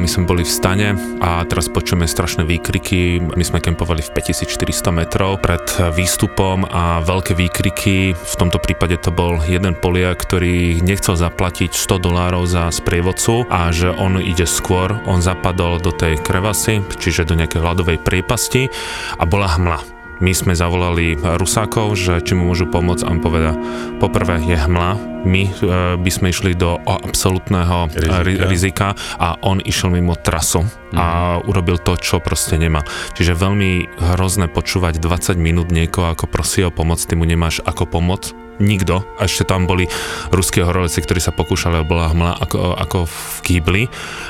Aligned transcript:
My 0.00 0.08
sme 0.08 0.24
boli 0.24 0.48
v 0.48 0.48
stane 0.48 0.96
a 1.20 1.44
teraz 1.44 1.68
počujeme 1.68 2.08
strašné 2.08 2.48
výkriky. 2.48 3.20
My 3.20 3.44
sme 3.44 3.60
kempovali 3.60 4.00
v 4.00 4.08
5400 4.16 4.96
metrov 4.96 5.36
pred 5.44 5.60
výstupom 5.92 6.64
a 6.64 7.04
veľké 7.04 7.36
výkriky. 7.36 8.16
V 8.16 8.34
tomto 8.40 8.56
prípade 8.56 8.96
to 8.96 9.12
bol 9.12 9.36
jeden 9.44 9.76
Poliak, 9.76 10.24
ktorý 10.24 10.80
nechcel 10.80 11.20
zaplatiť 11.20 11.76
100 11.76 12.00
dolárov 12.00 12.48
za 12.48 12.72
sprievodcu 12.72 13.44
a 13.52 13.68
že 13.68 13.92
on 13.92 14.16
ide 14.16 14.48
skôr. 14.48 14.96
On 15.04 15.20
zapadol 15.20 15.76
do 15.76 15.92
tej 15.92 16.16
krevasy, 16.24 16.80
čiže 16.96 17.28
do 17.28 17.36
nejakej 17.36 17.60
hladovej 17.60 18.00
priepasti 18.00 18.72
a 19.20 19.28
bola 19.28 19.52
hmla 19.52 19.99
my 20.20 20.32
sme 20.36 20.52
zavolali 20.52 21.16
Rusákov, 21.16 21.96
že 21.96 22.20
či 22.20 22.36
mu 22.36 22.52
môžu 22.52 22.68
pomôcť 22.68 23.04
a 23.04 23.10
on 23.10 23.20
poveda, 23.24 23.52
poprvé 23.98 24.36
je 24.44 24.56
hmla, 24.56 24.90
my 25.24 25.42
e, 25.48 25.52
by 26.00 26.10
sme 26.12 26.32
išli 26.32 26.52
do 26.56 26.76
absolútneho 26.80 27.88
e, 27.92 28.24
rizika. 28.24 28.46
rizika 28.48 28.88
a 29.16 29.36
on 29.40 29.64
išiel 29.64 29.92
mimo 29.92 30.16
trasu 30.16 30.64
mm. 30.64 30.96
a 30.96 31.04
mhm. 31.40 31.48
urobil 31.48 31.76
to, 31.80 31.96
čo 31.96 32.20
proste 32.20 32.60
nemá. 32.60 32.84
Čiže 33.16 33.36
veľmi 33.36 34.00
hrozné 34.16 34.52
počúvať 34.52 35.00
20 35.00 35.40
minút 35.40 35.72
niekoho, 35.72 36.12
ako 36.12 36.28
prosí 36.28 36.64
o 36.64 36.72
pomoc, 36.72 37.00
ty 37.00 37.16
mu 37.16 37.24
nemáš 37.24 37.64
ako 37.64 37.88
pomoc 37.88 38.32
nikto. 38.60 39.02
A 39.16 39.26
ešte 39.26 39.48
tam 39.48 39.64
boli 39.64 39.88
ruské 40.30 40.62
horoleci, 40.62 41.00
ktorí 41.00 41.18
sa 41.18 41.32
pokúšali, 41.32 41.82
bola 41.82 42.12
hmla 42.12 42.32
ako, 42.44 42.76
ako 42.76 42.98
v 43.08 43.36
kýbli 43.42 43.82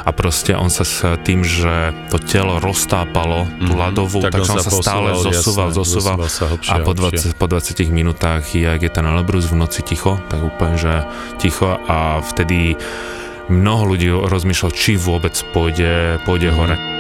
a 0.07 0.11
proste 0.15 0.55
on 0.55 0.71
sa 0.71 0.87
s 0.87 1.03
tým, 1.27 1.43
že 1.43 1.93
to 2.09 2.23
telo 2.23 2.63
roztápalo 2.63 3.45
mm-hmm. 3.45 3.67
tú 3.67 3.73
mhm. 3.75 3.81
ľadovú, 3.81 4.21
tak, 4.23 4.33
tak 4.39 4.43
on, 4.47 4.49
sa, 4.49 4.63
sa 4.63 4.71
stále 4.71 5.09
zosúval, 5.19 5.69
jasné, 5.69 5.79
zosúval, 5.83 6.17
sa 6.31 6.45
hlbšie, 6.49 6.73
a 6.73 6.77
po 6.81 6.93
20, 6.95 7.35
po 7.37 7.47
20 7.51 7.91
minútach, 7.91 8.47
jak 8.55 8.81
je 8.81 8.91
ten 8.91 9.05
Elbrus 9.05 9.51
v 9.51 9.59
noci 9.59 9.83
ticho, 9.83 10.17
tak 10.31 10.41
úplne, 10.41 10.79
že 10.79 10.95
ticho 11.43 11.77
a 11.91 12.23
vtedy 12.23 12.79
mnoho 13.51 13.83
ľudí 13.95 14.09
rozmýšľalo, 14.15 14.73
či 14.73 14.95
vôbec 14.95 15.35
pôjde, 15.51 16.23
pôjde 16.23 16.55
mm-hmm. 16.55 16.61
hore. 16.63 17.00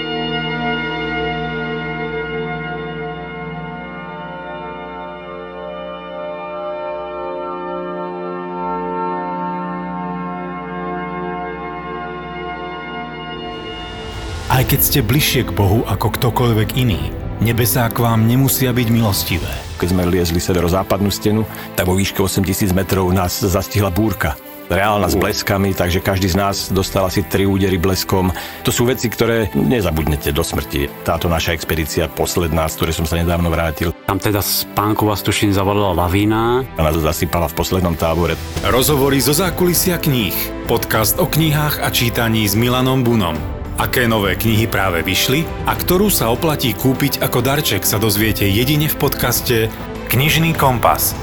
Aj 14.60 14.68
keď 14.68 14.80
ste 14.84 15.00
bližšie 15.00 15.48
k 15.48 15.56
Bohu 15.56 15.88
ako 15.88 16.20
ktokoľvek 16.20 16.76
iný, 16.76 17.08
nebesá 17.40 17.88
k 17.88 18.04
vám 18.04 18.28
nemusia 18.28 18.76
byť 18.76 18.92
milostivé. 18.92 19.48
Keď 19.80 19.88
sme 19.88 20.04
liezli 20.04 20.36
severozápadnú 20.36 21.08
stenu, 21.08 21.48
tak 21.80 21.88
vo 21.88 21.96
výške 21.96 22.20
8000 22.20 22.76
metrov 22.76 23.08
nás 23.08 23.40
zastihla 23.40 23.88
búrka 23.88 24.36
reálna 24.68 25.10
s 25.10 25.18
bleskami, 25.18 25.74
takže 25.74 25.98
každý 25.98 26.30
z 26.30 26.36
nás 26.38 26.56
dostal 26.70 27.02
asi 27.02 27.26
tri 27.26 27.42
údery 27.42 27.74
bleskom. 27.74 28.30
To 28.62 28.70
sú 28.70 28.86
veci, 28.86 29.10
ktoré 29.10 29.50
nezabudnete 29.50 30.30
do 30.30 30.46
smrti. 30.46 30.86
Táto 31.02 31.26
naša 31.26 31.58
expedícia, 31.58 32.06
posledná, 32.06 32.70
z 32.70 32.78
ktorej 32.78 32.94
som 33.02 33.08
sa 33.08 33.18
nedávno 33.18 33.50
vrátil. 33.50 33.90
Tam 34.06 34.22
teda 34.22 34.38
spánku 34.38 35.10
vás 35.10 35.26
tuším 35.26 35.50
zavalila 35.50 35.90
lavína. 36.06 36.62
A 36.78 36.80
nás 36.86 36.94
zasypala 36.94 37.50
v 37.50 37.58
poslednom 37.58 37.98
tábore. 37.98 38.38
Rozhovory 38.62 39.18
zo 39.18 39.34
zákulisia 39.34 39.98
kníh. 39.98 40.38
Podcast 40.70 41.18
o 41.18 41.26
knihách 41.26 41.82
a 41.82 41.90
čítaní 41.90 42.46
s 42.46 42.54
Milanom 42.54 43.02
Bunom 43.02 43.59
aké 43.80 44.04
nové 44.04 44.36
knihy 44.36 44.68
práve 44.68 45.00
vyšli 45.00 45.48
a 45.64 45.72
ktorú 45.72 46.12
sa 46.12 46.28
oplatí 46.28 46.76
kúpiť 46.76 47.24
ako 47.24 47.40
darček 47.40 47.88
sa 47.88 47.96
dozviete 47.96 48.44
jedine 48.44 48.92
v 48.92 48.96
podcaste 49.00 49.72
Knižný 50.12 50.52
kompas. 50.52 51.16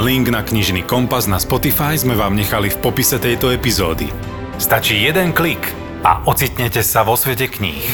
Link 0.00 0.32
na 0.32 0.40
Knižný 0.40 0.88
kompas 0.88 1.28
na 1.28 1.36
Spotify 1.36 2.00
sme 2.00 2.16
vám 2.16 2.32
nechali 2.32 2.72
v 2.72 2.80
popise 2.80 3.20
tejto 3.20 3.52
epizódy. 3.52 4.08
Stačí 4.56 5.04
jeden 5.04 5.36
klik 5.36 5.60
a 6.00 6.24
ocitnete 6.24 6.80
sa 6.80 7.04
vo 7.04 7.12
svete 7.12 7.52
kníh. 7.52 7.84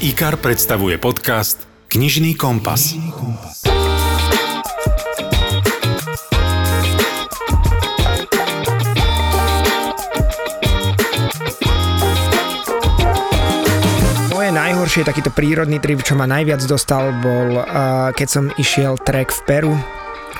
IKAR 0.00 0.40
predstavuje 0.40 0.96
podcast 0.96 1.68
Knižný 1.92 2.32
kompas. 2.32 2.96
Knižný 2.96 3.12
kompas. 3.12 3.77
Najhoršie 14.88 15.04
takýto 15.04 15.36
prírodný 15.36 15.84
trip, 15.84 16.00
čo 16.00 16.16
ma 16.16 16.24
najviac 16.24 16.64
dostal, 16.64 17.12
bol 17.20 17.60
keď 18.16 18.24
som 18.24 18.48
išiel 18.56 18.96
trek 18.96 19.28
v 19.28 19.40
Peru 19.44 19.74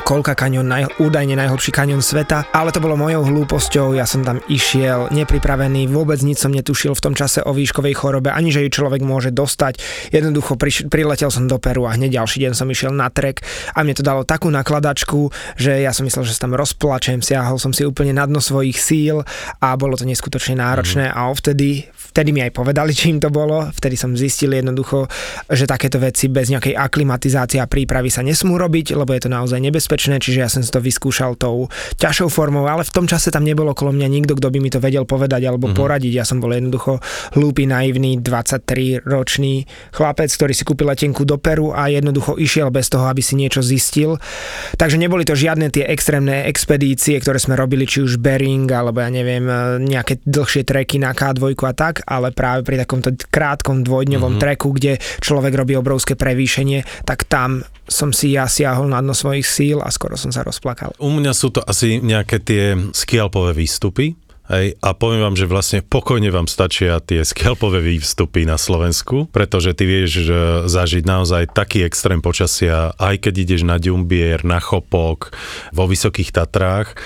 Kolka 0.09 0.33
kanion, 0.33 0.65
naj, 0.65 1.05
údajne 1.05 1.37
najhlbší 1.37 1.69
kanion 1.69 2.01
sveta, 2.01 2.49
ale 2.57 2.73
to 2.73 2.81
bolo 2.81 2.97
mojou 2.97 3.29
hlúposťou, 3.29 3.93
ja 3.93 4.09
som 4.09 4.25
tam 4.25 4.41
išiel 4.49 5.13
nepripravený, 5.13 5.85
vôbec 5.93 6.17
nič 6.25 6.41
som 6.41 6.49
netušil 6.49 6.97
v 6.97 7.05
tom 7.05 7.13
čase 7.13 7.45
o 7.45 7.53
výškovej 7.53 7.93
chorobe, 7.93 8.33
ani 8.33 8.49
že 8.49 8.65
ju 8.65 8.73
človek 8.73 9.05
môže 9.05 9.37
dostať. 9.37 9.77
Jednoducho 10.09 10.57
priš, 10.57 10.89
priletel 10.89 11.29
som 11.29 11.45
do 11.45 11.61
Peru 11.61 11.85
a 11.85 11.93
hneď 11.93 12.25
ďalší 12.25 12.47
deň 12.47 12.53
som 12.57 12.73
išiel 12.73 12.95
na 12.95 13.13
trek 13.13 13.45
a 13.77 13.85
mne 13.85 14.01
to 14.01 14.07
dalo 14.07 14.25
takú 14.25 14.49
nakladačku, 14.49 15.29
že 15.61 15.85
ja 15.85 15.93
som 15.93 16.09
myslel, 16.09 16.25
že 16.25 16.33
sa 16.33 16.49
tam 16.49 16.57
rozplačem, 16.57 17.21
siahol 17.21 17.61
som 17.61 17.77
si 17.77 17.85
úplne 17.85 18.17
na 18.17 18.25
dno 18.25 18.41
svojich 18.41 18.81
síl 18.81 19.21
a 19.61 19.77
bolo 19.77 19.93
to 19.99 20.09
neskutočne 20.09 20.57
náročné 20.57 21.13
mm. 21.13 21.15
a 21.21 21.29
vtedy, 21.37 21.85
vtedy 22.19 22.35
mi 22.35 22.43
aj 22.43 22.51
povedali, 22.51 22.91
čím 22.99 23.23
to 23.23 23.31
bolo, 23.31 23.71
vtedy 23.71 23.95
som 23.95 24.19
zistil 24.19 24.51
jednoducho, 24.51 25.07
že 25.47 25.71
takéto 25.71 26.03
veci 26.03 26.27
bez 26.27 26.51
nejakej 26.51 26.75
aklimatizácie 26.75 27.63
a 27.63 27.71
prípravy 27.71 28.11
sa 28.11 28.27
nesmú 28.27 28.59
robiť, 28.59 28.99
lebo 28.99 29.15
je 29.15 29.23
to 29.23 29.31
naozaj 29.31 29.63
nebezpečné 29.63 30.19
čiže 30.19 30.39
ja 30.43 30.51
som 30.51 30.67
si 30.67 30.75
to 30.75 30.83
vyskúšal 30.83 31.39
tou 31.39 31.71
ťažšou 32.01 32.29
formou, 32.33 32.67
ale 32.67 32.83
v 32.83 32.91
tom 32.91 33.07
čase 33.07 33.31
tam 33.31 33.47
nebolo 33.47 33.71
okolo 33.71 33.95
mňa 33.95 34.09
nikto, 34.11 34.35
kto 34.35 34.51
by 34.51 34.59
mi 34.59 34.71
to 34.73 34.83
vedel 34.83 35.07
povedať 35.07 35.47
alebo 35.47 35.71
mm-hmm. 35.71 35.79
poradiť. 35.79 36.13
Ja 36.19 36.25
som 36.27 36.43
bol 36.43 36.51
jednoducho 36.51 36.99
hlúpy, 37.39 37.69
naivný, 37.69 38.19
23 38.19 39.07
ročný 39.07 39.69
chlapec, 39.95 40.33
ktorý 40.33 40.53
si 40.57 40.67
kúpil 40.67 40.91
letenku 40.91 41.23
do 41.23 41.39
Peru 41.39 41.71
a 41.71 41.87
jednoducho 41.87 42.35
išiel 42.41 42.73
bez 42.75 42.91
toho, 42.91 43.07
aby 43.07 43.23
si 43.23 43.39
niečo 43.39 43.63
zistil. 43.63 44.19
Takže 44.75 44.99
neboli 44.99 45.23
to 45.23 45.39
žiadne 45.39 45.71
tie 45.71 45.87
extrémne 45.87 46.49
expedície, 46.49 47.15
ktoré 47.21 47.39
sme 47.39 47.55
robili, 47.55 47.87
či 47.87 48.03
už 48.03 48.19
Bering, 48.19 48.67
alebo 48.67 49.05
ja 49.05 49.11
neviem, 49.13 49.45
nejaké 49.85 50.25
dlhšie 50.25 50.65
treky 50.67 50.99
na 50.99 51.13
K2 51.13 51.55
a 51.55 51.73
tak, 51.77 52.08
ale 52.09 52.33
práve 52.33 52.65
pri 52.65 52.81
takomto 52.81 53.13
krátkom 53.29 53.85
dvojdňovom 53.85 54.41
mm-hmm. 54.41 54.43
treku, 54.43 54.73
kde 54.73 54.97
človek 55.21 55.53
robí 55.53 55.77
obrovské 55.77 56.17
prevýšenie, 56.17 57.05
tak 57.05 57.29
tam 57.29 57.63
som 57.85 58.13
si 58.17 58.33
ja 58.33 58.49
siahol 58.49 58.89
na 58.89 59.05
dno 59.05 59.13
svojich 59.13 59.45
síl 59.45 59.79
a 59.85 59.93
skoro 59.93 60.17
som 60.17 60.33
sa 60.33 60.41
rozplakal. 60.41 60.97
U 60.97 61.13
mňa 61.13 61.33
sú 61.37 61.53
to 61.53 61.61
asi 61.61 62.01
nejaké 62.01 62.41
tie 62.41 62.77
skialpové 62.97 63.53
výstupy, 63.53 64.17
Hej, 64.49 64.81
a 64.81 64.97
poviem 64.97 65.21
vám, 65.21 65.37
že 65.37 65.45
vlastne 65.45 65.85
pokojne 65.85 66.33
vám 66.33 66.49
stačia 66.49 67.05
tie 67.05 67.21
skelpové 67.21 67.85
výstupy 67.85 68.49
na 68.49 68.57
Slovensku, 68.57 69.29
pretože 69.29 69.77
ty 69.77 69.85
vieš 69.85 70.25
že 70.25 70.41
zažiť 70.65 71.05
naozaj 71.05 71.53
taký 71.53 71.85
extrém 71.85 72.25
počasia, 72.25 72.97
aj 72.97 73.29
keď 73.29 73.35
ideš 73.45 73.69
na 73.69 73.77
Ďumbier, 73.77 74.49
na 74.49 74.57
Chopok, 74.57 75.37
vo 75.77 75.85
Vysokých 75.85 76.33
Tatrách, 76.33 76.97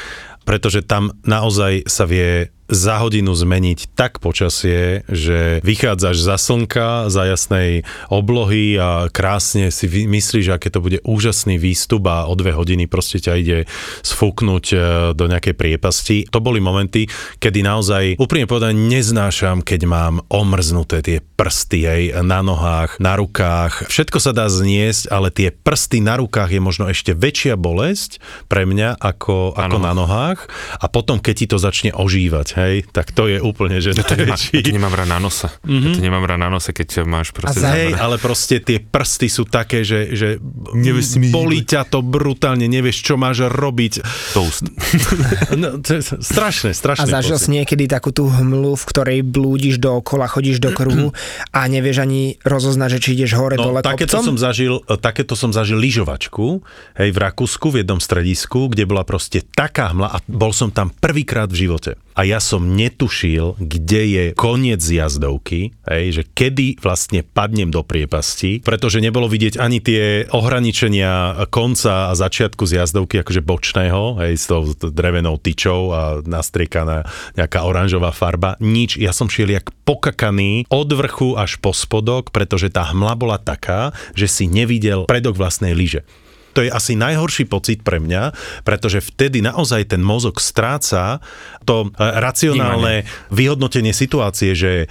pretože 0.46 0.86
tam 0.86 1.18
naozaj 1.26 1.90
sa 1.90 2.06
vie 2.06 2.54
za 2.72 3.04
hodinu 3.04 3.36
zmeniť 3.36 3.92
tak 3.92 4.16
počasie, 4.24 5.04
že 5.04 5.60
vychádzaš 5.60 6.16
za 6.24 6.40
slnka, 6.40 7.12
za 7.12 7.28
jasnej 7.28 7.84
oblohy 8.08 8.80
a 8.80 9.12
krásne 9.12 9.68
si 9.68 9.84
myslíš, 9.86 10.56
aké 10.56 10.72
to 10.72 10.80
bude 10.80 11.04
úžasný 11.04 11.60
výstup 11.60 12.08
a 12.08 12.24
o 12.24 12.32
dve 12.32 12.56
hodiny 12.56 12.88
proste 12.88 13.20
ťa 13.20 13.32
ide 13.36 13.58
sfúknuť 14.00 14.64
e, 14.72 14.76
do 15.12 15.24
nejakej 15.28 15.52
priepasti. 15.52 16.16
To 16.32 16.40
boli 16.40 16.64
momenty, 16.64 17.04
kedy 17.36 17.60
naozaj 17.60 18.16
úprimne 18.16 18.48
povedané 18.48 18.72
neznášam, 18.72 19.60
keď 19.60 19.80
mám 19.84 20.14
omrznuté 20.32 21.04
tie 21.04 21.18
prsty 21.20 21.80
hej, 21.84 22.02
na 22.24 22.40
nohách, 22.40 22.96
na 22.96 23.20
rukách. 23.20 23.92
Všetko 23.92 24.16
sa 24.16 24.32
dá 24.32 24.48
zniesť, 24.48 25.12
ale 25.12 25.28
tie 25.28 25.52
prsty 25.52 26.00
na 26.00 26.16
rukách 26.16 26.56
je 26.56 26.60
možno 26.64 26.88
ešte 26.88 27.12
väčšia 27.12 27.60
bolesť 27.60 28.16
pre 28.48 28.64
mňa 28.64 28.96
ako, 28.96 29.60
ako 29.60 29.76
na 29.76 29.92
nohách. 29.92 30.48
A 30.80 30.88
potom, 30.88 31.20
keď 31.20 31.34
ti 31.36 31.46
to 31.52 31.60
začne 31.60 31.92
ožívať, 31.92 32.61
hej, 32.62 32.86
tak 32.88 33.10
to 33.10 33.26
je 33.26 33.42
úplne, 33.42 33.82
že 33.82 33.94
ja 33.94 34.04
to, 34.06 34.14
nemá, 34.14 34.36
ja 34.38 34.62
to 34.62 34.70
nemám 34.74 34.94
rád 34.94 35.10
na 35.10 35.18
nose. 35.18 35.48
Mm-hmm. 35.62 35.72
Ja 35.72 35.90
to 35.90 36.00
mhm. 36.00 36.06
nemám 36.06 36.24
rád 36.24 36.40
na 36.40 36.50
nose, 36.50 36.70
keď 36.70 37.02
máš 37.04 37.34
proste... 37.34 37.62
A 37.66 37.74
hej, 37.74 37.90
ale 37.98 38.16
proste 38.22 38.62
tie 38.62 38.78
prsty 38.78 39.28
sú 39.28 39.44
také, 39.46 39.82
že, 39.82 40.14
že 40.14 40.28
nevieš, 40.74 41.18
bolí 41.32 41.66
ťa 41.66 41.88
to 41.88 42.00
brutálne, 42.00 42.66
nevieš, 42.66 43.02
čo 43.02 43.14
máš 43.18 43.46
robiť. 43.50 44.02
Toast. 44.36 44.66
no, 45.60 45.82
to 45.82 45.98
je 45.98 46.02
strašné, 46.22 46.72
strašné. 46.72 47.10
A 47.10 47.20
zažil 47.20 47.38
si 47.38 47.48
niekedy 47.52 47.90
takú 47.90 48.14
tú 48.14 48.28
hmlu, 48.28 48.78
v 48.78 48.84
ktorej 48.88 49.18
blúdiš 49.26 49.82
dookola, 49.82 50.28
chodíš 50.30 50.62
do 50.62 50.70
kruhu 50.74 51.10
a 51.56 51.66
nevieš 51.66 52.04
ani 52.04 52.36
rozoznať, 52.42 52.88
že 52.96 52.98
či 52.98 53.08
ideš 53.18 53.38
hore, 53.38 53.56
no, 53.58 53.70
dole 53.70 53.80
takéto 53.82 54.18
kopcom? 54.18 54.34
som 54.34 54.36
zažil, 54.38 54.74
takéto 55.00 55.34
som 55.34 55.50
zažil 55.50 55.78
lyžovačku, 55.78 56.62
hej, 56.98 57.08
v 57.10 57.18
Rakúsku, 57.18 57.72
v 57.72 57.84
jednom 57.84 57.98
stredisku, 57.98 58.70
kde 58.70 58.84
bola 58.86 59.02
proste 59.02 59.42
taká 59.42 59.90
hmla 59.92 60.08
a 60.12 60.16
bol 60.26 60.50
som 60.54 60.70
tam 60.70 60.90
prvýkrát 60.90 61.50
v 61.50 61.68
živote. 61.68 62.01
A 62.12 62.28
ja 62.28 62.38
som 62.38 62.76
netušil, 62.76 63.56
kde 63.56 64.02
je 64.04 64.24
koniec 64.36 64.80
jazdovky, 64.84 65.72
hej, 65.88 66.04
že 66.12 66.22
kedy 66.28 66.80
vlastne 66.80 67.24
padnem 67.24 67.72
do 67.72 67.80
priepasti, 67.80 68.60
pretože 68.60 69.00
nebolo 69.00 69.28
vidieť 69.28 69.56
ani 69.56 69.80
tie 69.80 70.28
ohraničenia 70.28 71.44
konca 71.48 72.12
a 72.12 72.16
začiatku 72.16 72.68
z 72.68 72.84
jazdovky, 72.84 73.24
akože 73.24 73.40
bočného, 73.40 74.20
hej, 74.24 74.32
s 74.36 74.44
tou 74.48 74.68
drevenou 74.76 75.40
tyčou 75.40 75.92
a 75.92 76.00
nastriekaná 76.24 77.08
nejaká 77.36 77.64
oranžová 77.64 78.12
farba. 78.12 78.60
Nič, 78.60 79.00
ja 79.00 79.16
som 79.16 79.32
šiel 79.32 79.56
jak 79.56 79.72
pokakaný 79.88 80.68
od 80.68 80.88
vrchu 80.92 81.34
až 81.34 81.56
po 81.58 81.72
spodok, 81.72 82.30
pretože 82.30 82.68
tá 82.68 82.92
hmla 82.92 83.14
bola 83.16 83.38
taká, 83.40 83.96
že 84.12 84.28
si 84.28 84.44
nevidel 84.46 85.08
predok 85.08 85.36
vlastnej 85.36 85.72
lyže 85.72 86.04
to 86.52 86.64
je 86.64 86.70
asi 86.70 86.94
najhorší 86.94 87.48
pocit 87.48 87.80
pre 87.80 87.98
mňa, 87.98 88.36
pretože 88.62 89.00
vtedy 89.00 89.40
naozaj 89.40 89.96
ten 89.96 90.04
mozog 90.04 90.38
stráca 90.38 91.18
to 91.64 91.88
e, 91.88 91.98
racionálne 91.98 93.08
vyhodnotenie 93.32 93.96
situácie, 93.96 94.52
že 94.52 94.72
e, 94.84 94.86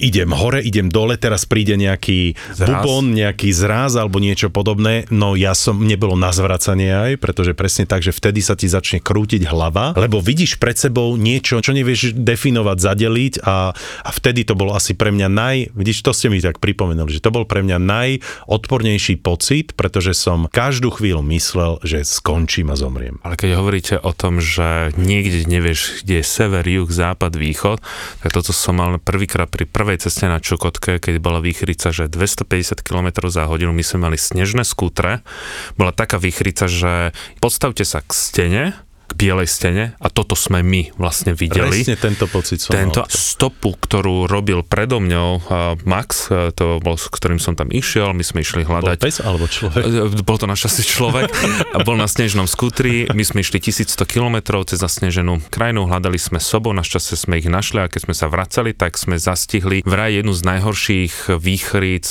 idem 0.00 0.32
hore, 0.32 0.64
idem 0.64 0.88
dole, 0.88 1.20
teraz 1.20 1.44
príde 1.44 1.76
nejaký 1.76 2.34
zráz. 2.56 2.82
bubon, 2.82 3.12
nejaký 3.12 3.52
zráz 3.52 3.98
alebo 4.00 4.18
niečo 4.18 4.48
podobné. 4.48 5.06
No 5.12 5.36
ja 5.36 5.52
som, 5.52 5.82
nebolo 5.84 6.16
na 6.16 6.32
zvracanie 6.32 6.90
aj, 6.90 7.12
pretože 7.20 7.52
presne 7.52 7.84
tak, 7.84 8.02
že 8.02 8.14
vtedy 8.14 8.40
sa 8.40 8.56
ti 8.56 8.66
začne 8.66 9.02
krútiť 9.02 9.44
hlava, 9.46 9.92
lebo 9.94 10.18
vidíš 10.22 10.56
pred 10.56 10.78
sebou 10.78 11.14
niečo, 11.14 11.60
čo 11.60 11.76
nevieš 11.76 12.16
definovať, 12.16 12.78
zadeliť 12.78 13.34
a, 13.44 13.74
a 13.76 14.10
vtedy 14.10 14.46
to 14.48 14.56
bolo 14.56 14.72
asi 14.72 14.96
pre 14.96 15.12
mňa 15.12 15.28
naj, 15.28 15.56
vidíš, 15.74 16.06
to 16.06 16.14
ste 16.16 16.32
mi 16.32 16.38
tak 16.40 16.62
pripomenuli, 16.62 17.12
že 17.12 17.22
to 17.22 17.34
bol 17.34 17.44
pre 17.44 17.60
mňa 17.60 17.78
najodpornejší 17.82 19.20
pocit, 19.20 19.74
pretože 19.74 20.16
som 20.16 20.46
každú 20.48 20.85
každú 20.86 21.02
chvíľu 21.02 21.22
myslel, 21.34 21.82
že 21.82 22.06
skončím 22.06 22.70
a 22.70 22.78
zomriem. 22.78 23.18
Ale 23.26 23.34
keď 23.34 23.58
hovoríte 23.58 23.94
o 23.98 24.14
tom, 24.14 24.38
že 24.38 24.94
niekde 24.94 25.42
nevieš, 25.42 26.06
kde 26.06 26.22
je 26.22 26.24
sever, 26.24 26.62
juh, 26.62 26.86
západ, 26.86 27.34
východ, 27.34 27.82
tak 28.22 28.30
toto 28.30 28.54
som 28.54 28.78
mal 28.78 28.94
prvýkrát 29.02 29.50
pri 29.50 29.66
prvej 29.66 30.06
ceste 30.06 30.30
na 30.30 30.38
Čukotke, 30.38 31.02
keď 31.02 31.18
bola 31.18 31.42
výchrica, 31.42 31.90
že 31.90 32.06
250 32.06 32.86
km 32.86 33.26
za 33.26 33.50
hodinu, 33.50 33.74
my 33.74 33.82
sme 33.82 34.06
mali 34.06 34.14
snežné 34.14 34.62
skútre, 34.62 35.26
bola 35.74 35.90
taká 35.90 36.22
výchrica, 36.22 36.70
že 36.70 37.10
postavte 37.42 37.82
sa 37.82 37.98
k 37.98 38.10
stene, 38.14 38.64
k 39.06 39.12
bielej 39.14 39.46
stene 39.46 39.84
a 40.02 40.06
toto 40.10 40.34
sme 40.34 40.60
my 40.66 40.94
vlastne 40.98 41.32
videli. 41.32 41.82
Presne 41.86 41.96
tento 41.96 42.26
pocit 42.26 42.58
som 42.58 42.74
Tento 42.74 43.06
mal. 43.06 43.10
stopu, 43.10 43.78
ktorú 43.78 44.26
robil 44.26 44.66
predo 44.66 44.98
mňou 44.98 45.30
uh, 45.38 45.42
Max, 45.86 46.26
uh, 46.28 46.50
to 46.50 46.82
bol, 46.82 46.98
s 46.98 47.06
ktorým 47.06 47.38
som 47.38 47.54
tam 47.54 47.70
išiel, 47.70 48.10
my 48.12 48.24
sme 48.26 48.42
išli 48.42 48.66
hľadať. 48.66 48.98
Bol 48.98 49.06
pes 49.06 49.18
alebo 49.22 49.46
človek? 49.46 49.82
Bol 50.26 50.36
to 50.36 50.50
našťastie 50.50 50.84
človek 50.84 51.30
a 51.76 51.78
bol 51.86 51.94
na 51.94 52.10
snežnom 52.10 52.50
skútri, 52.50 53.06
my 53.14 53.22
sme 53.22 53.46
išli 53.46 53.62
1100 53.62 53.94
km 54.10 54.36
cez 54.66 54.82
zasneženú 54.82 55.38
krajinu, 55.54 55.86
hľadali 55.86 56.18
sme 56.18 56.42
sobou, 56.42 56.74
našťastie 56.74 57.14
sme 57.14 57.38
ich 57.38 57.46
našli 57.46 57.86
a 57.86 57.90
keď 57.90 58.10
sme 58.10 58.14
sa 58.14 58.26
vracali, 58.26 58.74
tak 58.74 58.98
sme 58.98 59.16
zastihli 59.16 59.86
vraj 59.86 60.18
jednu 60.18 60.34
z 60.34 60.42
najhorších 60.42 61.14
výchric 61.38 62.06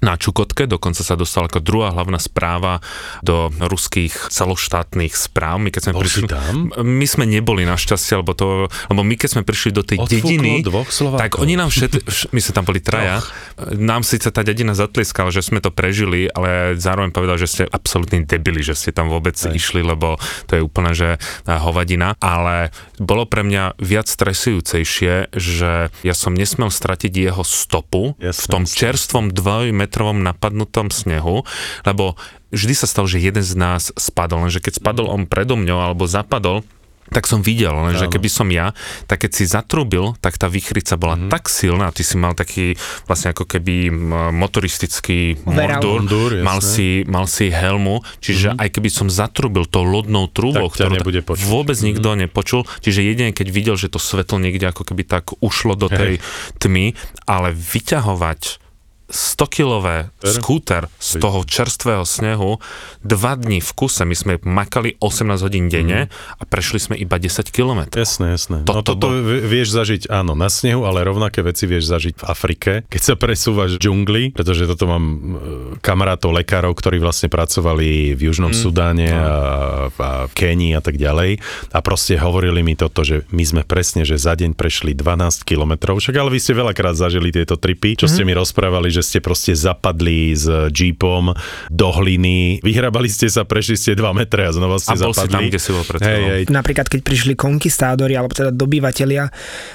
na 0.00 0.14
Čukotke, 0.16 0.64
dokonca 0.64 1.04
sa 1.04 1.14
dostala 1.18 1.52
ako 1.52 1.60
druhá 1.60 1.92
hlavná 1.92 2.16
správa 2.16 2.80
do 3.20 3.52
ruských 3.60 4.32
celoštátnych 4.32 5.12
správ. 5.12 5.60
My 5.60 5.68
keď 5.68 5.90
sme 5.90 5.92
Bol 5.98 6.02
prišli 6.06 6.21
tam? 6.28 6.70
my 6.76 7.06
sme 7.06 7.24
neboli 7.24 7.64
našťastie, 7.64 8.20
lebo 8.20 8.34
to, 8.36 8.66
lebo 8.90 9.02
my 9.02 9.14
keď 9.14 9.38
sme 9.38 9.42
prišli 9.42 9.70
do 9.70 9.82
tej 9.86 9.98
Odfúklo 10.02 10.28
dediny, 10.28 10.52
dvoch 10.66 10.90
Slovákov. 10.90 11.22
tak 11.22 11.32
oni 11.38 11.54
nám 11.54 11.70
všet, 11.70 11.92
vš- 12.04 12.28
my 12.34 12.40
sme 12.42 12.52
tam 12.52 12.64
boli 12.66 12.80
traja, 12.82 13.22
nám 13.74 14.02
síce 14.02 14.28
tá 14.28 14.42
dedina 14.42 14.74
zatlieskala, 14.74 15.30
že 15.30 15.44
sme 15.44 15.62
to 15.62 15.70
prežili, 15.70 16.26
ale 16.30 16.74
zároveň 16.78 17.10
povedal, 17.14 17.36
že 17.38 17.48
ste 17.48 17.62
absolútni 17.68 18.24
debili, 18.26 18.64
že 18.64 18.74
ste 18.74 18.90
tam 18.90 19.08
vôbec 19.12 19.34
Aj. 19.38 19.52
išli, 19.52 19.84
lebo 19.84 20.16
to 20.46 20.58
je 20.58 20.62
úplne, 20.62 20.92
že 20.92 21.16
eh, 21.16 21.48
hovadina, 21.48 22.18
ale 22.18 22.74
bolo 22.98 23.24
pre 23.28 23.42
mňa 23.46 23.78
viac 23.78 24.06
stresujúcejšie, 24.06 25.34
že 25.34 25.90
ja 25.90 26.14
som 26.14 26.32
nesmel 26.34 26.70
stratiť 26.72 27.12
jeho 27.12 27.44
stopu 27.46 28.14
Jasné, 28.18 28.42
v 28.42 28.46
tom 28.48 28.64
čerstvom 28.64 29.24
dvojmetrovom 29.32 30.22
napadnutom 30.22 30.88
snehu, 30.90 31.44
lebo 31.86 32.16
vždy 32.52 32.74
sa 32.76 32.86
stalo, 32.86 33.08
že 33.08 33.18
jeden 33.18 33.42
z 33.42 33.56
nás 33.56 33.90
spadol, 33.96 34.46
lenže 34.46 34.60
keď 34.60 34.78
spadol 34.78 35.08
on 35.08 35.24
predo 35.24 35.56
mňou 35.58 35.80
alebo 35.80 36.04
zapadol, 36.04 36.62
tak 37.12 37.28
som 37.28 37.44
videl, 37.44 37.76
lenže 37.76 38.08
keby 38.08 38.28
som 38.32 38.48
ja, 38.48 38.72
tak 39.04 39.28
keď 39.28 39.30
si 39.36 39.44
zatrúbil, 39.44 40.16
tak 40.24 40.40
tá 40.40 40.48
výchrica 40.48 40.96
bola 40.96 41.20
mm-hmm. 41.20 41.30
tak 41.30 41.52
silná, 41.52 41.92
ty 41.92 42.00
si 42.00 42.16
mal 42.16 42.32
taký 42.32 42.78
vlastne 43.04 43.36
ako 43.36 43.44
keby 43.44 43.92
motoristický 44.32 45.44
mordur, 45.44 46.08
jasné. 46.40 46.40
mal, 46.40 46.58
si, 46.64 46.88
mal 47.04 47.28
si 47.28 47.52
helmu, 47.52 48.00
čiže 48.24 48.56
mm-hmm. 48.56 48.62
aj 48.64 48.68
keby 48.72 48.88
som 48.88 49.12
zatrúbil 49.12 49.68
tou 49.68 49.84
lodnou 49.84 50.30
trúbou, 50.32 50.72
ktorú 50.72 50.96
nebude 50.96 51.20
počuť. 51.20 51.44
vôbec 51.44 51.76
nikto 51.84 52.16
mm-hmm. 52.16 52.22
nepočul, 52.32 52.64
čiže 52.80 53.04
jedine 53.04 53.36
keď 53.36 53.48
videl, 53.52 53.76
že 53.76 53.92
to 53.92 54.00
svetlo 54.00 54.40
niekde 54.40 54.72
ako 54.72 54.88
keby 54.88 55.04
tak 55.04 55.36
ušlo 55.44 55.76
do 55.76 55.92
tej 55.92 56.24
tmy, 56.56 56.96
ale 57.28 57.52
vyťahovať 57.52 58.61
100-kilové 59.10 60.10
Ver? 60.10 60.32
skúter 60.32 60.82
z 60.96 61.18
toho 61.18 61.42
čerstvého 61.42 62.06
snehu. 62.06 62.62
Dva 63.02 63.34
dní 63.34 63.58
v 63.58 63.70
kuse, 63.74 64.06
my 64.06 64.14
sme 64.14 64.32
makali 64.42 64.96
18 64.98 65.42
hodín 65.42 65.66
denne 65.66 66.08
a 66.38 66.42
prešli 66.46 66.78
sme 66.78 66.94
iba 66.96 67.18
10 67.18 67.50
kilometrov. 67.50 67.98
Jasné, 67.98 68.34
jasné. 68.34 68.56
To- 68.64 68.72
no 68.78 68.82
to 68.82 68.94
toto 68.94 69.12
bol- 69.12 69.42
vieš 69.44 69.74
zažiť, 69.74 70.08
áno, 70.08 70.32
na 70.32 70.48
snehu, 70.48 70.84
ale 70.86 71.04
rovnaké 71.04 71.42
veci 71.42 71.66
vieš 71.66 71.90
zažiť 71.90 72.14
v 72.20 72.24
Afrike, 72.24 72.72
keď 72.88 73.02
sa 73.02 73.14
presúvaš 73.18 73.76
v 73.76 73.88
džungli, 73.88 74.22
pretože 74.32 74.64
toto 74.64 74.88
mám 74.88 75.04
e, 75.04 75.16
kamarátov, 75.80 76.32
lekárov, 76.32 76.72
ktorí 76.72 76.96
vlastne 76.98 77.28
pracovali 77.28 78.16
v 78.16 78.20
Južnom 78.32 78.50
mm, 78.52 78.58
Sudáne 78.58 79.08
a, 79.12 79.28
a 79.92 80.08
v 80.28 80.32
Kenii 80.32 80.72
a 80.74 80.82
tak 80.82 80.96
ďalej. 80.96 81.38
A 81.74 81.78
proste 81.84 82.16
hovorili 82.16 82.64
mi 82.64 82.74
toto, 82.74 83.04
že 83.04 83.28
my 83.28 83.44
sme 83.44 83.62
presne, 83.62 84.06
že 84.06 84.16
za 84.16 84.32
deň 84.32 84.56
prešli 84.56 84.96
12 84.96 85.44
kilometrov, 85.44 86.00
však 86.00 86.14
ale 86.16 86.32
vy 86.32 86.38
ste 86.40 86.56
veľakrát 86.56 86.96
zažili 86.96 87.28
tieto 87.34 87.60
tripy, 87.60 87.94
čo 87.98 88.08
ste 88.08 88.24
mi 88.24 88.32
rozprávali, 88.32 88.88
že 88.88 89.01
ste 89.02 89.18
proste 89.20 89.52
zapadli 89.52 90.32
s 90.32 90.48
jeepom 90.72 91.34
do 91.68 91.88
hliny, 91.92 92.62
vyhrabali 92.62 93.10
ste 93.10 93.28
sa, 93.28 93.44
prešli 93.44 93.76
ste 93.76 93.90
2 93.92 94.02
metre 94.14 94.46
a 94.46 94.50
znova 94.54 94.78
ste 94.78 94.94
A 94.94 95.02
bol 95.02 95.12
si 95.12 95.20
zapadli. 95.20 95.34
tam, 95.34 95.42
kde 95.50 95.60
si 95.60 95.70
bol 95.74 95.84
pred 95.84 96.00
hej, 96.00 96.22
hej, 96.22 96.42
Napríklad, 96.48 96.86
keď 96.88 97.00
prišli 97.02 97.32
konkistádori, 97.36 98.14
alebo 98.16 98.32
teda 98.32 98.54
dobyvatelia 98.54 99.28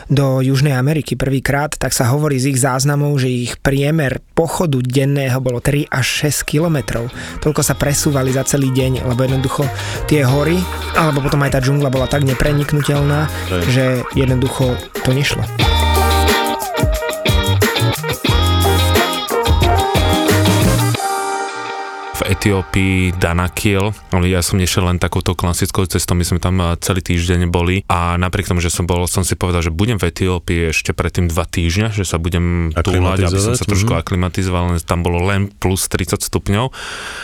do 0.08 0.40
Južnej 0.42 0.74
Ameriky 0.74 1.20
prvýkrát, 1.20 1.76
tak 1.76 1.92
sa 1.92 2.10
hovorí 2.10 2.40
z 2.40 2.56
ich 2.56 2.60
záznamov, 2.60 3.20
že 3.20 3.30
ich 3.30 3.60
priemer 3.60 4.24
pochodu 4.34 4.80
denného 4.80 5.38
bolo 5.44 5.60
3 5.60 5.92
až 5.92 6.32
6 6.32 6.48
kilometrov. 6.48 7.12
Toľko 7.44 7.62
sa 7.62 7.76
presúvali 7.76 8.32
za 8.32 8.48
celý 8.48 8.72
deň, 8.72 9.06
lebo 9.06 9.20
jednoducho 9.28 9.68
tie 10.08 10.24
hory, 10.24 10.58
alebo 10.96 11.22
potom 11.22 11.44
aj 11.44 11.52
tá 11.54 11.60
džungla 11.60 11.92
bola 11.92 12.08
tak 12.08 12.24
nepreniknutelná, 12.24 13.28
Hej. 13.52 13.64
že 13.70 13.86
jednoducho 14.16 14.74
to 15.04 15.12
nešlo. 15.14 15.44
Etiópii 22.28 23.16
Danakil, 23.16 23.96
ja 24.28 24.42
som 24.44 24.60
nešiel 24.60 24.84
len 24.84 25.00
takouto 25.00 25.32
klasickou 25.32 25.88
cestou, 25.88 26.20
my 26.20 26.28
sme 26.28 26.40
tam 26.44 26.60
eh, 26.60 26.76
celý 26.84 27.00
týždeň 27.00 27.48
boli 27.48 27.88
a 27.88 28.20
napriek 28.20 28.52
tomu, 28.52 28.60
že 28.60 28.68
som 28.68 28.84
bol, 28.84 29.08
som 29.08 29.24
si 29.24 29.40
povedal, 29.40 29.64
že 29.64 29.72
budem 29.72 29.96
v 29.96 30.12
Etiópii 30.12 30.76
ešte 30.76 30.92
predtým 30.92 31.32
dva 31.32 31.48
týždňa, 31.48 31.96
že 31.96 32.04
sa 32.04 32.20
budem 32.20 32.76
túlať, 32.76 33.32
aby 33.32 33.40
som 33.40 33.56
sa 33.56 33.64
trošku 33.64 33.96
mhm. 33.96 34.00
aklimatizoval, 34.04 34.76
len 34.76 34.80
tam 34.84 35.02
bolo 35.08 35.24
len 35.24 35.48
plus 35.48 35.88
30 35.88 36.20
stupňov 36.20 36.66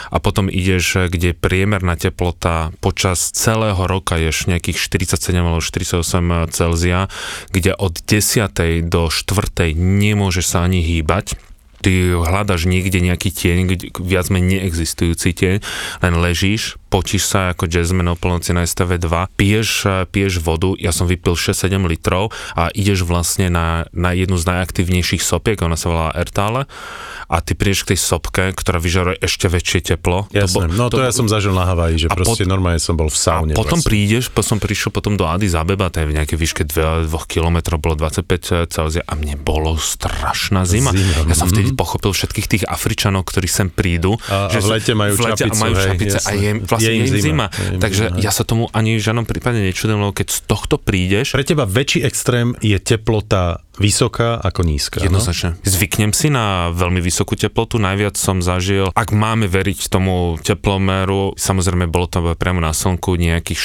a 0.10 0.18
potom 0.24 0.48
ideš, 0.48 0.86
eh, 0.96 1.12
kde 1.12 1.36
priemerná 1.36 2.00
teplota 2.00 2.72
počas 2.80 3.36
celého 3.36 3.80
roka 3.84 4.16
je 4.16 4.32
nejakých 4.48 4.78
47 4.80 5.44
alebo 5.44 5.62
48 5.62 6.50
Celzia, 6.52 7.12
kde 7.52 7.76
od 7.76 8.00
10. 8.00 8.86
do 8.88 9.12
4. 9.12 9.76
nemôžeš 9.76 10.46
sa 10.48 10.66
ani 10.66 10.80
hýbať 10.80 11.36
ty 11.84 12.16
hľadaš 12.16 12.66
niekde 12.66 13.04
nejaký 13.04 13.30
tieň, 13.30 13.92
viac 14.00 14.32
menej 14.32 14.64
neexistujúci 14.64 15.36
tieň, 15.36 15.58
len 16.00 16.14
ležíš, 16.16 16.80
počíš 16.94 17.26
sa 17.26 17.58
ako 17.58 17.66
jazzman 17.66 18.06
o 18.06 18.14
polnoci 18.14 18.54
na 18.54 18.70
STV2, 18.70 19.34
piješ, 19.34 19.70
eh, 19.90 20.06
piješ 20.06 20.46
vodu, 20.46 20.78
ja 20.78 20.94
som 20.94 21.10
vypil 21.10 21.34
6-7 21.34 21.90
litrov 21.90 22.30
a 22.54 22.70
ideš 22.70 23.02
vlastne 23.02 23.50
na, 23.50 23.90
na 23.90 24.14
jednu 24.14 24.38
z 24.38 24.46
najaktívnejších 24.46 25.26
sopiek, 25.26 25.58
ona 25.66 25.74
sa 25.74 25.90
volá 25.90 26.08
Ertále 26.14 26.70
a 27.34 27.42
ty 27.42 27.58
prídeš 27.58 27.90
k 27.90 27.98
tej 27.98 28.00
sopke, 28.06 28.44
ktorá 28.54 28.78
vyžaruje 28.78 29.18
ešte 29.18 29.50
väčšie 29.50 29.80
teplo. 29.96 30.30
Jasné, 30.30 30.70
no 30.70 30.94
to, 30.94 31.02
ja 31.02 31.10
som 31.10 31.26
zažil 31.26 31.58
na 31.58 31.66
Havaji, 31.66 32.06
že 32.06 32.08
A 32.12 32.14
proste 32.14 32.46
pot- 32.46 32.52
normálne 32.54 32.78
som 32.78 32.94
bol 32.94 33.10
v 33.10 33.18
saune. 33.18 33.54
A 33.54 33.58
potom 33.58 33.82
vlastne. 33.82 33.90
prídeš, 33.90 34.30
potom 34.30 34.54
som 34.54 34.58
prišiel 34.62 34.94
potom 34.94 35.18
do 35.18 35.26
Addis 35.26 35.58
Abeba, 35.58 35.90
to 35.90 36.06
je 36.06 36.14
v 36.14 36.14
nejakej 36.14 36.38
výške 36.38 36.64
2 36.70 37.10
km, 37.26 37.58
bolo 37.82 37.98
25 37.98 38.70
Celzia 38.70 39.02
a 39.08 39.18
mne 39.18 39.40
bolo 39.42 39.80
strašná 39.82 40.62
zima. 40.68 40.94
Zima, 40.94 41.26
Ja 41.26 41.34
som 41.34 41.50
mhm. 41.50 41.54
vtedy 41.58 41.70
pochopil 41.74 42.14
všetkých 42.14 42.46
tých 42.46 42.64
Afričanov, 42.70 43.26
ktorí 43.26 43.50
sem 43.50 43.74
prídu. 43.74 44.20
A- 44.30 44.54
a 44.54 44.62
v 44.62 44.68
lete 44.78 44.94
majú 44.94 45.18
v 45.18 45.22
lete 45.26 45.48
a 45.48 45.50
čapicu, 45.50 45.62
majú 45.64 45.74
hej, 45.74 45.86
čapice 45.90 46.18
a 46.22 46.30
jasné. 46.30 46.38
je, 46.38 46.52
vlastne 46.70 46.83
Je 46.84 46.92
im 46.94 47.04
je 47.04 47.08
im 47.08 47.16
zima, 47.16 47.22
zima. 47.24 47.48
je 47.50 47.76
im 47.76 47.82
Takže 47.82 48.04
zima, 48.12 48.20
ja 48.20 48.32
sa 48.36 48.44
tomu 48.44 48.68
ani 48.76 49.00
v 49.00 49.02
žiadnom 49.02 49.26
prípade 49.26 49.64
nečudujem, 49.64 50.00
lebo 50.04 50.14
keď 50.14 50.28
z 50.28 50.40
tohto 50.44 50.76
prídeš, 50.78 51.34
Pre 51.34 51.48
teba 51.48 51.64
väčší 51.64 52.04
extrém 52.04 52.54
je 52.60 52.76
teplota 52.78 53.64
vysoká 53.76 54.38
ako 54.38 54.62
nízka. 54.62 55.02
no? 55.02 55.10
Jednoznačne. 55.10 55.58
Zvyknem 55.66 56.14
si 56.14 56.30
na 56.30 56.70
veľmi 56.70 57.02
vysokú 57.02 57.34
teplotu, 57.34 57.82
najviac 57.82 58.14
som 58.14 58.38
zažil, 58.38 58.94
ak 58.94 59.10
máme 59.10 59.50
veriť 59.50 59.90
tomu 59.90 60.38
teplomeru, 60.38 61.34
samozrejme 61.34 61.90
bolo 61.90 62.06
to 62.06 62.22
priamo 62.38 62.62
na 62.62 62.70
slnku 62.70 63.18
nejakých 63.18 63.60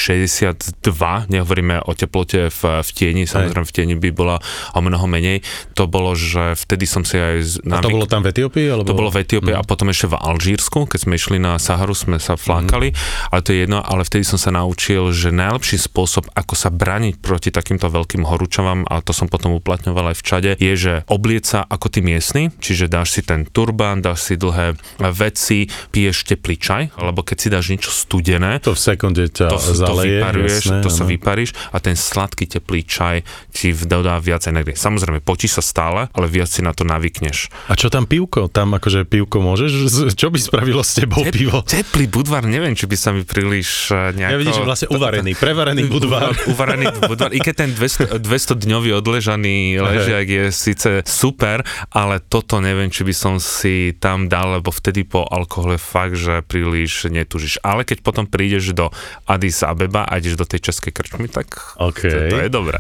62, 0.81 0.81
nehovoríme 1.29 1.85
o 1.85 1.93
teplote 1.93 2.49
v, 2.49 2.61
v 2.81 2.91
tieni, 2.91 3.23
samozrejme 3.29 3.67
v 3.69 3.75
tieni 3.75 3.95
by 3.95 4.11
bola 4.11 4.37
o 4.73 4.81
mnoho 4.81 5.05
menej. 5.05 5.45
To 5.77 5.85
bolo, 5.85 6.17
že 6.17 6.57
vtedy 6.57 6.89
som 6.89 7.05
si 7.05 7.21
aj... 7.21 7.37
z- 7.45 7.61
A 7.69 7.85
to 7.85 7.93
bolo 7.93 8.09
tam 8.09 8.25
v 8.25 8.33
Etiópii? 8.33 8.67
Alebo... 8.73 8.89
to 8.89 8.97
bolo 8.97 9.13
v 9.13 9.21
Etiópii 9.21 9.53
a 9.53 9.61
potom 9.61 9.93
ešte 9.93 10.09
v 10.09 10.17
Alžírsku, 10.17 10.89
keď 10.89 10.99
sme 11.05 11.15
išli 11.15 11.37
na 11.37 11.61
Saharu, 11.61 11.93
sme 11.93 12.17
sa 12.17 12.41
flákali, 12.41 12.97
ale 13.29 13.41
to 13.45 13.53
je 13.53 13.69
jedno, 13.69 13.85
ale 13.85 14.09
vtedy 14.09 14.25
som 14.25 14.41
sa 14.41 14.49
naučil, 14.49 15.13
že 15.13 15.29
najlepší 15.29 15.77
spôsob, 15.77 16.33
ako 16.33 16.55
sa 16.57 16.73
braniť 16.73 17.21
proti 17.21 17.53
takýmto 17.53 17.93
veľkým 17.93 18.25
horúčavám, 18.25 18.89
a 18.89 19.05
to 19.05 19.13
som 19.13 19.29
potom 19.29 19.53
uplatňoval 19.53 19.98
aj 20.05 20.17
v 20.17 20.25
čade, 20.25 20.51
je, 20.55 20.75
že 20.75 20.95
obliec 21.07 21.43
sa 21.43 21.65
ako 21.65 21.89
ty 21.89 22.01
miestny, 22.01 22.55
čiže 22.55 22.87
dáš 22.87 23.11
si 23.11 23.21
ten 23.21 23.43
turbán, 23.43 23.99
dáš 23.99 24.23
si 24.23 24.35
dlhé 24.35 24.79
veci, 25.11 25.65
piješ 25.91 26.29
teplý 26.29 26.55
čaj, 26.55 26.83
alebo 26.95 27.23
keď 27.23 27.37
si 27.37 27.49
dáš 27.49 27.67
niečo 27.69 27.91
studené, 27.91 28.61
To 28.61 28.73
v 28.73 28.81
sekunde 28.81 29.27
ťa 29.27 29.49
to, 29.49 29.59
to 29.59 29.73
zaleje. 29.75 30.21
vyparuješ, 30.21 30.63
jasné, 30.63 30.79
to 30.79 30.91
sa 30.91 31.03
vyparíš 31.03 31.51
a 31.71 31.79
ten 31.79 31.95
sladký 31.95 32.45
teplý 32.45 32.85
čaj 32.85 33.17
ti 33.51 33.73
dodá 33.73 34.19
viac 34.19 34.45
energie. 34.45 34.75
Samozrejme, 34.75 35.19
potíš 35.19 35.59
sa 35.59 35.65
stále, 35.65 36.01
ale 36.13 36.27
viac 36.29 36.47
si 36.47 36.61
na 36.61 36.71
to 36.71 36.85
navykneš. 36.85 37.49
A 37.67 37.75
čo 37.75 37.89
tam 37.89 38.05
pivko? 38.05 38.47
Tam 38.47 38.73
akože 38.73 39.03
pivko 39.03 39.41
môžeš? 39.41 39.71
Čo 40.13 40.29
by 40.29 40.39
spravilo 40.39 40.83
s 40.83 40.93
tebou 40.95 41.25
Tep- 41.25 41.33
pivo? 41.33 41.65
Teplý 41.65 42.05
budvar, 42.07 42.45
neviem, 42.45 42.77
či 42.77 42.85
by 42.85 42.97
sa 42.97 43.11
mi 43.11 43.23
príliš 43.23 43.89
eh, 43.89 44.13
nejako... 44.15 44.33
Ja 44.33 44.39
vidím, 44.39 44.55
že 44.55 44.63
vlastne 44.63 44.89
uvarený, 44.91 45.33
prevarený 45.33 45.83
budvar. 45.95 46.37
Uvarený 46.45 46.87
budvar. 47.01 47.31
I 47.31 47.41
keď 47.41 47.55
ten 47.57 47.71
200, 47.73 48.21
200 48.21 48.59
dňový 48.59 48.91
odležaný 48.95 49.57
ležiak 49.89 50.27
je 50.29 50.45
síce 50.53 50.91
super, 51.09 51.65
ale 51.89 52.21
toto 52.21 52.61
neviem, 52.61 52.93
či 52.93 53.03
by 53.09 53.15
som 53.17 53.35
si 53.41 53.97
tam 53.97 54.29
dal, 54.29 54.61
lebo 54.61 54.69
vtedy 54.69 55.09
po 55.09 55.25
alkohole 55.25 55.81
fakt, 55.81 56.21
že 56.21 56.45
príliš 56.45 57.09
netužíš. 57.09 57.65
Ale 57.65 57.89
keď 57.89 58.05
potom 58.05 58.25
prídeš 58.29 58.77
do 58.77 58.93
Addis 59.25 59.65
Abeba 59.65 60.05
a 60.05 60.21
ideš 60.21 60.37
do 60.37 60.45
tej 60.45 60.71
českej 60.71 60.93
krčmy, 60.93 61.27
tak 61.33 61.77
OK. 61.81 62.05
to, 62.05 62.19
to 62.29 62.39
je 62.45 62.51
dobré. 62.53 62.79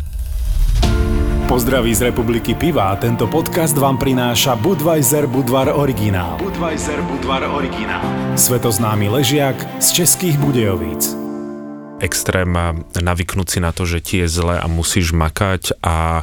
Pozdraví 1.49 1.97
z 1.97 2.13
republiky 2.13 2.53
piva 2.53 2.93
a 2.93 3.01
tento 3.01 3.25
podcast 3.25 3.73
vám 3.73 3.97
prináša 3.97 4.53
Budweiser 4.53 5.25
Budvar 5.25 5.73
Originál. 5.73 6.37
Budweiser 6.37 7.01
Budvar 7.09 7.41
Originál. 7.49 8.05
Svetoznámy 8.37 9.09
ležiak 9.09 9.57
z 9.81 10.05
českých 10.05 10.37
Budejovíc. 10.37 11.28
Extrém 11.99 12.49
navyknúť 12.95 13.49
si 13.49 13.59
na 13.59 13.75
to, 13.75 13.85
že 13.85 13.99
ti 14.03 14.15
je 14.25 14.29
zle 14.31 14.57
a 14.59 14.67
musíš 14.71 15.11
makať 15.13 15.79
a, 15.83 16.23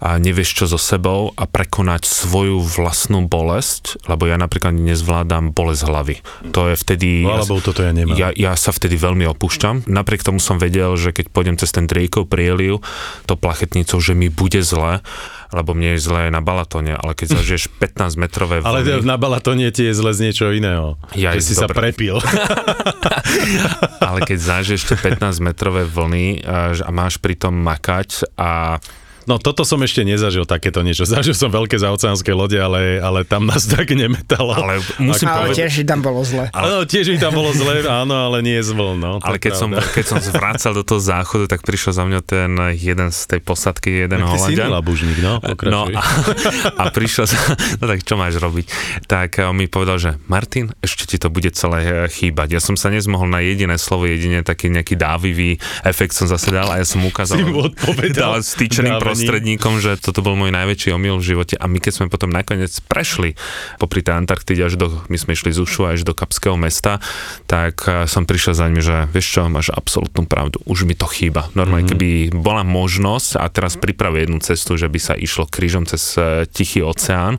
a 0.00 0.08
nevieš 0.16 0.62
čo 0.62 0.64
so 0.66 0.80
sebou 0.80 1.36
a 1.36 1.44
prekonať 1.44 2.08
svoju 2.08 2.60
vlastnú 2.64 3.28
bolesť, 3.28 4.00
lebo 4.08 4.26
ja 4.26 4.40
napríklad 4.40 4.72
nezvládam 4.72 5.52
bolesť 5.52 5.82
hlavy. 5.86 6.16
To 6.56 6.72
je 6.72 6.74
vtedy... 6.76 7.08
Chvála 7.24 7.48
Bohu, 7.48 7.62
toto 7.62 7.84
ja 7.84 7.92
nemám. 7.92 8.16
Ja, 8.16 8.32
ja 8.32 8.52
sa 8.56 8.72
vtedy 8.72 8.96
veľmi 8.96 9.28
opúšťam. 9.28 9.86
Napriek 9.86 10.24
tomu 10.24 10.40
som 10.40 10.56
vedel, 10.56 10.96
že 10.96 11.12
keď 11.12 11.32
pôjdem 11.32 11.56
cez 11.60 11.70
ten 11.70 11.84
driekov 11.84 12.28
prieliv, 12.28 12.80
to 13.28 13.36
plachetnicou, 13.36 14.00
že 14.00 14.16
mi 14.16 14.32
bude 14.32 14.64
zle, 14.64 15.04
lebo 15.50 15.74
mne 15.74 15.98
je 15.98 16.00
zle 16.02 16.22
na 16.30 16.40
Balatone, 16.42 16.94
ale 16.94 17.12
keď 17.14 17.42
zažiješ 17.42 17.70
15 17.82 18.16
metrové 18.16 18.62
Ale 18.62 18.82
vlny, 18.86 19.06
na 19.06 19.16
Balatone 19.18 19.70
ti 19.74 19.86
je 19.86 19.94
zle 19.94 20.14
z 20.14 20.30
niečo 20.30 20.50
iného. 20.54 20.98
Ja, 21.14 21.34
že 21.34 21.42
si 21.42 21.54
sa 21.54 21.66
dobre. 21.70 21.92
prepil. 21.92 22.18
ale 24.08 24.18
keď 24.24 24.38
zažiješ 24.38 24.82
tie 24.94 24.98
15 24.98 25.42
metrové 25.42 25.86
vlny 25.86 26.42
a, 26.42 26.74
a 26.74 26.90
máš 26.90 27.18
pritom 27.18 27.52
makať 27.52 28.26
a 28.38 28.78
No 29.28 29.36
toto 29.36 29.66
som 29.68 29.80
ešte 29.84 30.06
nezažil 30.06 30.48
takéto 30.48 30.80
niečo. 30.80 31.04
Zažil 31.10 31.36
som 31.36 31.52
veľké 31.52 31.76
zaoceánske 31.76 32.32
lode, 32.32 32.56
ale, 32.56 33.02
ale 33.02 33.26
tam 33.28 33.44
nás 33.44 33.68
tak 33.68 33.92
nemetalo. 33.92 34.56
Ale 34.56 34.80
musím 35.02 35.28
Ale 35.28 35.52
povedať, 35.52 35.56
tiež 35.68 35.72
tam 35.84 36.00
bolo 36.00 36.20
zle. 36.24 36.48
Ale 36.54 36.68
no, 36.70 36.78
tiež 36.88 37.12
mi 37.12 37.18
tam 37.20 37.32
bolo 37.36 37.50
zle, 37.52 37.84
áno, 37.84 38.14
ale 38.30 38.40
nie 38.40 38.56
je 38.60 38.72
zvol, 38.72 38.96
no. 38.96 39.18
ale 39.20 39.36
keď 39.36 39.52
som, 39.56 39.70
keď 39.72 40.04
som 40.06 40.18
zvracal 40.22 40.72
do 40.72 40.84
toho 40.86 41.00
záchodu, 41.02 41.50
tak 41.50 41.66
prišiel 41.66 41.92
za 41.92 42.04
mňa 42.06 42.20
ten 42.24 42.50
jeden 42.76 43.08
z 43.10 43.20
tej 43.26 43.40
posadky, 43.42 44.06
jeden 44.06 44.22
iný 44.22 44.30
Holandian. 44.30 44.70
labužník, 44.70 45.18
no, 45.20 45.40
No 45.70 45.86
a, 45.90 46.02
a 46.76 46.82
prišiel 46.92 47.26
sa, 47.26 47.38
no 47.80 47.84
tak 47.88 48.04
čo 48.04 48.14
máš 48.20 48.38
robiť? 48.38 48.66
Tak 49.06 49.42
on 49.44 49.56
mi 49.56 49.66
povedal, 49.66 49.96
že 49.98 50.10
Martin, 50.28 50.72
ešte 50.84 51.06
ti 51.06 51.16
to 51.16 51.32
bude 51.32 51.50
celé 51.54 51.80
eh, 51.82 51.92
chýbať. 52.10 52.56
Ja 52.56 52.60
som 52.62 52.74
sa 52.78 52.92
nezmohol 52.92 53.28
na 53.30 53.40
jediné 53.42 53.76
slovo, 53.80 54.06
jedine 54.06 54.44
taký 54.44 54.70
nejaký 54.70 54.94
dávivý 54.94 55.58
efekt 55.86 56.14
som 56.16 56.26
zase 56.28 56.52
dal 56.52 56.68
a 56.70 56.78
ja 56.80 56.86
som 56.86 57.02
ukázal 57.02 57.40
Si 57.40 57.44
mu 57.46 57.70
odpovedal 57.70 58.40
dal. 58.40 58.44
Prostredníkom, 59.20 59.84
že 59.84 60.00
toto 60.00 60.24
bol 60.24 60.32
môj 60.34 60.48
najväčší 60.48 60.96
omyl 60.96 61.20
v 61.20 61.28
živote 61.36 61.54
a 61.60 61.68
my 61.68 61.76
keď 61.76 61.92
sme 61.92 62.06
potom 62.08 62.32
nakoniec 62.32 62.72
prešli 62.88 63.36
popri 63.76 64.00
tej 64.00 64.16
Antarktide 64.16 64.64
až 64.64 64.80
do, 64.80 64.88
my 65.12 65.16
sme 65.20 65.36
išli 65.36 65.52
z 65.52 65.60
Ušu 65.60 65.84
až 65.84 66.02
do 66.02 66.16
Kapského 66.16 66.56
mesta, 66.56 66.98
tak 67.44 67.84
eh, 67.84 68.08
som 68.08 68.24
prišiel 68.24 68.56
za 68.56 68.66
ním, 68.72 68.80
že 68.80 69.04
vieš 69.12 69.36
čo, 69.36 69.46
máš 69.46 69.68
absolútnu 69.70 70.24
pravdu, 70.24 70.58
už 70.64 70.88
mi 70.88 70.96
to 70.96 71.04
chýba. 71.04 71.52
Normálne, 71.52 71.84
Mhm. 71.86 71.96
mm-hmm. 71.96 72.32
keby 72.32 72.40
bola 72.40 72.62
možnosť 72.62 73.36
a 73.36 73.44
teraz 73.50 73.76
pripravuje 73.76 74.24
jednu 74.24 74.38
cestu, 74.40 74.80
že 74.80 74.88
by 74.88 74.98
sa 74.98 75.14
išlo 75.14 75.44
krížom 75.44 75.84
cez 75.84 76.16
eh, 76.16 76.46
Tichý 76.48 76.80
oceán, 76.80 77.36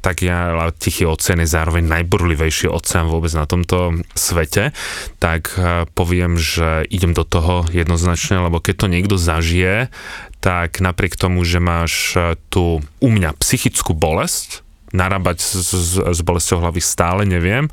tak 0.00 0.22
ja, 0.22 0.54
ale 0.54 0.72
Tichý 0.72 1.04
oceán 1.04 1.42
je 1.42 1.48
zároveň 1.50 1.84
najburlivejší 1.84 2.70
oceán 2.70 3.10
vôbec 3.10 3.30
na 3.34 3.44
tomto 3.44 3.98
svete, 4.14 4.72
tak 5.18 5.52
eh, 5.58 5.84
poviem, 5.92 6.38
že 6.38 6.86
idem 6.88 7.12
do 7.12 7.24
toho 7.24 7.66
jednoznačne, 7.68 8.38
lebo 8.38 8.62
keď 8.62 8.74
to 8.78 8.86
niekto 8.86 9.16
zažije, 9.18 9.90
tak 10.38 10.78
napriek 10.78 11.18
tomu, 11.18 11.42
že 11.42 11.58
máš 11.58 12.14
eh, 12.14 12.34
tu 12.50 12.82
u 12.82 13.08
mňa 13.08 13.38
psychickú 13.38 13.94
bolesť, 13.94 14.66
narábať 14.88 15.44
s, 15.44 15.68
s, 15.68 15.94
s 16.00 16.20
bolesťou 16.24 16.64
hlavy 16.64 16.80
stále 16.80 17.28
neviem. 17.28 17.68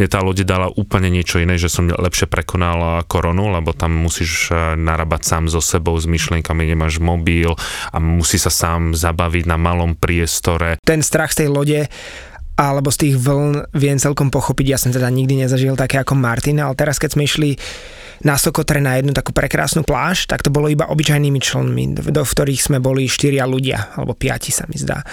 Mne 0.00 0.06
tá 0.08 0.24
lode 0.24 0.40
dala 0.40 0.72
úplne 0.72 1.12
niečo 1.12 1.36
iné, 1.36 1.60
že 1.60 1.68
som 1.68 1.84
lepšie 1.84 2.24
prekonal 2.32 3.04
koronu, 3.04 3.52
lebo 3.52 3.76
tam 3.76 3.92
musíš 3.92 4.50
eh, 4.52 4.74
narábať 4.78 5.22
sám 5.26 5.44
so 5.52 5.60
sebou, 5.60 5.96
s 5.98 6.08
myšlienkami, 6.08 6.64
nemáš 6.64 7.02
mobil 7.02 7.52
a 7.92 7.96
musí 8.00 8.40
sa 8.40 8.52
sám 8.52 8.96
zabaviť 8.96 9.44
na 9.44 9.60
malom 9.60 9.98
priestore. 9.98 10.80
Ten 10.80 11.04
strach 11.04 11.36
z 11.36 11.44
tej 11.44 11.48
lode 11.52 11.80
alebo 12.56 12.88
z 12.88 12.98
tých 13.04 13.14
vln 13.20 13.68
viem 13.76 14.00
celkom 14.00 14.32
pochopiť. 14.32 14.66
Ja 14.72 14.78
som 14.80 14.88
teda 14.88 15.12
nikdy 15.12 15.44
nezažil 15.44 15.76
také 15.76 16.00
ako 16.00 16.16
Martin, 16.16 16.56
ale 16.56 16.72
teraz 16.72 16.96
keď 16.96 17.12
sme 17.12 17.28
išli 17.28 17.60
na 18.24 18.40
Sokotre 18.40 18.80
na 18.80 18.96
jednu 18.96 19.12
takú 19.12 19.34
prekrásnu 19.34 19.82
pláž, 19.84 20.30
tak 20.30 20.40
to 20.40 20.48
bolo 20.48 20.70
iba 20.70 20.88
obyčajnými 20.88 21.40
členmi, 21.42 21.84
do 21.98 22.22
v 22.22 22.30
ktorých 22.30 22.60
sme 22.62 22.78
boli 22.80 23.10
štyria 23.10 23.44
ľudia, 23.44 23.96
alebo 23.98 24.16
piati 24.16 24.54
sa 24.54 24.64
mi 24.70 24.78
zdá. 24.78 25.04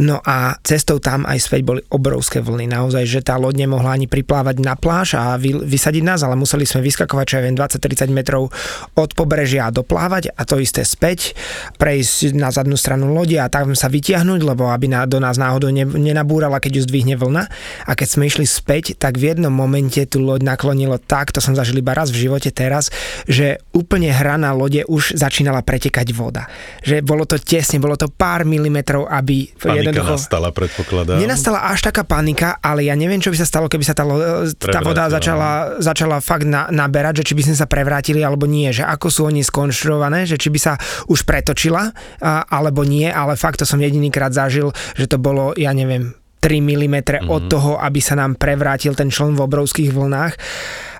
No 0.00 0.18
a 0.24 0.58
cestou 0.64 0.98
tam 0.98 1.28
aj 1.28 1.38
späť 1.38 1.62
boli 1.62 1.80
obrovské 1.92 2.42
vlny. 2.42 2.70
Naozaj, 2.70 3.04
že 3.06 3.20
tá 3.22 3.38
loď 3.38 3.68
nemohla 3.68 3.94
ani 3.94 4.10
priplávať 4.10 4.62
na 4.62 4.74
pláž 4.74 5.14
a 5.14 5.38
vy, 5.38 5.54
vysadiť 5.66 6.02
nás, 6.02 6.20
ale 6.24 6.34
museli 6.34 6.66
sme 6.66 6.82
vyskakovať, 6.82 7.24
čo 7.28 7.34
ja 7.38 7.42
viem, 7.44 7.56
20-30 7.58 8.10
metrov 8.10 8.50
od 8.94 9.10
pobrežia 9.14 9.68
a 9.68 9.74
doplávať 9.74 10.34
a 10.34 10.42
to 10.46 10.58
isté 10.62 10.82
späť, 10.82 11.34
prejsť 11.76 12.34
na 12.34 12.50
zadnú 12.54 12.78
stranu 12.78 13.10
lode 13.10 13.36
a 13.36 13.50
tam 13.50 13.74
sa 13.74 13.90
vytiahnuť, 13.90 14.40
lebo 14.42 14.70
aby 14.70 14.86
na, 14.90 15.04
do 15.04 15.18
nás 15.18 15.36
náhodou 15.36 15.70
ne, 15.74 15.84
nenabúrala, 15.84 16.62
keď 16.62 16.80
ju 16.80 16.82
zdvihne 16.88 17.14
vlna. 17.18 17.44
A 17.84 17.92
keď 17.92 18.08
sme 18.08 18.24
išli 18.28 18.46
späť, 18.46 18.96
tak 18.96 19.18
v 19.18 19.34
jednom 19.34 19.52
momente 19.52 20.00
tú 20.06 20.22
loď 20.22 20.44
naklonilo 20.46 20.96
tak, 21.02 21.34
to 21.34 21.42
som 21.42 21.52
zažil 21.58 21.80
iba 21.80 21.92
raz 21.92 22.10
v 22.14 22.28
živote 22.28 22.47
teraz, 22.50 22.90
že 23.24 23.60
úplne 23.72 24.10
hra 24.10 24.40
na 24.40 24.54
lode 24.54 24.82
už 24.88 25.14
začínala 25.14 25.62
pretekať 25.62 26.10
voda. 26.12 26.48
Že 26.82 27.04
bolo 27.04 27.24
to 27.24 27.38
tesne, 27.38 27.78
bolo 27.78 27.94
to 27.94 28.10
pár 28.10 28.42
milimetrov, 28.48 29.06
aby 29.06 29.48
Panika 29.54 29.78
jednoducho... 29.80 30.14
nastala, 30.18 30.48
predpokladám. 30.50 31.16
Nenastala 31.20 31.68
až 31.68 31.86
taká 31.86 32.02
panika, 32.02 32.58
ale 32.60 32.88
ja 32.88 32.94
neviem, 32.98 33.20
čo 33.20 33.30
by 33.30 33.38
sa 33.38 33.46
stalo, 33.46 33.70
keby 33.70 33.84
sa 33.84 33.94
tá, 33.94 34.04
lo- 34.04 34.48
tá 34.56 34.80
voda 34.80 35.06
začala, 35.08 35.80
začala 35.80 36.18
fakt 36.18 36.48
na, 36.48 36.68
naberať, 36.68 37.22
že 37.22 37.32
či 37.32 37.34
by 37.38 37.42
sme 37.48 37.56
sa 37.56 37.66
prevrátili 37.70 38.20
alebo 38.20 38.48
nie, 38.48 38.70
že 38.72 38.84
ako 38.84 39.06
sú 39.08 39.20
oni 39.28 39.44
skonštruované, 39.44 40.24
že 40.24 40.40
či 40.40 40.48
by 40.48 40.58
sa 40.58 40.72
už 41.08 41.24
pretočila 41.24 41.92
a, 42.20 42.46
alebo 42.48 42.82
nie, 42.84 43.06
ale 43.08 43.38
fakt 43.38 43.62
to 43.62 43.66
som 43.68 43.80
jedinýkrát 43.80 44.32
zažil, 44.32 44.72
že 44.96 45.06
to 45.06 45.20
bolo, 45.20 45.52
ja 45.56 45.72
neviem, 45.72 46.14
3 46.38 46.62
mm 46.62 46.96
mm-hmm. 47.02 47.28
od 47.28 47.42
toho, 47.50 47.76
aby 47.82 47.98
sa 47.98 48.14
nám 48.14 48.38
prevrátil 48.38 48.94
ten 48.94 49.10
člen 49.10 49.34
v 49.34 49.42
obrovských 49.42 49.90
vlnách. 49.90 50.34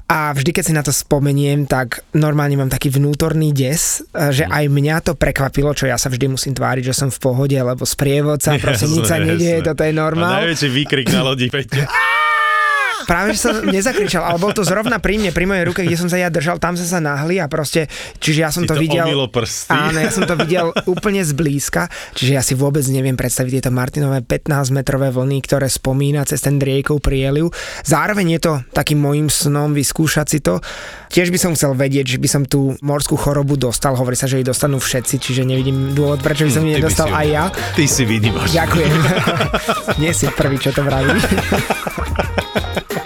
A 0.09 0.33
vždy, 0.33 0.57
keď 0.57 0.65
si 0.65 0.73
na 0.73 0.81
to 0.81 0.89
spomeniem, 0.89 1.69
tak 1.69 2.01
normálne 2.17 2.57
mám 2.57 2.73
taký 2.73 2.89
vnútorný 2.89 3.53
des, 3.53 4.01
že 4.09 4.49
aj 4.49 4.65
mňa 4.73 5.05
to 5.05 5.13
prekvapilo, 5.13 5.77
čo 5.77 5.85
ja 5.85 6.01
sa 6.01 6.09
vždy 6.09 6.33
musím 6.33 6.57
tváriť, 6.57 6.89
že 6.89 6.97
som 6.97 7.13
v 7.13 7.21
pohode, 7.21 7.53
lebo 7.53 7.85
sprievodca, 7.85 8.57
proste 8.57 8.89
nič 8.89 9.05
sa 9.05 9.21
nedieje, 9.21 9.61
toto 9.61 9.85
je 9.85 9.93
A 9.93 10.01
normál. 10.01 10.49
najväčší 10.49 10.69
výkrik 10.73 11.13
na 11.13 11.21
lodi, 11.23 11.53
Peťo. 11.53 11.85
práve 13.09 13.33
že 13.33 13.41
som 13.41 13.65
nezakričal, 13.65 14.21
ale 14.21 14.37
bol 14.37 14.53
to 14.53 14.61
zrovna 14.61 15.01
pri 15.01 15.17
mne, 15.17 15.33
pri 15.33 15.49
mojej 15.49 15.65
ruke, 15.65 15.81
kde 15.81 15.97
som 15.97 16.07
sa 16.07 16.21
ja 16.21 16.29
držal, 16.29 16.61
tam 16.61 16.77
sa 16.77 16.85
sa 16.85 17.01
nahli 17.01 17.41
a 17.41 17.49
proste, 17.49 17.89
čiže 18.21 18.39
ja 18.39 18.53
som 18.53 18.63
Si 18.63 18.69
to, 18.69 18.77
to 18.77 18.85
videl. 18.85 19.09
prsty. 19.33 19.73
Áno, 19.73 19.97
ja 19.97 20.13
som 20.13 20.29
to 20.29 20.37
videl 20.37 20.69
úplne 20.85 21.25
zblízka, 21.25 21.89
čiže 22.13 22.33
ja 22.37 22.45
si 22.45 22.53
vôbec 22.53 22.85
neviem 22.87 23.17
predstaviť 23.17 23.59
tieto 23.59 23.73
Martinové 23.73 24.21
15-metrové 24.21 25.09
vlny, 25.09 25.41
ktoré 25.41 25.73
spomína 25.73 26.29
cez 26.29 26.45
ten 26.45 26.61
driekov 26.61 27.01
prieliv. 27.01 27.49
Zároveň 27.81 28.37
je 28.37 28.41
to 28.45 28.53
takým 28.71 29.01
môjim 29.01 29.33
snom 29.33 29.73
vyskúšať 29.73 30.27
si 30.29 30.39
to. 30.45 30.61
Tiež 31.09 31.33
by 31.33 31.39
som 31.41 31.57
chcel 31.57 31.73
vedieť, 31.73 32.15
že 32.15 32.19
by 32.21 32.29
som 32.29 32.43
tú 32.45 32.77
morskú 32.85 33.17
chorobu 33.17 33.57
dostal. 33.57 33.97
Hovorí 33.97 34.13
sa, 34.13 34.29
že 34.29 34.37
jej 34.37 34.45
dostanú 34.45 34.77
všetci, 34.77 35.17
čiže 35.17 35.49
nevidím 35.49 35.97
dôvod, 35.97 36.21
prečo 36.21 36.45
by 36.45 36.53
som 36.53 36.61
Hm, 36.61 36.69
ju 36.69 36.77
nedostal 36.77 37.09
aj 37.09 37.27
ja. 37.27 37.45
Ty 37.49 37.85
si 37.87 38.03
výnimočný. 38.05 38.53
Ďakujem. 38.53 38.93
Nie 40.03 40.13
si 40.13 40.29
prvý, 40.35 40.61
čo 40.61 40.69
to 40.69 40.83
vraví. 40.83 41.17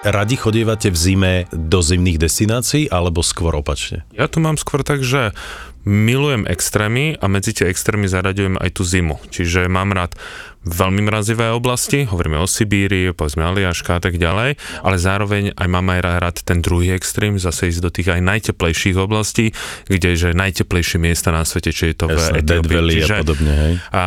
Radi 0.00 0.32
chodievate 0.32 0.88
v 0.88 0.96
zime 0.96 1.32
do 1.52 1.84
zimných 1.84 2.16
destinácií, 2.16 2.88
alebo 2.88 3.20
skôr 3.20 3.52
opačne? 3.52 4.08
Ja 4.16 4.32
to 4.32 4.40
mám 4.40 4.56
skôr 4.56 4.80
tak, 4.80 5.04
že 5.04 5.36
milujem 5.84 6.48
extrémy 6.48 7.20
a 7.20 7.28
medzi 7.28 7.52
tie 7.52 7.68
extrémy 7.68 8.08
zaraďujem 8.08 8.56
aj 8.56 8.70
tú 8.72 8.82
zimu. 8.84 9.20
Čiže 9.28 9.68
mám 9.68 9.92
rád 9.92 10.16
veľmi 10.60 11.00
mrazivé 11.08 11.48
oblasti, 11.56 12.04
hovoríme 12.04 12.36
o 12.36 12.44
Sibírii, 12.44 13.16
povedzme 13.16 13.40
Aliaška 13.40 13.96
a 13.96 14.00
tak 14.00 14.20
ďalej, 14.20 14.60
ale 14.84 14.96
zároveň 15.00 15.56
aj 15.56 15.68
mám 15.72 15.88
aj 15.88 16.00
rád 16.04 16.36
ten 16.44 16.60
druhý 16.60 16.92
extrém, 16.92 17.40
zase 17.40 17.72
ísť 17.72 17.80
do 17.80 17.88
tých 17.88 18.12
aj 18.12 18.20
najteplejších 18.20 18.96
oblastí, 19.00 19.56
kde 19.88 20.20
je 20.20 20.36
najteplejšie 20.36 21.00
miesta 21.00 21.32
na 21.32 21.48
svete, 21.48 21.72
či 21.72 21.92
je 21.92 21.96
to 21.96 22.12
Jasné, 22.12 22.44
v 22.44 22.60
Etiópii. 22.60 23.00
A 23.00 23.24
podobne, 23.24 23.52
hej? 23.56 23.72
a, 23.88 24.04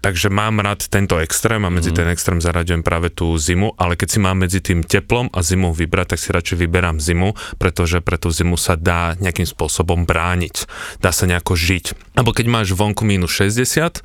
takže 0.00 0.32
mám 0.32 0.60
rád 0.64 0.88
tento 0.88 1.20
extrém 1.20 1.62
a 1.64 1.70
medzi 1.70 1.92
mm. 1.92 1.96
ten 1.96 2.08
extrém 2.08 2.40
zaraďujem 2.40 2.82
práve 2.82 3.12
tú 3.12 3.36
zimu, 3.36 3.76
ale 3.76 3.94
keď 3.96 4.08
si 4.08 4.18
mám 4.18 4.40
medzi 4.40 4.60
tým 4.64 4.84
teplom 4.84 5.28
a 5.30 5.40
zimou 5.44 5.76
vybrať, 5.76 6.16
tak 6.16 6.18
si 6.18 6.28
radšej 6.32 6.56
vyberám 6.56 6.98
zimu, 6.98 7.36
pretože 7.60 8.00
pre 8.00 8.16
tú 8.16 8.32
zimu 8.32 8.56
sa 8.56 8.74
dá 8.74 9.14
nejakým 9.20 9.46
spôsobom 9.46 10.08
brániť, 10.08 10.66
dá 10.98 11.12
sa 11.12 11.28
nejako 11.28 11.54
žiť. 11.54 12.16
Alebo 12.16 12.32
keď 12.32 12.46
máš 12.48 12.72
vonku 12.72 13.04
minus 13.04 13.32
60, 13.36 14.02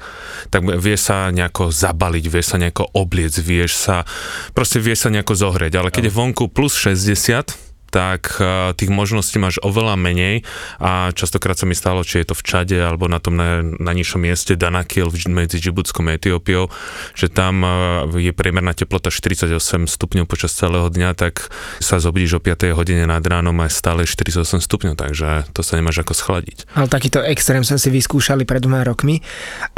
tak 0.52 0.62
vie 0.64 0.98
sa 1.00 1.32
nejako 1.32 1.72
zabaliť, 1.72 2.26
vie 2.28 2.44
sa 2.44 2.56
nejako 2.60 2.92
obliec, 2.94 3.34
vieš 3.40 3.80
sa, 3.80 4.04
proste 4.52 4.84
vie 4.84 4.94
sa 4.94 5.10
nejako 5.10 5.34
zohrieť, 5.34 5.80
ale 5.80 5.90
keď 5.90 6.12
je 6.12 6.14
vonku 6.14 6.52
plus 6.52 6.76
60, 6.78 7.65
tak 7.96 8.44
eh, 8.44 8.76
tých 8.76 8.92
možností 8.92 9.40
máš 9.40 9.64
oveľa 9.64 9.96
menej 9.96 10.44
a 10.84 11.16
častokrát 11.16 11.56
sa 11.56 11.64
mi 11.64 11.72
stalo, 11.72 12.04
či 12.04 12.20
je 12.20 12.28
to 12.28 12.36
v 12.36 12.44
Čade 12.44 12.76
alebo 12.76 13.08
na 13.08 13.24
tom 13.24 13.40
na, 13.40 13.64
na 13.64 13.96
nižšom 13.96 14.20
mieste 14.20 14.60
Danakil 14.60 15.08
v- 15.08 15.32
medzi 15.32 15.64
Džibutskom 15.64 16.12
a 16.12 16.20
Etiópiou, 16.20 16.68
že 17.16 17.32
tam 17.32 17.64
eh, 17.64 17.72
je 18.20 18.36
priemerná 18.36 18.76
teplota 18.76 19.08
48 19.08 19.88
stupňov 19.88 20.28
počas 20.28 20.52
celého 20.52 20.92
dňa, 20.92 21.16
tak 21.16 21.48
sa 21.80 22.04
zobudíš 22.04 22.36
o 22.36 22.42
5 22.44 22.76
hodine 22.76 23.08
nad 23.08 23.24
ránom 23.24 23.56
a 23.64 23.72
stále 23.72 24.04
48 24.04 24.44
stupňov, 24.44 25.00
takže 25.00 25.48
to 25.56 25.64
sa 25.64 25.80
nemáš 25.80 26.04
ako 26.04 26.12
schladiť. 26.12 26.68
Ale 26.76 26.92
takýto 26.92 27.24
extrém 27.24 27.64
sme 27.64 27.80
si 27.80 27.88
vyskúšali 27.88 28.44
pred 28.44 28.60
dvoma 28.60 28.84
rokmi 28.84 29.24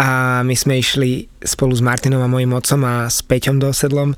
a 0.02 0.42
my 0.42 0.56
sme 0.58 0.82
išli 0.82 1.37
spolu 1.44 1.74
s 1.78 1.82
Martinom 1.86 2.22
a 2.24 2.30
mojim 2.30 2.50
otcom 2.54 2.82
a 2.88 2.96
s 3.08 3.22
Peťom 3.22 3.62
dosedlom 3.62 4.18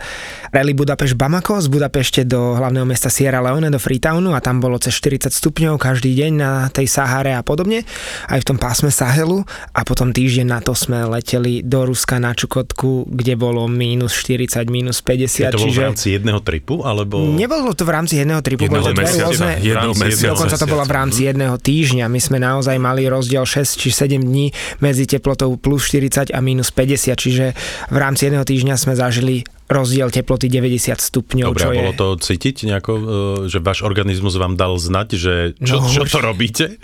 rally 0.55 0.71
Budapešť 0.71 1.15
Bamako 1.19 1.59
z 1.59 1.67
Budapešte 1.67 2.21
do 2.23 2.55
hlavného 2.55 2.87
mesta 2.87 3.11
Sierra 3.11 3.43
Leone 3.43 3.67
do 3.67 3.79
Freetownu 3.81 4.31
a 4.31 4.39
tam 4.39 4.63
bolo 4.63 4.79
cez 4.79 4.95
40 4.95 5.31
stupňov 5.33 5.75
každý 5.75 6.15
deň 6.15 6.31
na 6.35 6.51
tej 6.71 6.87
Sahare 6.87 7.35
a 7.35 7.43
podobne, 7.43 7.83
aj 8.31 8.39
v 8.41 8.45
tom 8.45 8.57
pásme 8.57 8.87
Sahelu 8.93 9.43
a 9.75 9.81
potom 9.83 10.15
týždeň 10.15 10.47
na 10.47 10.59
to 10.63 10.71
sme 10.71 11.03
leteli 11.07 11.59
do 11.65 11.87
Ruska 11.87 12.19
na 12.21 12.31
Čukotku, 12.31 13.09
kde 13.11 13.33
bolo 13.35 13.67
minus 13.67 14.15
40, 14.15 14.67
minus 14.71 15.03
50, 15.03 15.49
Je 15.49 15.51
to 15.51 15.59
bolo 15.59 15.67
v 15.67 15.75
čiže... 15.75 15.83
rámci 15.83 16.07
jedného 16.15 16.39
tripu, 16.43 16.83
alebo... 16.85 17.19
Nebolo 17.19 17.73
to 17.75 17.83
v 17.83 17.91
rámci 17.91 18.19
jedného 18.19 18.41
tripu, 18.43 18.67
Jedného 18.67 18.83
boli 18.83 18.95
to 18.95 19.01
mesiaca, 19.01 19.27
rôzne, 19.31 19.51
jedného 19.63 19.93
mesiaca. 19.95 20.33
Dokonca 20.35 20.55
to 20.55 20.67
bolo 20.67 20.83
v 20.85 20.93
rámci 20.93 21.19
jedného 21.27 21.55
týždňa. 21.57 22.05
My 22.07 22.19
sme 22.19 22.37
naozaj 22.39 22.75
mali 22.77 23.07
rozdiel 23.07 23.43
6 23.43 23.79
či 23.79 23.89
7 23.91 24.21
dní 24.21 24.51
medzi 24.83 25.03
teplotou 25.09 25.55
plus 25.57 25.89
40 25.89 26.31
a 26.31 26.39
minus 26.43 26.69
50, 26.73 27.08
čiže 27.15 27.45
v 27.89 27.97
rámci 27.97 28.27
jedného 28.27 28.43
týždňa 28.43 28.75
sme 28.75 28.93
zažili 28.93 29.45
rozdiel 29.69 30.09
teploty 30.09 30.49
90 30.49 30.97
stupňov, 30.97 31.53
Dobre, 31.53 31.61
čo 31.61 31.69
a 31.69 31.73
je... 31.73 31.79
bolo 31.79 31.93
to 31.93 32.07
cítiť 32.17 32.55
nejako, 32.65 32.91
e, 32.91 33.01
že 33.47 33.61
váš 33.61 33.85
organizmus 33.85 34.33
vám 34.33 34.57
dal 34.57 34.73
znať, 34.81 35.07
že 35.13 35.33
čo, 35.61 35.77
No, 35.77 35.85
čo 35.85 36.09
to 36.09 36.19
robíte? 36.19 36.81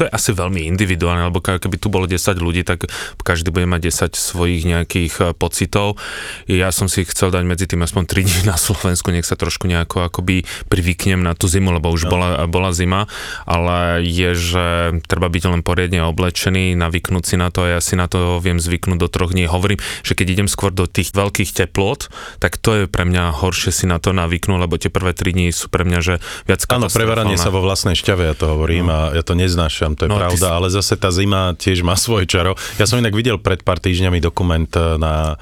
To 0.00 0.08
je 0.08 0.10
asi 0.10 0.32
veľmi 0.32 0.64
individuálne, 0.64 1.28
lebo 1.28 1.44
ke- 1.44 1.60
keby 1.60 1.76
tu 1.76 1.92
bolo 1.92 2.08
10 2.08 2.16
ľudí, 2.40 2.64
tak 2.64 2.88
každý 3.20 3.52
bude 3.52 3.68
mať 3.68 3.92
10 3.92 4.16
svojich 4.16 4.64
nejakých 4.64 5.14
e, 5.20 5.24
pocitov. 5.36 6.00
Ja 6.48 6.72
som 6.72 6.88
si 6.88 7.04
chcel 7.04 7.28
dať 7.28 7.44
medzi 7.44 7.68
tým 7.68 7.84
aspoň 7.84 8.08
3 8.08 8.24
dní 8.26 8.40
na 8.48 8.56
Slovensku, 8.56 9.12
nech 9.12 9.28
sa 9.28 9.36
trošku 9.36 9.68
nejako 9.68 10.08
akoby 10.08 10.42
privyknem 10.72 11.20
na 11.20 11.36
tú 11.36 11.46
zimu, 11.46 11.68
lebo 11.70 11.92
už 11.92 12.08
No. 12.08 12.16
bola, 12.16 12.28
bola 12.48 12.72
zima, 12.72 13.04
ale 13.44 14.00
je, 14.02 14.32
že 14.32 14.64
treba 15.04 15.28
byť 15.28 15.42
len 15.46 15.60
poriadne 15.60 16.00
oblečený, 16.00 16.72
navyknúť 16.74 17.24
si 17.26 17.36
na 17.36 17.52
to 17.52 17.68
a 17.68 17.76
ja 17.76 17.80
si 17.84 17.92
na 17.92 18.08
to 18.08 18.40
viem 18.40 18.56
zvyknúť 18.56 18.96
do 18.96 19.08
troch 19.12 19.30
dní. 19.30 19.44
Hovorím, 19.44 19.76
že 20.00 20.16
keď 20.16 20.26
idem 20.32 20.48
skôr 20.48 20.72
do 20.72 20.88
tých 20.88 21.12
veľkých 21.12 21.52
teplot, 21.52 22.08
tak 22.40 22.56
to 22.56 22.72
je 22.72 22.82
pre 22.88 23.04
mňa 23.04 23.36
horšie 23.36 23.68
si 23.68 23.84
na 23.84 24.00
to 24.00 24.16
navyknúť, 24.16 24.58
lebo 24.58 24.80
tie 24.80 24.88
prvé 24.88 25.12
3 25.12 25.36
dní 25.36 25.52
sú 25.52 25.68
pre 25.68 25.84
mňa, 25.84 25.98
že 26.00 26.14
viac 26.48 26.64
Áno, 26.70 26.88
prevaranie 26.88 27.36
sa 27.36 27.52
vo 27.52 27.60
vlastnej 27.60 27.92
šťave, 27.92 28.22
ja 28.24 28.34
to 28.34 28.46
hovorím 28.48 28.88
no. 28.88 28.94
a 28.94 28.98
ja 29.12 29.20
to 29.20 29.34
neznášam, 29.34 29.89
to 29.96 30.06
je 30.06 30.10
no, 30.10 30.18
pravda, 30.18 30.46
si- 30.46 30.54
ale 30.54 30.66
zase 30.70 30.94
tá 30.98 31.10
zima 31.10 31.54
tiež 31.54 31.82
má 31.82 31.94
svoje 32.06 32.26
čaro. 32.26 32.54
Ja 32.76 32.84
som 32.84 32.98
inak 32.98 33.14
videl 33.14 33.38
pred 33.38 33.62
pár 33.62 33.78
týždňami 33.78 34.18
dokument 34.18 34.70
e, 34.74 34.98
na 34.98 35.36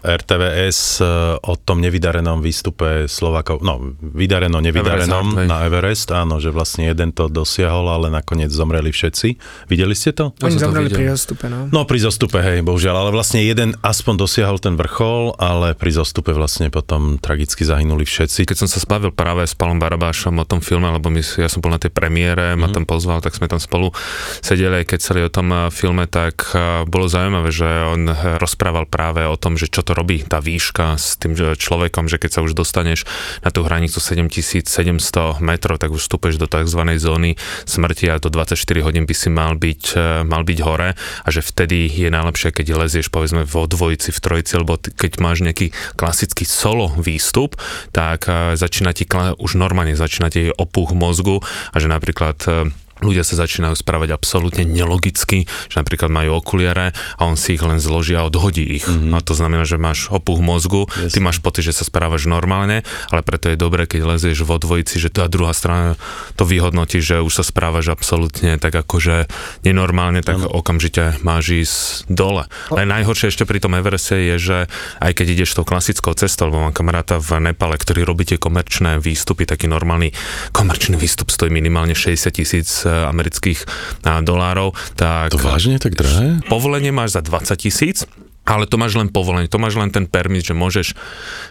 RTVS 0.00 1.00
e, 1.00 1.04
o 1.44 1.54
tom 1.60 1.84
nevydarenom 1.84 2.40
výstupe 2.40 3.04
Slovakov, 3.06 3.60
no 3.60 3.96
vydareno, 4.00 4.58
nevydarenom 4.64 5.36
Everest, 5.36 5.48
na 5.48 5.56
Everest, 5.68 6.08
áno, 6.12 6.40
že 6.40 6.48
vlastne 6.48 6.88
jeden 6.88 7.12
to 7.12 7.28
dosiahol, 7.28 7.86
ale 7.88 8.08
nakoniec 8.08 8.48
zomreli 8.48 8.90
všetci. 8.90 9.28
Videli 9.68 9.92
ste 9.92 10.16
to? 10.16 10.32
Oni 10.40 10.56
to 10.56 10.64
zomreli 10.64 10.88
videl. 10.88 10.98
pri 10.98 11.06
rozstupe, 11.12 11.46
no. 11.52 11.68
No 11.68 11.84
pri 11.84 11.98
zostupe, 12.00 12.38
hej, 12.40 12.64
bohužiaľ, 12.64 13.06
ale 13.06 13.10
vlastne 13.12 13.44
jeden 13.44 13.76
aspoň 13.84 14.14
dosiahol 14.24 14.56
ten 14.56 14.74
vrchol, 14.74 15.36
ale 15.36 15.76
pri 15.76 15.92
zostupe 15.92 16.32
vlastne 16.32 16.72
potom 16.72 17.20
tragicky 17.20 17.62
zahynuli 17.62 18.08
všetci. 18.08 18.48
Keď 18.48 18.56
som 18.64 18.68
sa 18.68 18.80
spavil 18.80 19.12
práve 19.12 19.44
s 19.44 19.52
Palom 19.52 19.76
Barabášom 19.76 20.34
o 20.40 20.48
tom 20.48 20.64
filme, 20.64 20.88
lebo 20.88 21.12
my, 21.12 21.20
ja 21.20 21.48
som 21.52 21.60
bol 21.60 21.72
na 21.72 21.80
tej 21.80 21.92
premiére, 21.92 22.56
ma 22.56 22.72
tam 22.72 22.88
pozval, 22.88 23.20
tak 23.20 23.36
sme 23.36 23.46
tam 23.46 23.60
spolu 23.60 23.92
sedeli 24.40 24.82
aj 24.82 24.86
kecali 24.96 25.20
o 25.26 25.30
tom 25.30 25.52
eh, 25.52 25.58
filme, 25.68 26.08
tak 26.08 26.56
eh, 26.56 26.88
bolo 26.88 27.06
zaujímavé, 27.06 27.50
že 27.52 27.68
on 27.68 28.08
rozprával 28.40 28.88
práve 28.88 29.28
o 29.28 29.36
tom, 29.36 29.60
že 29.60 29.68
čo 29.68 29.84
to 29.84 29.89
robí 29.92 30.22
tá 30.24 30.38
výška 30.40 30.96
s 30.96 31.18
tým 31.20 31.36
človekom, 31.36 32.06
že 32.06 32.18
keď 32.18 32.30
sa 32.38 32.40
už 32.44 32.54
dostaneš 32.54 33.04
na 33.42 33.50
tú 33.50 33.66
hranicu 33.66 33.98
7700 33.98 35.42
metrov, 35.42 35.76
tak 35.78 35.92
už 35.92 36.06
vstúpeš 36.06 36.38
do 36.38 36.46
tzv. 36.46 36.80
zóny 36.98 37.36
smrti 37.66 38.10
a 38.10 38.18
do 38.18 38.30
24 38.32 38.56
hodín 38.86 39.04
by 39.04 39.14
si 39.14 39.28
mal 39.28 39.54
byť, 39.58 39.82
eh, 39.94 40.22
mal 40.26 40.42
byť 40.42 40.58
hore 40.62 40.94
a 40.96 41.28
že 41.28 41.44
vtedy 41.44 41.90
je 41.90 42.08
najlepšie, 42.08 42.54
keď 42.54 42.66
lezieš 42.86 43.12
povedzme 43.12 43.46
vo 43.46 43.66
dvojici, 43.66 44.14
v 44.14 44.20
trojici, 44.20 44.52
alebo 44.58 44.78
keď 44.78 45.12
máš 45.22 45.42
nejaký 45.42 45.72
klasický 45.94 46.46
solo 46.46 46.92
výstup, 46.96 47.58
tak 47.90 48.26
eh, 48.30 48.54
začína 48.54 48.94
ti 48.94 49.06
už 49.10 49.58
normálne 49.58 49.98
začína 49.98 50.30
ti 50.30 50.48
opuch 50.54 50.94
mozgu 50.94 51.42
a 51.74 51.76
že 51.82 51.90
napríklad 51.90 52.38
eh, 52.46 52.70
ľudia 53.00 53.24
sa 53.24 53.40
začínajú 53.40 53.74
správať 53.76 54.14
absolútne 54.14 54.64
nelogicky, 54.64 55.44
že 55.44 55.76
napríklad 55.76 56.12
majú 56.12 56.40
okuliare 56.40 56.92
a 57.16 57.22
on 57.24 57.36
si 57.36 57.56
ich 57.56 57.64
len 57.64 57.80
zloží 57.82 58.14
a 58.16 58.24
odhodí 58.24 58.62
ich. 58.80 58.86
Mm-hmm. 58.86 59.16
A 59.16 59.18
to 59.24 59.32
znamená, 59.36 59.64
že 59.64 59.80
máš 59.80 60.08
opuch 60.12 60.40
mozgu, 60.40 60.86
ty 61.10 61.18
máš 61.18 61.40
pocit, 61.40 61.66
že 61.66 61.76
sa 61.76 61.84
správaš 61.84 62.28
normálne, 62.28 62.86
ale 63.10 63.20
preto 63.24 63.50
je 63.50 63.56
dobré, 63.58 63.84
keď 63.88 64.16
lezieš 64.16 64.44
vo 64.44 64.60
dvojici, 64.60 65.00
že 65.00 65.12
tá 65.12 65.26
druhá 65.26 65.52
strana 65.56 65.96
to 66.36 66.44
vyhodnotí, 66.44 67.00
že 67.00 67.20
už 67.24 67.42
sa 67.42 67.44
správaš 67.44 67.92
absolútne 67.92 68.56
tak 68.60 68.76
akože 68.76 69.26
nenormálne, 69.64 70.20
tak 70.20 70.40
okamžite 70.44 71.20
máš 71.24 71.44
ísť 71.66 71.76
dole. 72.12 72.44
Ale 72.70 72.86
najhoršie 72.86 73.32
ešte 73.32 73.48
pri 73.48 73.62
tom 73.62 73.76
Evereste 73.76 74.16
je, 74.16 74.36
že 74.36 74.58
aj 75.00 75.12
keď 75.16 75.26
ideš 75.40 75.56
tou 75.56 75.64
klasickou 75.64 76.12
cestou, 76.14 76.52
lebo 76.52 76.62
mám 76.62 76.74
kamaráta 76.76 77.16
v 77.18 77.40
Nepale, 77.40 77.80
ktorý 77.80 78.04
robí 78.04 78.28
tie 78.28 78.38
komerčné 78.40 79.00
výstupy, 79.00 79.48
taký 79.48 79.66
normálny 79.66 80.12
komerčný 80.52 80.98
výstup 81.00 81.32
stojí 81.32 81.48
minimálne 81.48 81.96
60 81.96 82.30
tisíc 82.34 82.84
amerických 83.08 83.60
eh, 84.04 84.20
dolárov, 84.20 84.74
tak 84.94 85.32
To 85.34 85.40
vážne 85.40 85.78
tak 85.78 85.94
drahé? 85.94 86.42
povolenie 86.46 86.90
máš 86.90 87.16
za 87.16 87.22
20 87.22 87.56
tisíc, 87.56 88.04
ale 88.48 88.64
to 88.66 88.80
máš 88.80 88.96
len 88.96 89.12
povolenie, 89.12 89.46
to 89.46 89.60
máš 89.60 89.78
len 89.78 89.92
ten 89.92 90.08
permit, 90.08 90.48
že 90.48 90.56
môžeš 90.56 90.96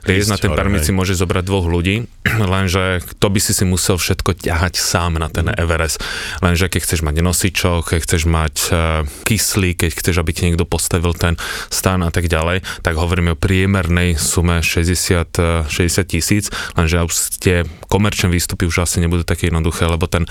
liesť 0.09 0.29
na 0.33 0.37
ten 0.41 0.51
permit 0.51 0.83
si 0.83 0.91
môžeš 0.91 1.21
zobrať 1.21 1.43
dvoch 1.45 1.69
ľudí, 1.69 2.09
lenže 2.53 3.05
to 3.21 3.27
by 3.29 3.39
si 3.39 3.53
si 3.55 3.63
musel 3.63 3.95
všetko 3.95 4.35
ťahať 4.35 4.75
sám 4.75 5.21
na 5.21 5.29
ten 5.31 5.47
Everest. 5.53 6.01
Lenže 6.43 6.67
keď 6.67 6.81
chceš 6.83 7.01
mať 7.05 7.21
nosičok, 7.21 7.93
keď 7.93 7.99
chceš 8.03 8.23
mať 8.25 8.55
uh, 8.73 8.77
kyslík, 9.23 9.85
keď 9.85 9.91
chceš, 9.95 10.15
aby 10.19 10.31
ti 10.33 10.49
niekto 10.49 10.67
postavil 10.67 11.15
ten 11.15 11.39
stan 11.69 12.03
a 12.03 12.11
tak 12.11 12.27
ďalej, 12.27 12.65
tak 12.83 12.97
hovoríme 12.97 13.33
o 13.33 13.39
priemernej 13.39 14.19
sume 14.19 14.59
60, 14.59 15.39
eh, 15.39 15.63
60 15.69 16.03
tisíc, 16.09 16.45
lenže 16.75 16.99
už 16.99 17.13
tie 17.39 17.63
komerčné 17.87 18.27
výstupy 18.27 18.67
už 18.67 18.83
asi 18.83 18.99
nebudú 18.99 19.23
také 19.23 19.47
jednoduché, 19.47 19.87
lebo 19.87 20.09
ten 20.09 20.27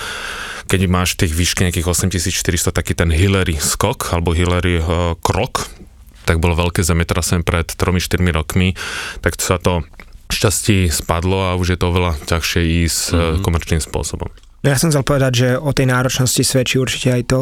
keď 0.68 0.84
máš 0.84 1.16
tých 1.16 1.32
výške 1.32 1.64
nejakých 1.64 1.88
8400, 1.88 2.76
taký 2.76 2.92
ten 2.92 3.08
Hillary 3.08 3.56
skok, 3.56 4.12
alebo 4.12 4.36
Hillary 4.36 4.84
uh, 4.84 5.16
krok, 5.16 5.64
tak 6.28 6.44
bolo 6.44 6.52
veľké 6.52 6.84
zemetrasenie 6.84 7.40
pred 7.40 7.64
3-4 7.64 8.20
rokmi, 8.36 8.76
tak 9.24 9.40
sa 9.40 9.56
to 9.56 9.88
šťastí 10.28 10.92
spadlo 10.92 11.48
a 11.48 11.56
už 11.56 11.72
je 11.72 11.78
to 11.80 11.88
oveľa 11.88 12.20
ťažšie 12.28 12.62
ísť 12.84 13.00
mm-hmm. 13.08 13.40
komerčným 13.40 13.80
spôsobom. 13.80 14.28
No 14.58 14.74
ja 14.74 14.76
som 14.76 14.90
chcel 14.90 15.06
povedať, 15.06 15.32
že 15.38 15.48
o 15.54 15.70
tej 15.70 15.86
náročnosti 15.86 16.42
svedčí 16.42 16.82
určite 16.82 17.14
aj 17.14 17.22
to 17.30 17.40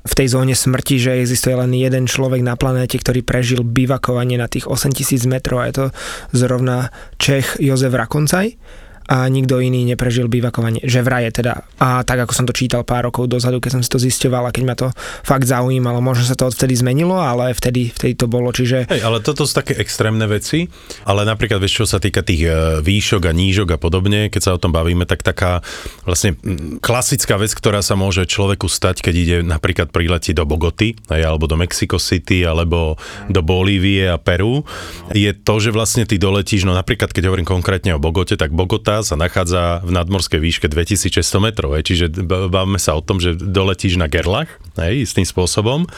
v 0.00 0.12
tej 0.16 0.32
zóne 0.32 0.56
smrti, 0.56 0.96
že 0.96 1.20
existuje 1.20 1.52
len 1.52 1.76
jeden 1.76 2.08
človek 2.08 2.40
na 2.40 2.56
planéte, 2.56 2.96
ktorý 2.96 3.20
prežil 3.20 3.60
bivakovanie 3.60 4.40
na 4.40 4.48
tých 4.48 4.64
8000 4.64 5.28
metrov 5.28 5.60
a 5.60 5.68
je 5.68 5.74
to 5.76 5.86
zrovna 6.32 6.88
Čech 7.20 7.60
Jozef 7.60 7.92
Rakoncaj 7.92 8.56
a 9.04 9.28
nikto 9.28 9.60
iný 9.60 9.84
neprežil 9.84 10.32
bivakovanie, 10.32 10.80
že 10.80 11.04
vraje 11.04 11.28
teda. 11.28 11.68
A 11.76 12.00
tak 12.08 12.24
ako 12.24 12.32
som 12.32 12.48
to 12.48 12.56
čítal 12.56 12.86
pár 12.88 13.08
rokov 13.08 13.28
dozadu, 13.28 13.60
keď 13.60 13.78
som 13.78 13.82
si 13.84 13.90
to 13.92 14.00
zisťoval 14.00 14.48
a 14.48 14.54
keď 14.54 14.62
ma 14.64 14.74
to 14.76 14.88
fakt 15.20 15.44
zaujímalo, 15.44 16.00
možno 16.00 16.24
sa 16.24 16.36
to 16.36 16.48
odvtedy 16.48 16.72
zmenilo, 16.72 17.20
ale 17.20 17.52
vtedy, 17.52 17.92
vtedy 17.92 18.16
to 18.16 18.26
bolo, 18.30 18.48
čiže 18.48 18.88
Hej, 18.88 19.04
ale 19.04 19.20
toto 19.20 19.44
sú 19.44 19.52
také 19.52 19.76
extrémne 19.76 20.24
veci, 20.24 20.68
ale 21.04 21.28
napríklad, 21.28 21.60
vieš, 21.60 21.84
čo 21.84 21.86
sa 21.88 22.00
týka 22.00 22.24
tých 22.24 22.48
e, 22.48 22.52
výšok 22.80 23.28
a 23.28 23.32
nížok 23.36 23.76
a 23.76 23.78
podobne, 23.78 24.32
keď 24.32 24.40
sa 24.40 24.50
o 24.56 24.62
tom 24.62 24.72
bavíme, 24.72 25.04
tak 25.04 25.20
taká 25.20 25.60
vlastne 26.08 26.36
klasická 26.80 27.36
vec, 27.36 27.52
ktorá 27.52 27.84
sa 27.84 27.98
môže 27.98 28.24
človeku 28.24 28.68
stať, 28.72 29.04
keď 29.04 29.14
ide 29.14 29.36
napríklad 29.44 29.92
priletieť 29.92 30.40
do 30.40 30.48
Bogoty, 30.48 30.96
alebo 31.12 31.44
do 31.44 31.60
Mexico 31.60 32.00
City, 32.00 32.48
alebo 32.48 32.96
do 33.28 33.44
Bolívie 33.44 34.08
a 34.08 34.16
Peru, 34.16 34.64
je 35.12 35.30
to, 35.36 35.60
že 35.60 35.74
vlastne 35.74 36.08
ty 36.08 36.16
doletíš, 36.16 36.64
no 36.64 36.72
napríklad, 36.72 37.12
keď 37.12 37.28
hovorím 37.28 37.48
konkrétne 37.48 37.96
o 37.96 38.02
Bogote, 38.02 38.40
tak 38.40 38.54
Bogota 38.54 38.93
sa 39.02 39.18
nachádza 39.18 39.82
v 39.82 39.90
nadmorskej 39.90 40.38
výške 40.38 40.66
2600 40.70 41.24
metrov, 41.40 41.74
hej, 41.74 41.88
čiže 41.88 42.06
bavíme 42.28 42.78
sa 42.78 42.94
o 42.94 43.02
tom, 43.02 43.18
že 43.18 43.34
doletíš 43.34 43.98
na 43.98 44.06
Gerlach, 44.06 44.60
hej, 44.78 45.08
istým 45.08 45.24
spôsobom. 45.24 45.88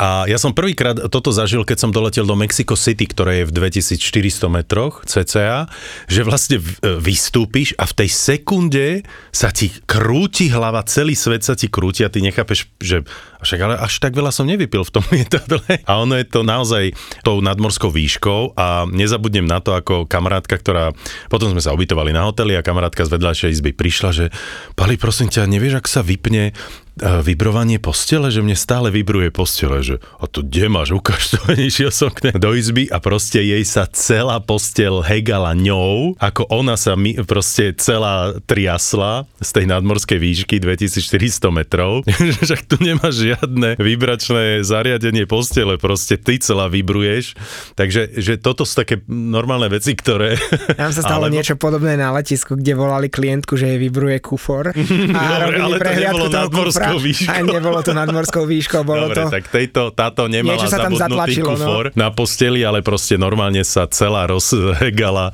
A 0.00 0.24
ja 0.28 0.40
som 0.40 0.56
prvýkrát 0.56 0.96
toto 1.12 1.28
zažil, 1.32 1.64
keď 1.64 1.88
som 1.88 1.90
doletel 1.92 2.24
do 2.24 2.32
Mexico 2.32 2.72
City, 2.72 3.04
ktoré 3.04 3.44
je 3.44 3.48
v 3.48 3.72
2400 3.72 4.48
metroch 4.48 5.04
cca, 5.04 5.68
že 6.08 6.20
vlastne 6.24 6.56
e, 6.60 6.64
vystúpiš 6.96 7.76
a 7.76 7.84
v 7.84 8.04
tej 8.04 8.08
sekunde 8.08 8.86
sa 9.28 9.52
ti 9.52 9.68
krúti 9.84 10.48
hlava, 10.48 10.80
celý 10.88 11.12
svet 11.12 11.44
sa 11.44 11.52
ti 11.52 11.68
krúti 11.68 12.00
a 12.00 12.12
ty 12.12 12.24
nechápeš, 12.24 12.72
že 12.80 13.04
však 13.42 13.60
ale 13.60 13.74
až 13.80 13.98
tak 14.00 14.12
veľa 14.12 14.32
som 14.32 14.48
nevypil 14.48 14.84
v 14.84 14.92
tom 14.92 15.04
lietadle. 15.14 15.64
A 15.84 15.92
ono 16.00 16.16
je 16.16 16.26
to 16.28 16.44
naozaj 16.44 16.92
tou 17.24 17.40
nadmorskou 17.40 17.88
výškou 17.88 18.54
a 18.56 18.84
nezabudnem 18.88 19.44
na 19.44 19.58
to, 19.64 19.72
ako 19.74 20.04
kamarátka, 20.04 20.56
ktorá, 20.56 20.92
potom 21.32 21.52
sme 21.52 21.62
sa 21.64 21.72
ubytovali 21.72 22.12
na 22.12 22.28
hoteli 22.28 22.54
a 22.56 22.64
kamarátka 22.64 23.08
z 23.08 23.12
vedľajšej 23.16 23.50
izby 23.50 23.70
prišla, 23.72 24.10
že 24.12 24.24
Pali, 24.76 25.00
prosím 25.00 25.32
ťa, 25.32 25.50
nevieš, 25.50 25.80
ak 25.80 25.86
sa 25.88 26.00
vypne 26.04 26.50
e, 26.50 26.52
vibrovanie 27.24 27.80
postele, 27.80 28.28
že 28.28 28.44
mne 28.44 28.56
stále 28.56 28.92
vibruje 28.92 29.32
postele, 29.32 29.80
že 29.80 29.96
a 30.20 30.28
to 30.28 30.44
kde 30.44 30.68
máš, 30.68 30.92
ukáž 30.92 31.36
to, 31.36 31.38
išiel 31.70 31.92
som 31.92 32.12
k 32.12 32.30
nej 32.30 32.34
do 32.36 32.52
izby 32.52 32.88
a 32.88 33.00
proste 33.00 33.40
jej 33.40 33.64
sa 33.64 33.88
celá 33.90 34.38
postel 34.40 35.00
hegala 35.04 35.56
ňou, 35.56 36.16
ako 36.20 36.48
ona 36.52 36.76
sa 36.76 36.94
mi 36.94 37.16
proste 37.24 37.72
celá 37.76 38.36
triasla 38.44 39.24
z 39.40 39.50
tej 39.50 39.64
nadmorskej 39.68 40.18
výšky 40.18 40.56
2400 40.60 41.50
metrov, 41.50 42.04
že 42.48 42.56
tu 42.68 42.76
nemáš 42.80 43.29
žiadne 43.34 43.78
vibračné 43.78 44.66
zariadenie 44.66 45.24
postele, 45.24 45.78
proste 45.78 46.18
ty 46.18 46.42
celá 46.42 46.66
vibruješ, 46.66 47.38
takže 47.78 48.18
že 48.18 48.36
toto 48.36 48.66
sú 48.66 48.82
také 48.82 49.02
normálne 49.08 49.70
veci, 49.70 49.94
ktoré... 49.94 50.34
Nám 50.80 50.92
sa 50.92 51.02
stalo 51.06 51.26
Alebo- 51.28 51.36
niečo 51.38 51.54
podobné 51.54 51.94
na 51.94 52.10
letisku, 52.10 52.58
kde 52.58 52.72
volali 52.74 53.06
klientku, 53.06 53.54
že 53.54 53.76
jej 53.76 53.78
vibruje 53.78 54.18
kufor. 54.18 54.74
A 55.20 55.22
Dobre, 55.40 55.58
ale 55.60 55.76
to 55.78 55.92
nebolo 55.94 56.26
nadmorskou 56.28 56.96
výškou. 56.98 57.30
A 57.30 57.36
nebolo 57.44 57.78
to 57.80 57.92
nadmorskou 57.94 58.44
výškou, 58.44 58.82
bolo 58.82 59.08
Dobre, 59.10 59.16
to... 59.16 59.24
tak 59.30 59.44
tejto, 59.48 59.82
táto 59.94 60.26
nemala 60.26 60.58
Niečo 60.58 60.68
sa 60.70 60.82
tam 60.82 60.94
zabudnutý 60.96 61.40
no. 61.42 61.54
kufor 61.54 61.84
na 61.94 62.08
posteli, 62.10 62.60
ale 62.66 62.82
proste 62.82 63.14
normálne 63.16 63.62
sa 63.62 63.86
celá 63.88 64.26
rozhegala 64.28 65.32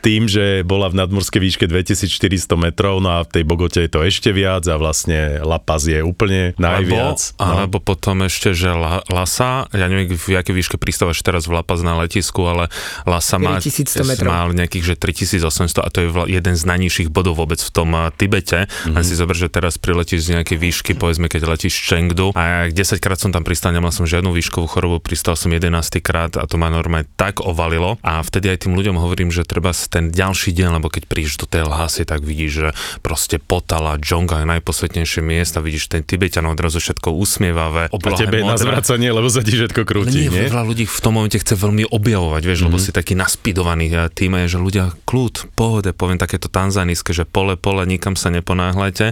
tým, 0.00 0.26
že 0.26 0.64
bola 0.64 0.88
v 0.88 0.98
nadmorskej 1.00 1.40
výške 1.40 1.64
2400 1.68 2.48
metrov, 2.56 3.04
no 3.04 3.20
a 3.20 3.24
v 3.24 3.30
tej 3.30 3.44
Bogote 3.44 3.80
je 3.84 3.90
to 3.92 4.00
ešte 4.00 4.32
viac 4.32 4.64
a 4.64 4.74
vlastne 4.80 5.40
La 5.44 5.60
Paz 5.60 5.84
je 5.84 6.00
úplne 6.00 6.56
najviac. 6.56 7.36
Alebo, 7.36 7.40
no. 7.40 7.52
alebo 7.56 7.78
potom 7.78 8.24
ešte, 8.24 8.56
že 8.56 8.72
La, 8.72 9.04
Lasa, 9.12 9.68
ja 9.70 9.86
neviem, 9.86 10.10
v 10.10 10.28
jakej 10.40 10.54
výške 10.56 10.76
pristávaš 10.80 11.20
teraz 11.20 11.44
v 11.44 11.60
Lapaz 11.60 11.84
na 11.84 11.96
letisku, 12.00 12.48
ale 12.48 12.72
Lasa 13.04 13.36
má, 13.36 13.60
4100 13.60 14.08
metrov. 14.08 14.28
má 14.32 14.48
nejakých, 14.48 14.84
že 14.92 14.94
3800 14.96 15.84
a 15.84 15.88
to 15.92 15.98
je 16.04 16.08
vla- 16.08 16.28
jeden 16.28 16.54
z 16.56 16.62
najnižších 16.64 17.08
bodov 17.12 17.36
vôbec 17.36 17.60
v 17.60 17.70
tom 17.70 17.92
eh, 17.92 18.08
Tibete. 18.16 18.66
Mm-hmm. 18.66 18.96
Len 18.96 19.04
si 19.04 19.14
zober, 19.14 19.36
že 19.36 19.52
teraz 19.52 19.76
priletíš 19.76 20.32
z 20.32 20.40
nejakej 20.40 20.56
výšky, 20.56 20.92
povedzme, 20.96 21.28
keď 21.28 21.44
letíš 21.44 21.76
Chengdu 21.84 22.32
a 22.32 22.72
10 22.72 22.76
krát 22.98 23.20
som 23.20 23.30
tam 23.30 23.44
pristal, 23.44 23.76
nemal 23.76 23.92
som 23.92 24.08
žiadnu 24.08 24.32
výškovú 24.32 24.66
chorobu, 24.66 24.96
pristal 25.04 25.36
som 25.36 25.52
11 25.52 25.68
krát 26.00 26.32
a 26.40 26.48
to 26.48 26.56
ma 26.56 26.72
normálne 26.72 27.08
tak 27.20 27.44
ovalilo 27.44 28.00
a 28.00 28.24
vtedy 28.24 28.48
aj 28.52 28.64
tým 28.66 28.72
ľuďom 28.78 28.96
hovorím, 28.96 29.28
že 29.28 29.44
treba 29.44 29.74
ten 29.90 30.14
ďalší 30.14 30.54
deň, 30.54 30.78
lebo 30.78 30.86
keď 30.86 31.10
prídeš 31.10 31.42
do 31.42 31.50
tej 31.50 31.66
Lhasy, 31.66 32.06
tak 32.06 32.22
vidíš, 32.22 32.52
že 32.54 32.68
proste 33.02 33.42
Potala, 33.42 33.98
Džonga 33.98 34.40
je 34.40 34.46
najposvetnejšie 34.46 35.20
miesta, 35.20 35.58
vidíš 35.58 35.90
ten 35.90 36.06
Tibetan 36.06 36.46
odrazu 36.46 36.78
všetko 36.78 37.10
usmievavé, 37.10 37.90
A 37.90 38.10
tebe 38.14 38.40
je 38.40 38.46
na 38.46 38.54
zvracanie, 38.54 39.10
lebo 39.10 39.26
sa 39.26 39.42
ti 39.42 39.58
všetko 39.58 39.82
krúti, 39.82 40.30
nie, 40.30 40.32
nie? 40.32 40.46
veľa 40.46 40.62
ľudí 40.62 40.86
v 40.86 41.00
tom 41.02 41.18
momente 41.18 41.36
chce 41.36 41.58
veľmi 41.58 41.90
objavovať, 41.90 42.42
vieš, 42.46 42.62
mm-hmm. 42.62 42.72
lebo 42.72 42.78
si 42.78 42.90
taký 42.94 43.18
naspidovaný 43.18 43.90
a 43.98 44.06
tým 44.06 44.38
je, 44.46 44.56
že 44.56 44.58
ľudia 44.62 44.94
kľud, 45.04 45.58
pohode, 45.58 45.90
poviem 45.90 46.22
takéto 46.22 46.46
tanzanijské, 46.46 47.10
že 47.10 47.26
pole, 47.26 47.58
pole, 47.58 47.82
nikam 47.82 48.14
sa 48.14 48.30
neponáhľajte, 48.30 49.10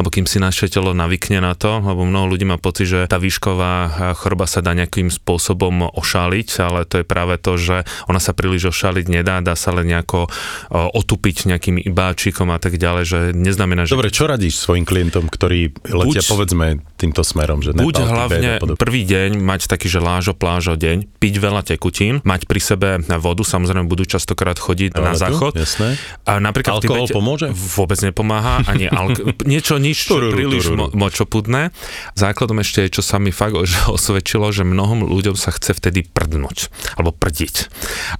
lebo 0.00 0.08
kým 0.08 0.24
si 0.24 0.40
naše 0.40 0.72
telo 0.72 0.96
navykne 0.96 1.44
na 1.44 1.52
to, 1.52 1.84
lebo 1.84 2.08
mnoho 2.08 2.32
ľudí 2.32 2.48
má 2.48 2.56
pocit, 2.56 2.88
že 2.88 3.00
tá 3.04 3.20
výšková 3.20 4.14
choroba 4.16 4.48
sa 4.48 4.64
dá 4.64 4.72
nejakým 4.72 5.12
spôsobom 5.12 5.92
ošáliť, 5.92 6.48
ale 6.64 6.88
to 6.88 7.02
je 7.02 7.04
práve 7.04 7.36
to, 7.36 7.60
že 7.60 7.76
ona 8.08 8.22
sa 8.22 8.32
príliš 8.32 8.72
ošáliť 8.72 9.06
nedá, 9.10 9.44
dá 9.44 9.52
sa 9.52 9.74
len 9.74 9.90
nejako 9.90 10.13
o, 10.14 10.28
otupiť 10.70 11.50
nejakým 11.50 11.82
ibáčikom 11.82 12.48
a 12.54 12.58
tak 12.62 12.78
ďalej, 12.78 13.04
že 13.04 13.18
neznamená, 13.34 13.84
že 13.84 13.98
Dobre, 13.98 14.14
čo 14.14 14.30
radíš 14.30 14.62
svojim 14.62 14.86
klientom, 14.86 15.26
ktorí 15.26 15.74
letia, 15.90 16.22
Buď- 16.22 16.30
povedzme, 16.30 16.66
týmto 16.94 17.26
smerom? 17.26 17.60
Že 17.60 17.74
Buď 17.74 17.94
Nepal, 17.98 18.08
hlavne 18.14 18.50
prvý 18.78 19.02
deň 19.04 19.40
mať 19.40 19.66
taký, 19.66 19.90
že 19.90 19.98
lážo, 19.98 20.32
plážo 20.36 20.78
deň, 20.78 21.18
piť 21.18 21.34
veľa 21.38 21.62
tekutín, 21.64 22.20
mať 22.22 22.46
pri 22.46 22.60
sebe 22.60 22.88
vodu, 23.18 23.42
samozrejme 23.42 23.86
budú 23.86 24.04
častokrát 24.04 24.56
chodiť 24.56 24.94
na 24.94 25.12
Toaletu, 25.14 25.20
záchod. 25.20 25.52
Jasné. 25.56 25.88
A 26.28 26.38
napríklad 26.38 26.80
Alkohol 26.80 27.06
Tibete 27.08 27.14
pomôže? 27.14 27.46
Vôbec 27.52 27.98
nepomáha, 28.04 28.62
ani 28.68 28.86
alko- 28.88 29.32
niečo 29.52 29.80
nič 29.80 30.06
čo 30.06 30.20
Tururu, 30.20 30.34
príliš 30.36 30.62
tururu. 30.68 30.78
mo- 30.92 31.08
močopudné. 31.08 31.72
Základom 32.14 32.60
ešte 32.60 32.84
je, 32.86 33.00
čo 33.00 33.02
sa 33.02 33.16
mi 33.16 33.30
fakt 33.30 33.56
že 33.64 33.78
osvedčilo, 33.96 34.50
že 34.50 34.66
mnohom 34.66 35.06
ľuďom 35.06 35.38
sa 35.38 35.54
chce 35.54 35.72
vtedy 35.78 36.04
prdnúť, 36.04 36.68
alebo 36.98 37.14
prdiť. 37.14 37.70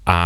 A, 0.06 0.16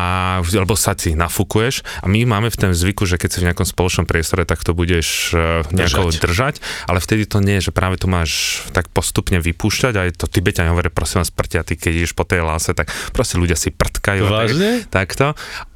alebo 0.45 0.75
sa 0.77 0.93
si 0.95 1.17
nafúkuješ 1.61 1.77
a 1.99 2.07
my 2.07 2.18
máme 2.25 2.49
v 2.49 2.57
tom 2.57 2.71
zvyku, 2.71 3.03
že 3.05 3.18
keď 3.18 3.29
si 3.29 3.38
v 3.42 3.47
nejakom 3.51 3.66
spoločnom 3.66 4.07
priestore, 4.07 4.47
tak 4.47 4.62
to 4.62 4.73
budeš 4.73 5.35
eh, 5.35 5.66
nejako 5.68 6.09
Držať. 6.09 6.23
držať. 6.23 6.55
ale 6.87 6.99
vtedy 6.99 7.27
to 7.27 7.38
nie 7.40 7.59
je, 7.59 7.68
že 7.68 7.73
práve 7.73 7.99
to 7.99 8.07
máš 8.07 8.62
tak 8.71 8.87
postupne 8.88 9.38
vypúšťať 9.38 9.94
a 9.94 10.07
je 10.07 10.14
to 10.14 10.27
Tibetania 10.29 10.71
hovorí, 10.71 10.88
prosím 10.88 11.23
vás, 11.23 11.31
prtia, 11.31 11.62
ty 11.62 11.75
keď 11.75 11.92
ideš 11.97 12.14
po 12.14 12.23
tej 12.23 12.47
láse, 12.47 12.71
tak 12.71 12.87
proste 13.11 13.37
ľudia 13.37 13.59
si 13.59 13.71
prdkajú. 13.71 14.23
a 14.23 14.29
tak- 14.29 14.38
Vážne? 14.49 14.71
takto. 14.87 15.27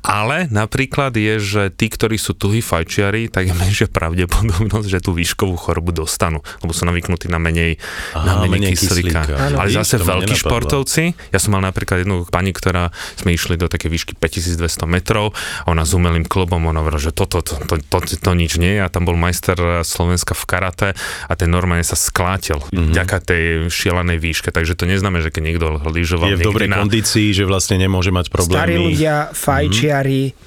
Ale 0.03 0.51
napríklad 0.51 1.15
je, 1.15 1.39
že 1.39 1.63
tí, 1.71 1.87
ktorí 1.87 2.19
sú 2.19 2.35
tuhí 2.35 2.59
fajčiari, 2.59 3.31
tak 3.31 3.47
je 3.47 3.55
menšia 3.55 3.87
pravdepodobnosť, 3.87 4.89
že 4.91 4.99
tú 4.99 5.15
výškovú 5.15 5.55
chorobu 5.55 5.95
dostanú, 5.95 6.43
lebo 6.59 6.75
sú 6.75 6.83
navyknutí 6.91 7.31
na 7.31 7.39
menej, 7.39 7.79
na 8.19 8.35
Aha, 8.35 8.43
menej, 8.43 8.59
menej 8.59 8.73
kyslíka. 8.75 9.23
kyslíka. 9.23 9.39
Áno. 9.39 9.57
Ale 9.63 9.69
Vidíš, 9.71 9.79
zase 9.79 9.95
veľkí 10.03 10.35
nenapadlo. 10.35 10.51
športovci, 10.51 11.03
ja 11.31 11.39
som 11.39 11.55
mal 11.55 11.63
napríklad 11.63 12.03
jednu 12.03 12.27
pani, 12.27 12.51
ktorá 12.51 12.91
sme 13.15 13.31
išli 13.31 13.55
do 13.55 13.71
také 13.71 13.87
výšky 13.87 14.19
5200 14.19 14.91
metrov, 14.91 15.39
ona 15.71 15.87
s 15.87 15.95
umelým 15.95 16.27
klobom, 16.27 16.67
ona 16.67 16.83
hovorila, 16.83 16.99
že 16.99 17.15
toto, 17.15 17.39
to, 17.39 17.63
to, 17.63 17.79
to, 17.79 17.97
to, 18.03 18.15
to 18.19 18.31
nič 18.35 18.59
nie 18.59 18.79
je 18.79 18.83
a 18.83 18.91
tam 18.91 19.07
bol 19.07 19.15
majster 19.15 19.87
Slovenska 19.87 20.35
v 20.35 20.45
karate 20.51 20.89
a 21.31 21.33
ten 21.39 21.47
normálne 21.47 21.87
sa 21.87 21.95
sklátil 21.95 22.59
mm-hmm. 22.59 22.91
ďaká 22.91 23.23
tej 23.23 23.71
šialenej 23.71 24.19
výške, 24.19 24.51
takže 24.51 24.75
to 24.75 24.91
neznamená, 24.91 25.23
že 25.23 25.31
keď 25.31 25.43
niekto 25.47 25.67
lyžoval 25.87 26.35
Je 26.35 26.43
v 26.43 26.47
dobrej 26.51 26.69
na... 26.75 26.83
kondícii, 26.83 27.31
že 27.31 27.47
vlastne 27.47 27.79
nemôže 27.79 28.11
mať 28.11 28.35
problémy. 28.35 28.59
Starí 28.59 28.77
ľudia, 28.83 29.15
fajčiari, 29.31 29.71
mm-hmm. 29.71 29.92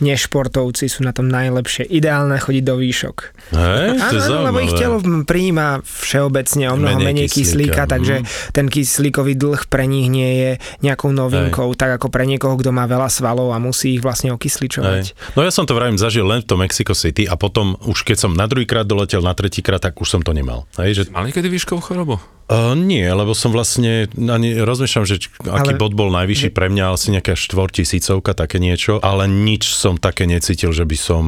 Nešportovci 0.02 0.90
sú 0.90 1.06
na 1.06 1.14
tom 1.14 1.30
najlepšie. 1.30 1.86
Ideálne 1.86 2.42
chodiť 2.42 2.64
do 2.66 2.76
výšok. 2.82 3.18
Hej, 3.54 3.88
to 4.10 4.16
je 4.18 4.22
Áno, 4.26 4.50
lebo 4.50 4.60
ich 4.64 4.74
telo 4.74 4.98
príjma 5.22 5.86
všeobecne 5.86 6.74
o 6.74 6.76
mnoho 6.80 6.98
menej, 6.98 7.06
Menej 7.06 7.28
kyslíka, 7.30 7.84
kyslíka, 7.84 7.84
takže 7.86 8.16
mhm. 8.22 8.26
ten 8.52 8.66
kyslíkový 8.72 9.34
dlh 9.38 9.62
pre 9.70 9.86
nich 9.86 10.08
nie 10.10 10.32
je 10.42 10.52
nejakou 10.82 11.14
novinkou, 11.14 11.72
tak 11.78 12.02
ako 12.02 12.10
pre 12.10 12.26
niekoho, 12.26 12.58
kto 12.58 12.74
má 12.74 12.90
veľa 12.90 13.08
svalov 13.12 13.54
a 13.54 13.58
musí 13.62 13.98
ich 13.98 14.02
vlastne 14.02 14.34
okysličovať. 14.34 15.04
Hej. 15.06 15.38
No 15.38 15.46
ja 15.46 15.52
som 15.54 15.70
to 15.70 15.78
vravím 15.78 16.02
zažil 16.02 16.26
len 16.26 16.42
v 16.42 16.48
tom 16.50 16.60
Mexico 16.62 16.98
City 16.98 17.30
a 17.30 17.38
potom 17.38 17.78
už 17.86 18.02
keď 18.02 18.18
som 18.28 18.32
na 18.34 18.50
druhýkrát 18.50 18.88
doletel, 18.88 19.22
na 19.22 19.38
tretíkrát, 19.38 19.82
tak 19.82 19.98
už 20.02 20.08
som 20.10 20.22
to 20.26 20.34
nemal. 20.34 20.66
Hej, 20.82 20.92
že 20.96 21.04
Mali 21.14 21.32
kedy 21.32 21.48
výškovú 21.48 21.82
chorobu? 21.82 22.18
Uh, 22.46 22.78
nie, 22.78 23.02
lebo 23.10 23.34
som 23.34 23.50
vlastne, 23.50 24.06
ani 24.14 24.62
rozmýšľam, 24.62 25.06
že 25.10 25.18
aký 25.50 25.74
Ale- 25.74 25.82
bod 25.82 25.98
bol 25.98 26.14
najvyšší 26.14 26.54
pre 26.54 26.70
mňa, 26.70 26.94
asi 26.94 27.10
nejaká 27.10 27.34
štvortisícovka, 27.34 28.38
také 28.38 28.62
niečo, 28.62 29.02
ale 29.02 29.26
nič 29.26 29.74
som 29.74 29.98
také 29.98 30.30
necítil, 30.30 30.70
že 30.70 30.86
by 30.86 30.94
som 30.94 31.24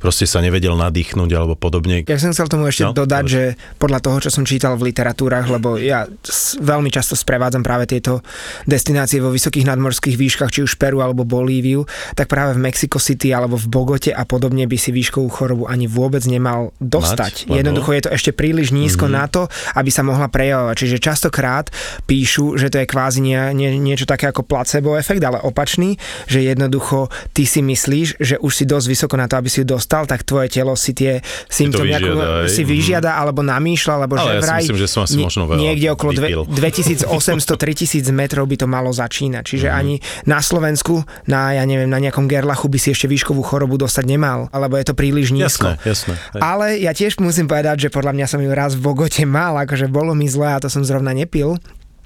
proste 0.00 0.24
sa 0.24 0.40
nevedel 0.40 0.72
nadýchnuť 0.72 1.30
alebo 1.36 1.52
podobne. 1.52 2.08
Ja 2.08 2.16
som 2.16 2.32
chcel 2.32 2.48
tomu 2.48 2.72
ešte 2.72 2.88
No, 2.88 2.96
dodať, 2.96 3.24
že 3.28 3.42
podľa 3.76 4.00
toho, 4.00 4.16
čo 4.24 4.30
som 4.32 4.48
čítal 4.48 4.80
v 4.80 4.88
literatúrach, 4.88 5.44
lebo 5.52 5.76
ja 5.76 6.08
veľmi 6.56 6.88
často 6.88 7.12
sprevádzam 7.12 7.60
práve 7.60 7.84
tieto 7.84 8.24
destinácie 8.64 9.20
vo 9.20 9.28
vysokých 9.28 9.68
nadmorských 9.68 10.16
výškach, 10.16 10.48
či 10.48 10.64
už 10.64 10.80
Peru 10.80 11.04
alebo 11.04 11.28
Bolíviu, 11.28 11.84
tak 12.16 12.32
práve 12.32 12.56
v 12.56 12.64
Mexico 12.64 12.96
City 12.96 13.36
alebo 13.36 13.60
v 13.60 13.68
Bogote 13.68 14.16
a 14.16 14.24
podobne 14.24 14.64
by 14.64 14.80
si 14.80 14.96
výškovú 14.96 15.28
chorobu 15.28 15.68
ani 15.68 15.84
vôbec 15.84 16.24
nemal 16.24 16.72
dostať. 16.80 17.52
Mať? 17.52 17.52
Jednoducho 17.52 17.92
je 17.92 18.02
to 18.08 18.10
ešte 18.16 18.30
príliš 18.32 18.72
nízko 18.72 19.12
mm-hmm. 19.12 19.20
na 19.20 19.24
to, 19.28 19.42
aby 19.76 19.92
sa 19.92 20.00
mohla 20.00 20.32
prejavovať. 20.32 20.53
Čiže 20.74 20.96
častokrát 20.98 21.68
píšu, 22.02 22.54
že 22.54 22.68
to 22.68 22.78
je 22.78 22.86
kvázi 22.86 23.20
nie, 23.20 23.38
nie, 23.52 23.74
niečo 23.76 24.04
také 24.04 24.26
ako 24.26 24.42
placebo 24.42 24.94
efekt, 24.94 25.20
ale 25.20 25.38
opačný, 25.38 25.96
že 26.24 26.40
jednoducho 26.40 27.06
ty 27.30 27.44
si 27.44 27.60
myslíš, 27.60 28.18
že 28.18 28.36
už 28.36 28.52
si 28.52 28.64
dosť 28.64 28.86
vysoko 28.86 29.14
na 29.14 29.24
to, 29.24 29.34
aby 29.34 29.48
si 29.48 29.60
ju 29.60 29.66
dostal, 29.68 30.04
tak 30.04 30.22
tvoje 30.22 30.48
telo 30.48 30.74
si 30.74 30.92
tie 30.92 31.18
symptómy 31.46 31.90
vyžiada, 31.90 32.06
ako- 32.06 32.24
hej. 32.40 32.48
si 32.48 32.62
Mhm. 32.62 32.68
vyžiada 32.68 33.10
alebo 33.14 33.40
namýšľa, 33.40 33.92
alebo 33.94 34.14
Ale 34.14 34.20
že 34.20 34.28
ja 34.28 34.34
si 34.34 34.44
vraj 34.44 34.60
myslím, 34.62 34.78
že 34.78 34.86
som 34.86 35.00
asi 35.02 35.16
nie- 35.16 35.24
možno 35.24 35.42
veľa 35.46 35.58
niekde 35.58 35.86
okolo 35.90 36.10
vypil. 36.12 36.40
2800-3000 36.48 38.12
metrov 38.12 38.44
by 38.44 38.56
to 38.56 38.66
malo 38.66 38.90
začínať. 38.90 39.42
Čiže 39.44 39.68
Mhm. 39.68 39.74
ani 39.74 39.94
na 40.24 40.38
Slovensku, 40.40 40.94
na, 41.26 41.52
ja 41.52 41.64
neviem, 41.64 41.86
na 41.86 41.98
nejakom 41.98 42.26
gerlachu 42.26 42.66
by 42.66 42.78
si 42.78 42.90
ešte 42.90 43.06
výškovú 43.06 43.42
chorobu 43.42 43.76
dostať 43.76 44.04
nemal, 44.04 44.48
alebo 44.50 44.76
je 44.76 44.84
to 44.84 44.94
príliš 44.94 45.30
nízko. 45.30 45.74
Jasné, 45.74 45.80
jasné. 45.84 46.14
Hej. 46.32 46.40
Ale 46.40 46.66
ja 46.78 46.92
tiež 46.92 47.16
musím 47.18 47.46
povedať, 47.46 47.76
že 47.80 47.88
podľa 47.88 48.12
mňa 48.12 48.26
som 48.26 48.40
ju 48.40 48.50
raz 48.50 48.74
v 48.74 48.82
Bogote 48.84 49.24
mal, 49.24 49.56
akože 49.58 49.86
bolo 49.86 50.12
mi 50.12 50.26
zle 50.26 50.43
a 50.44 50.60
to 50.60 50.68
som 50.68 50.84
zrovna 50.84 51.16
nepil. 51.16 51.56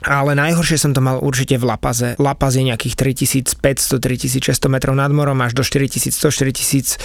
Ale 0.07 0.39
najhoršie 0.39 0.79
som 0.79 0.95
to 0.95 1.03
mal 1.03 1.19
určite 1.19 1.59
v 1.59 1.67
Lapaze. 1.67 2.15
Lapaz 2.23 2.55
je 2.55 2.63
nejakých 2.63 2.95
3500-3600 3.59 4.71
metrov 4.71 4.95
nad 4.95 5.11
morom 5.11 5.43
až 5.43 5.59
do 5.59 5.67
4100-4200 5.67 7.03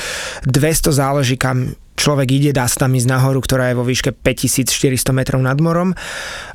záleží 0.93 1.34
kam 1.41 1.74
človek 1.98 2.30
ide, 2.30 2.52
dá 2.54 2.69
sa 2.69 2.86
tam 2.86 2.93
ísť 2.93 3.10
nahoru, 3.10 3.41
ktorá 3.41 3.74
je 3.74 3.76
vo 3.78 3.86
výške 3.86 4.13
5400 4.13 5.10
metrov 5.10 5.41
nad 5.41 5.58
morom. 5.58 5.98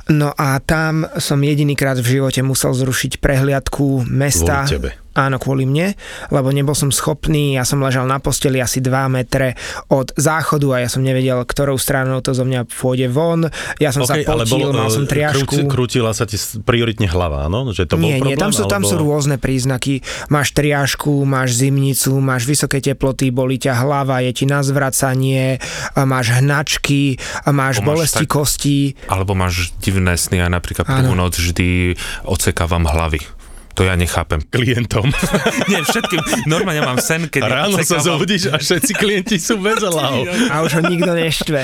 No 0.07 0.31
a 0.35 0.59
tam 0.63 1.07
som 1.19 1.43
jedinýkrát 1.43 1.99
v 1.99 2.19
živote 2.19 2.39
musel 2.43 2.71
zrušiť 2.71 3.19
prehliadku 3.19 4.07
mesta. 4.07 4.63
Kvôli 4.63 4.75
tebe. 4.79 4.89
Áno, 5.19 5.35
kvôli 5.35 5.67
mne, 5.67 5.99
lebo 6.31 6.47
nebol 6.49 6.71
som 6.71 6.87
schopný, 6.89 7.59
ja 7.59 7.67
som 7.67 7.83
ležal 7.83 8.07
na 8.07 8.17
posteli 8.17 8.55
asi 8.57 8.79
2 8.79 8.87
metre 9.11 9.59
od 9.87 10.15
záchodu 10.15 10.71
a 10.71 10.77
ja 10.79 10.87
som 10.87 11.03
nevedel, 11.03 11.43
ktorou 11.43 11.75
stranou 11.75 12.23
to 12.23 12.31
zo 12.31 12.41
mňa 12.41 12.63
pôjde 12.63 13.11
von. 13.11 13.51
Ja 13.77 13.91
som 13.91 14.07
Okay, 14.07 14.23
sa 14.23 14.31
potil, 14.39 14.71
mal 14.71 14.87
som 14.87 15.03
eh, 15.03 15.11
triašku. 15.11 15.43
krúti- 15.43 15.67
krútila 15.67 16.15
sa 16.15 16.23
ti 16.23 16.39
prioritne 16.63 17.05
hlava, 17.05 17.43
áno? 17.45 17.67
Že 17.69 17.83
to 17.85 17.93
bol 17.93 18.07
nie, 18.07 18.15
problém? 18.15 18.31
nie, 18.31 18.39
tam 18.39 18.51
sú, 18.51 18.63
tam 18.63 18.79
alebo... 18.79 18.89
sú 18.89 18.95
rôzne 18.95 19.35
príznaky. 19.35 19.99
Máš 20.27 20.55
triašku, 20.55 21.11
máš 21.21 21.59
zimnicu, 21.59 22.15
máš 22.15 22.47
vysoké 22.47 22.79
teploty, 22.79 23.27
bolí 23.29 23.59
ťa 23.59 23.75
hlava, 23.75 24.23
je 24.23 24.31
ti 24.31 24.45
na 24.45 24.63
zvracanie, 24.63 25.59
máš 25.97 26.31
hnačky, 26.33 27.19
máš 27.45 27.83
Alebo 27.83 27.91
máš 27.91 28.07
bolesti 28.07 28.23
tak- 28.23 28.31
kostí. 28.31 28.79
Alebo 29.05 29.35
máš 29.35 29.75
divné 29.77 30.15
sny 30.15 30.39
a 30.39 30.47
napríklad 30.47 30.87
prvú 30.87 31.11
noc 31.11 31.35
vždy 31.35 31.99
odsekávam 32.23 32.87
hlavy. 32.87 33.19
To 33.79 33.87
ja 33.87 33.95
nechápem. 33.95 34.43
klientom. 34.51 35.07
Nie, 35.71 35.87
všetkým. 35.87 36.19
Normálne 36.51 36.83
mám 36.83 36.99
sen, 36.99 37.31
keď 37.31 37.41
A 37.47 37.47
ráno 37.47 37.79
sa 37.79 38.03
zobudíš 38.03 38.51
a 38.51 38.59
všetci 38.59 38.91
klienti 38.91 39.39
sú 39.39 39.55
bez 39.63 39.79
hlav. 39.79 40.27
A 40.51 40.67
už 40.67 40.71
ho 40.75 40.81
nikto 40.83 41.15
neštve. 41.15 41.63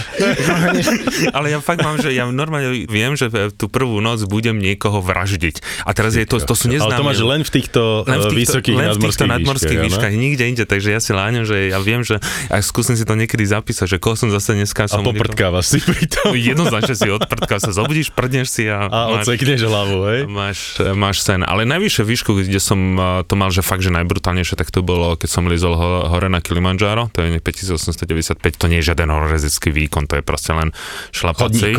Ale 1.35 1.51
ja 1.51 1.59
fakt 1.59 1.83
mám, 1.83 1.99
že 1.99 2.15
ja 2.15 2.23
normálne 2.31 2.87
viem, 2.87 3.19
že 3.19 3.27
tú 3.59 3.67
prvú 3.67 3.99
noc 3.99 4.23
budem 4.31 4.55
niekoho 4.55 5.03
vraždiť. 5.03 5.83
A 5.83 5.91
teraz 5.91 6.15
je 6.15 6.23
to, 6.23 6.39
to 6.39 6.55
sú 6.55 6.71
neznáme. 6.71 6.95
Ale 6.95 7.03
to 7.03 7.03
máš 7.03 7.19
len 7.19 7.41
v 7.43 7.51
týchto, 7.51 8.07
len 8.07 8.15
v 8.15 8.23
eh, 8.23 8.31
týchto, 8.31 8.39
vysokých 8.63 8.75
len 8.79 8.87
v 8.87 8.99
týchto 9.03 9.25
nadmorských, 9.27 9.35
nadmorských 9.35 9.79
výškach, 9.83 10.07
výškach, 10.07 10.13
nikde 10.15 10.43
inde, 10.47 10.63
takže 10.63 10.89
ja 10.95 10.99
si 11.03 11.11
láňam, 11.11 11.43
že 11.43 11.75
ja 11.75 11.83
viem, 11.83 11.99
že 11.99 12.23
a 12.47 12.63
skúsim 12.63 12.95
si 12.95 13.03
to 13.03 13.19
niekedy 13.19 13.43
zapísať, 13.43 13.91
že 13.91 13.97
koho 13.99 14.15
som 14.15 14.31
zase 14.31 14.55
dneska 14.55 14.87
A 14.87 14.95
som... 14.95 15.03
poprdkávaš 15.03 15.75
si 15.75 15.79
pri 15.83 16.07
tom. 16.07 16.31
Jednoznačne 16.31 16.95
si 16.95 17.11
odprdka 17.11 17.59
sa 17.59 17.75
zobudíš, 17.75 18.15
prdneš 18.15 18.47
si 18.47 18.63
a, 18.71 18.87
A 18.87 19.19
máš, 19.19 19.27
odsekneš 19.27 19.67
hlavu, 19.67 19.97
hej? 20.07 20.19
máš, 20.31 20.79
máš 20.95 21.19
sen. 21.19 21.43
Ale 21.43 21.67
najvyššie 21.67 22.04
výšku, 22.05 22.37
kde 22.37 22.61
som 22.61 22.77
to 23.25 23.33
mal, 23.33 23.49
že 23.49 23.65
fakt, 23.65 23.81
že 23.81 23.89
najbrutálnejšie, 23.89 24.55
tak 24.55 24.69
to 24.69 24.85
bolo, 24.85 25.17
keď 25.17 25.29
som 25.29 25.49
lizol 25.49 25.73
ho, 25.73 26.05
hore 26.07 26.29
na 26.29 26.39
Kilimanjaro, 26.39 27.09
to 27.09 27.25
je 27.25 27.41
5895, 27.41 28.37
to 28.55 28.65
nie 28.69 28.79
je 28.79 28.93
žiaden 28.93 29.09
hororezický 29.09 29.73
výkon, 29.73 30.05
to 30.05 30.21
je 30.21 30.23
proste 30.23 30.53
len 30.53 30.69
šlapací. 31.09 31.73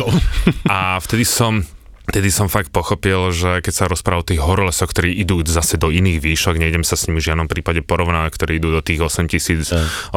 A 0.67 0.99
vtedy 0.99 1.23
som 1.23 1.63
Vtedy 2.07 2.31
som 2.31 2.47
fakt 2.47 2.71
pochopil, 2.71 3.35
že 3.35 3.59
keď 3.59 3.73
sa 3.75 3.91
rozpráva 3.91 4.23
o 4.23 4.27
tých 4.27 4.39
horolesoch, 4.39 4.87
ktorí 4.87 5.11
idú 5.11 5.43
zase 5.43 5.75
do 5.75 5.91
iných 5.91 6.23
výšok, 6.23 6.55
nejdem 6.55 6.87
sa 6.87 6.95
s 6.95 7.11
nimi 7.11 7.19
v 7.19 7.27
žiadnom 7.27 7.51
prípade 7.51 7.83
porovnávať, 7.83 8.31
ktorí 8.31 8.63
idú 8.63 8.71
do 8.71 8.79
tých 8.79 9.03
8800, 9.03 10.15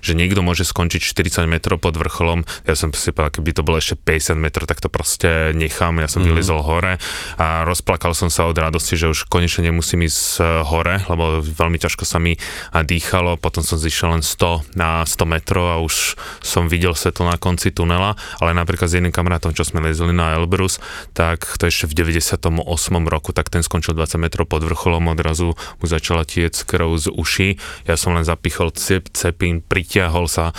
že 0.00 0.12
niekto 0.16 0.40
môže 0.40 0.64
skončiť 0.64 1.04
40 1.04 1.44
metrov 1.52 1.84
pod 1.84 2.00
vrcholom. 2.00 2.48
Ja 2.64 2.80
som 2.80 2.96
si 2.96 3.12
povedal, 3.12 3.28
keby 3.28 3.52
to 3.52 3.60
bolo 3.60 3.76
ešte 3.76 4.00
50 4.00 4.40
metrov, 4.40 4.64
tak 4.64 4.80
to 4.80 4.88
proste 4.88 5.52
nechám. 5.52 6.00
Ja 6.00 6.08
som 6.08 6.24
mm-hmm. 6.24 6.32
vylizol 6.32 6.64
hore 6.64 6.96
a 7.36 7.68
rozplakal 7.68 8.16
som 8.16 8.32
sa 8.32 8.48
od 8.48 8.56
radosti, 8.56 8.96
že 8.96 9.12
už 9.12 9.28
konečne 9.28 9.68
nemusím 9.68 10.08
ísť 10.08 10.40
eh, 10.40 10.64
hore, 10.64 11.04
lebo 11.12 11.44
veľmi 11.44 11.76
ťažko 11.76 12.08
sa 12.08 12.24
mi 12.24 12.40
dýchalo. 12.72 13.36
Potom 13.36 13.60
som 13.60 13.76
zišiel 13.76 14.16
len 14.16 14.24
100 14.24 14.80
na 14.80 15.04
100 15.04 15.28
metrov 15.28 15.68
a 15.68 15.76
už 15.76 16.16
som 16.40 16.72
videl 16.72 16.96
svetlo 16.96 17.28
na 17.28 17.36
konci 17.36 17.68
tunela, 17.68 18.16
ale 18.40 18.56
napríklad 18.56 18.88
s 18.88 18.96
jedným 18.96 19.12
kamarátom, 19.12 19.52
čo 19.52 19.68
sme 19.68 19.84
lezli 19.84 20.16
na 20.16 20.40
Elbrus, 20.40 20.80
tak 21.10 21.44
to 21.58 21.66
ešte 21.66 21.90
v 21.90 22.14
98. 22.16 22.62
roku, 23.10 23.30
tak 23.34 23.50
ten 23.50 23.66
skončil 23.66 23.98
20 23.98 24.22
metrov 24.22 24.46
pod 24.46 24.62
vrcholom, 24.62 25.10
odrazu 25.10 25.54
mu 25.54 25.84
začala 25.84 26.22
tiec 26.22 26.54
krv 26.54 26.94
z 26.98 27.10
uší. 27.10 27.48
Ja 27.90 27.98
som 27.98 28.14
len 28.14 28.22
zapichol 28.22 28.70
cep, 28.72 29.10
cepín, 29.10 29.60
pritiahol 29.60 30.30
sa, 30.30 30.54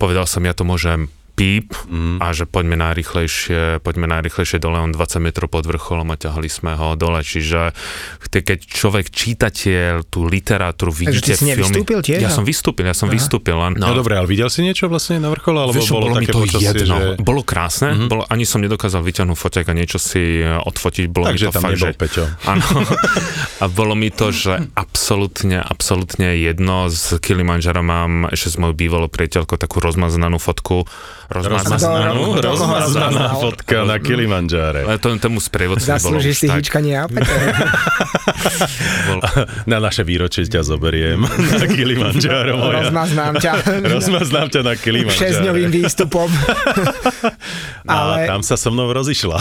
povedal 0.00 0.24
som, 0.24 0.46
ja 0.46 0.54
to 0.56 0.64
môžem 0.64 1.12
píp 1.40 1.72
mm. 1.88 2.20
a 2.20 2.36
že 2.36 2.44
poďme 2.44 2.76
najrychlejšie, 2.76 3.80
poďme 3.80 4.04
najrychlejšie 4.06 4.60
dole, 4.60 4.76
on 4.76 4.92
20 4.92 5.24
metrov 5.24 5.48
pod 5.48 5.64
vrcholom 5.64 6.12
a 6.12 6.20
ťahali 6.20 6.52
sme 6.52 6.76
ho 6.76 6.92
dole, 6.94 7.24
čiže 7.24 7.72
keď 8.28 8.58
človek 8.60 9.08
čítate 9.08 10.04
tú 10.06 10.28
literatúru, 10.28 10.92
Takže 10.92 11.00
vidíte 11.00 11.24
ty 11.24 11.32
si 11.32 11.44
filmy. 11.46 11.56
nevystúpil 11.56 11.98
tiež? 12.04 12.20
Ja 12.20 12.28
som 12.28 12.44
vystúpil, 12.44 12.84
ja 12.84 12.92
som 12.92 13.08
Aha. 13.08 13.16
vystúpil. 13.16 13.56
Len, 13.56 13.72
No 13.80 13.96
dobre, 13.96 14.20
ale 14.20 14.28
videl 14.28 14.52
si 14.52 14.60
niečo 14.60 14.86
vlastne 14.86 15.16
na 15.16 15.32
vrchole? 15.32 15.64
Alebo 15.64 15.80
čo, 15.80 15.96
bolo, 15.96 16.12
bolo 16.12 16.20
mi 16.20 16.28
také 16.28 16.36
to 16.36 16.40
počasie, 16.44 16.76
jedno. 16.76 16.96
že... 17.00 17.04
Bolo 17.18 17.40
krásne, 17.40 17.88
Mhm. 17.96 18.06
bolo, 18.06 18.22
ani 18.28 18.44
som 18.44 18.60
nedokázal 18.60 19.00
vyťahnuť 19.00 19.38
foťák 19.38 19.66
a 19.66 19.74
niečo 19.74 19.96
si 19.96 20.20
e, 20.38 20.60
odfotiť. 20.60 21.06
Bolo 21.08 21.24
Takže 21.26 21.40
mi 21.40 21.48
to 21.48 21.54
tam 21.56 21.62
fakt, 21.64 21.72
nebol 21.72 21.88
že... 21.88 21.96
Peťo. 21.96 22.24
Áno. 22.44 22.64
A 23.58 23.64
bolo 23.66 23.94
mi 23.94 24.12
to, 24.12 24.28
že 24.28 24.52
absolútne, 24.74 25.56
absolútne 25.56 26.36
jedno. 26.36 26.88
Z 26.88 27.16
Kilimanjara 27.18 27.80
mám 27.80 28.28
ešte 28.28 28.52
s 28.52 28.56
mojou 28.58 28.74
bývalou 28.74 29.08
priateľkou 29.08 29.56
takú 29.56 29.80
rozmazanú 29.80 30.36
fotku. 30.36 30.84
Rozmaznaná 31.30 32.10
Rozmaznaná. 32.42 33.38
fotka 33.38 33.86
na 33.86 34.02
Kilimanjáre. 34.02 34.82
Ale 34.82 34.98
to, 34.98 35.14
tomu 35.22 35.38
sprievodcu 35.38 35.86
Zaslúžiš 35.86 36.34
už 36.34 36.40
si 36.42 36.46
tak. 36.50 36.58
hýčkanie 36.58 36.94
a 36.98 37.06
Na 39.70 39.78
naše 39.78 40.02
výročie 40.02 40.42
ťa 40.46 40.66
zoberiem 40.66 41.22
na 41.60 41.66
Kilimanjáro. 41.66 42.58
Rozmaznám 42.58 43.38
ťa. 43.38 43.52
Rozmaznám 43.86 44.48
ťa 44.50 44.60
na 44.64 44.74
Šesťdňovým 44.74 45.70
Kilimanjáre. 45.70 45.86
výstupom. 45.86 46.28
A 47.90 47.92
Ale 47.96 48.14
tam 48.26 48.40
sa 48.42 48.54
so 48.54 48.70
mnou 48.70 48.90
rozišla. 48.90 49.40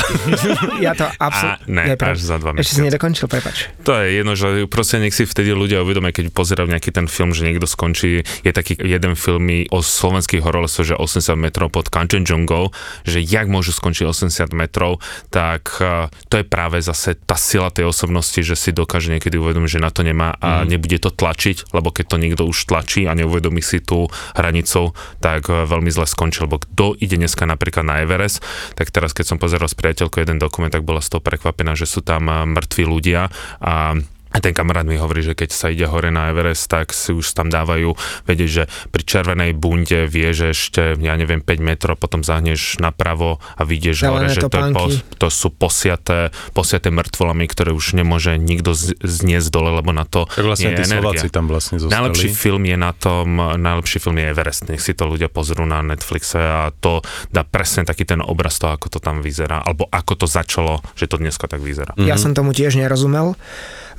ja 0.82 0.94
to 0.94 1.06
absolútne... 1.18 1.82
A 1.86 1.94
ne, 1.94 1.94
až 1.94 2.18
za 2.18 2.38
dva 2.38 2.52
Ešte 2.56 2.66
si 2.76 2.82
mesiace. 2.82 2.88
nedokončil, 2.90 3.26
prepač. 3.30 3.70
To 3.86 3.94
je 3.94 4.18
jedno, 4.18 4.34
že 4.34 4.66
proste 4.66 4.98
nech 4.98 5.14
si 5.14 5.24
vtedy 5.24 5.54
ľudia 5.54 5.82
uvedomia, 5.82 6.10
keď 6.10 6.34
pozerajú 6.34 6.66
nejaký 6.66 6.90
ten 6.90 7.06
film, 7.06 7.32
že 7.32 7.46
niekto 7.46 7.70
skončí, 7.70 8.26
je 8.26 8.52
taký 8.52 8.74
jeden 8.76 9.14
film 9.14 9.46
o 9.70 9.80
slovenských 9.80 10.42
horolesoch, 10.42 10.84
že 10.84 10.96
80 10.98 11.38
metrov 11.38 11.70
pod 11.70 11.79
pod 11.80 11.88
Kanchenjungou, 11.88 12.76
že 13.08 13.24
jak 13.24 13.48
môžu 13.48 13.72
skončiť 13.72 14.12
80 14.12 14.52
metrov, 14.52 15.00
tak 15.32 15.80
uh, 15.80 16.12
to 16.28 16.44
je 16.44 16.46
práve 16.46 16.84
zase 16.84 17.16
tá 17.16 17.40
sila 17.40 17.72
tej 17.72 17.88
osobnosti, 17.88 18.36
že 18.44 18.60
si 18.60 18.76
dokáže 18.76 19.16
niekedy 19.16 19.40
uvedomiť, 19.40 19.80
že 19.80 19.80
na 19.80 19.88
to 19.88 20.04
nemá 20.04 20.36
a 20.44 20.68
mm. 20.68 20.76
nebude 20.76 21.00
to 21.00 21.16
tlačiť, 21.16 21.72
lebo 21.72 21.96
keď 21.96 22.06
to 22.12 22.18
niekto 22.20 22.44
už 22.44 22.68
tlačí 22.68 23.08
a 23.08 23.16
neuvedomí 23.16 23.64
si 23.64 23.80
tú 23.80 24.12
hranicu, 24.36 24.92
tak 25.24 25.48
uh, 25.48 25.64
veľmi 25.64 25.88
zle 25.88 26.04
skončil, 26.04 26.52
lebo 26.52 26.60
kto 26.60 27.00
ide 27.00 27.16
dneska 27.16 27.48
napríklad 27.48 27.88
na 27.88 28.04
Everest, 28.04 28.44
tak 28.76 28.92
teraz 28.92 29.16
keď 29.16 29.32
som 29.32 29.38
pozeral 29.40 29.72
s 29.72 29.80
priateľkou 29.80 30.20
jeden 30.20 30.36
dokument, 30.36 30.68
tak 30.68 30.84
bola 30.84 31.00
z 31.00 31.16
toho 31.16 31.24
prekvapená, 31.24 31.80
že 31.80 31.88
sú 31.88 32.04
tam 32.04 32.28
mŕtvi 32.28 32.84
ľudia 32.84 33.32
a 33.64 33.96
a 34.30 34.38
ten 34.38 34.54
kamarát 34.54 34.86
mi 34.86 34.98
hovorí, 34.98 35.26
že 35.26 35.34
keď 35.34 35.50
sa 35.50 35.74
ide 35.74 35.90
hore 35.90 36.14
na 36.14 36.30
Everest, 36.30 36.70
tak 36.70 36.94
si 36.94 37.10
už 37.10 37.34
tam 37.34 37.50
dávajú 37.50 37.98
vedieť, 38.30 38.50
že 38.50 38.64
pri 38.94 39.04
červenej 39.06 39.58
bunde 39.58 40.06
vie, 40.06 40.30
že 40.38 40.54
ešte, 40.54 40.94
ja 41.02 41.18
neviem, 41.18 41.42
5 41.42 41.58
metrov, 41.58 41.98
potom 41.98 42.22
zahneš 42.22 42.78
napravo 42.78 43.42
a 43.58 43.62
vidieš 43.66 44.06
hore, 44.06 44.30
že 44.30 44.46
to, 44.46 44.54
je 44.54 44.70
po, 44.70 44.86
to 45.18 45.28
sú 45.34 45.50
posiaté, 45.50 46.30
posiaté 46.54 46.94
mŕtvolami, 46.94 47.50
ktoré 47.50 47.74
už 47.74 47.98
nemôže 47.98 48.38
nikto 48.38 48.78
zniesť 49.02 49.50
dole, 49.50 49.74
lebo 49.82 49.90
na 49.90 50.06
to 50.06 50.30
tak 50.30 50.46
vlastne 50.46 50.78
nie 50.78 50.78
je 50.78 50.86
energia. 50.94 51.22
tam 51.34 51.50
vlastne 51.50 51.82
zostali. 51.82 51.98
Najlepší 51.98 52.30
film 52.30 52.64
je 52.70 52.78
na 52.78 52.92
tom, 52.94 53.28
najlepší 53.58 53.98
film 53.98 54.22
je 54.22 54.26
Everest, 54.30 54.70
nech 54.70 54.82
si 54.82 54.94
to 54.94 55.10
ľudia 55.10 55.28
pozrú 55.34 55.66
na 55.66 55.82
Netflixe 55.82 56.38
a 56.38 56.70
to 56.70 57.02
dá 57.34 57.42
presne 57.42 57.82
taký 57.82 58.06
ten 58.06 58.22
obraz 58.22 58.62
toho, 58.62 58.78
ako 58.78 58.94
to 58.94 59.00
tam 59.02 59.26
vyzerá, 59.26 59.66
alebo 59.66 59.90
ako 59.90 60.26
to 60.26 60.28
začalo, 60.30 60.86
že 60.94 61.10
to 61.10 61.18
dneska 61.18 61.50
tak 61.50 61.66
vyzerá. 61.66 61.98
Ja 61.98 62.14
mm-hmm. 62.14 62.22
som 62.22 62.32
tomu 62.38 62.54
tiež 62.54 62.78
nerozumel. 62.78 63.34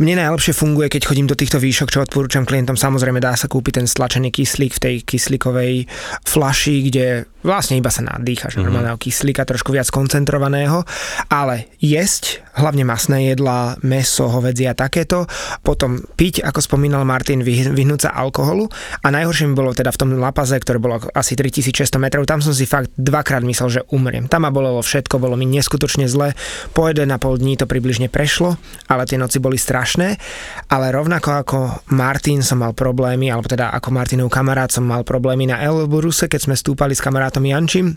Mne 0.00 0.16
najlepšie 0.16 0.56
funguje, 0.56 0.88
keď 0.88 1.12
chodím 1.12 1.28
do 1.28 1.36
týchto 1.36 1.60
výšok, 1.60 1.92
čo 1.92 2.00
odporúčam 2.00 2.48
klientom. 2.48 2.72
Samozrejme 2.72 3.20
dá 3.20 3.36
sa 3.36 3.52
kúpiť 3.52 3.84
ten 3.84 3.86
stlačený 3.86 4.32
kyslík 4.32 4.72
v 4.72 4.80
tej 4.80 4.94
kyslíkovej 5.04 5.84
flaši, 6.24 6.88
kde 6.88 7.28
vlastne 7.44 7.76
iba 7.76 7.92
sa 7.92 8.06
nadýchaš 8.06 8.54
mm-hmm. 8.54 8.64
normálneho 8.64 8.96
kyslíka, 8.96 9.44
trošku 9.44 9.74
viac 9.74 9.90
koncentrovaného, 9.92 10.86
ale 11.28 11.68
jesť, 11.82 12.40
hlavne 12.56 12.86
masné 12.86 13.34
jedlá, 13.34 13.76
meso, 13.84 14.30
hovedzie 14.30 14.70
a 14.70 14.78
takéto, 14.78 15.28
potom 15.60 16.00
piť, 16.16 16.46
ako 16.46 16.62
spomínal 16.62 17.04
Martin, 17.04 17.44
vyhnúť 17.44 18.08
sa 18.08 18.10
alkoholu 18.16 18.70
a 19.04 19.06
najhoršie 19.12 19.50
mi 19.50 19.54
bolo 19.58 19.76
teda 19.76 19.92
v 19.92 20.00
tom 20.00 20.10
Lapaze, 20.16 20.56
ktoré 20.56 20.80
bolo 20.80 21.02
asi 21.12 21.36
3600 21.36 21.98
metrov, 22.00 22.24
tam 22.24 22.40
som 22.40 22.56
si 22.56 22.64
fakt 22.64 22.94
dvakrát 22.96 23.44
myslel, 23.44 23.68
že 23.68 23.86
umriem. 23.90 24.30
Tam 24.30 24.46
ma 24.46 24.50
bolelo 24.54 24.80
všetko, 24.80 25.20
bolo 25.20 25.36
mi 25.36 25.46
neskutočne 25.50 26.06
zle, 26.06 26.34
po 26.74 26.86
1,5 26.86 27.06
dní 27.40 27.54
to 27.58 27.66
približne 27.68 28.08
prešlo, 28.10 28.56
ale 28.88 29.06
tie 29.06 29.20
noci 29.20 29.42
boli 29.42 29.56
strašné 29.60 29.70
strašné, 29.70 30.18
ale 30.66 30.90
rovnako 30.90 31.30
ako 31.46 31.58
Martin 31.94 32.42
som 32.42 32.58
mal 32.58 32.74
problémy, 32.74 33.30
alebo 33.30 33.46
teda 33.46 33.70
ako 33.70 33.94
Martinov 33.94 34.34
kamarát 34.34 34.66
som 34.66 34.82
mal 34.82 35.06
problémy 35.06 35.46
na 35.46 35.62
Elbruse, 35.62 36.26
keď 36.26 36.40
sme 36.50 36.54
stúpali 36.58 36.98
s 36.98 37.00
kamarátom 37.00 37.29
Jančím, 37.38 37.94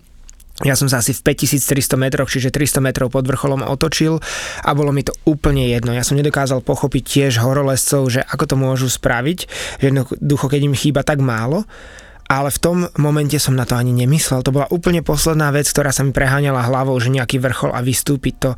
ja 0.62 0.78
som 0.78 0.86
sa 0.86 1.02
asi 1.02 1.18
v 1.18 1.34
5300 1.34 1.98
metroch, 1.98 2.30
čiže 2.30 2.54
300 2.54 2.78
metrov 2.78 3.10
pod 3.10 3.26
vrcholom 3.26 3.66
otočil 3.66 4.22
a 4.62 4.70
bolo 4.78 4.94
mi 4.94 5.02
to 5.02 5.10
úplne 5.26 5.66
jedno. 5.66 5.98
Ja 5.98 6.06
som 6.06 6.14
nedokázal 6.14 6.62
pochopiť 6.62 7.04
tiež 7.04 7.42
horolescov, 7.42 8.14
že 8.14 8.22
ako 8.22 8.46
to 8.46 8.56
môžu 8.62 8.86
spraviť, 8.86 9.40
že 9.82 9.86
jednoducho, 9.90 10.46
keď 10.54 10.62
im 10.70 10.78
chýba 10.78 11.02
tak 11.02 11.26
málo, 11.26 11.66
ale 12.28 12.50
v 12.50 12.60
tom 12.62 12.78
momente 12.98 13.36
som 13.38 13.58
na 13.58 13.68
to 13.68 13.76
ani 13.76 13.92
nemyslel. 13.92 14.46
To 14.46 14.56
bola 14.56 14.68
úplne 14.72 15.04
posledná 15.04 15.52
vec, 15.52 15.68
ktorá 15.68 15.92
sa 15.92 16.06
mi 16.06 16.16
preháňala 16.16 16.66
hlavou, 16.66 16.96
že 17.02 17.12
nejaký 17.12 17.42
vrchol 17.42 17.76
a 17.76 17.84
vystúpiť 17.84 18.36
to. 18.40 18.52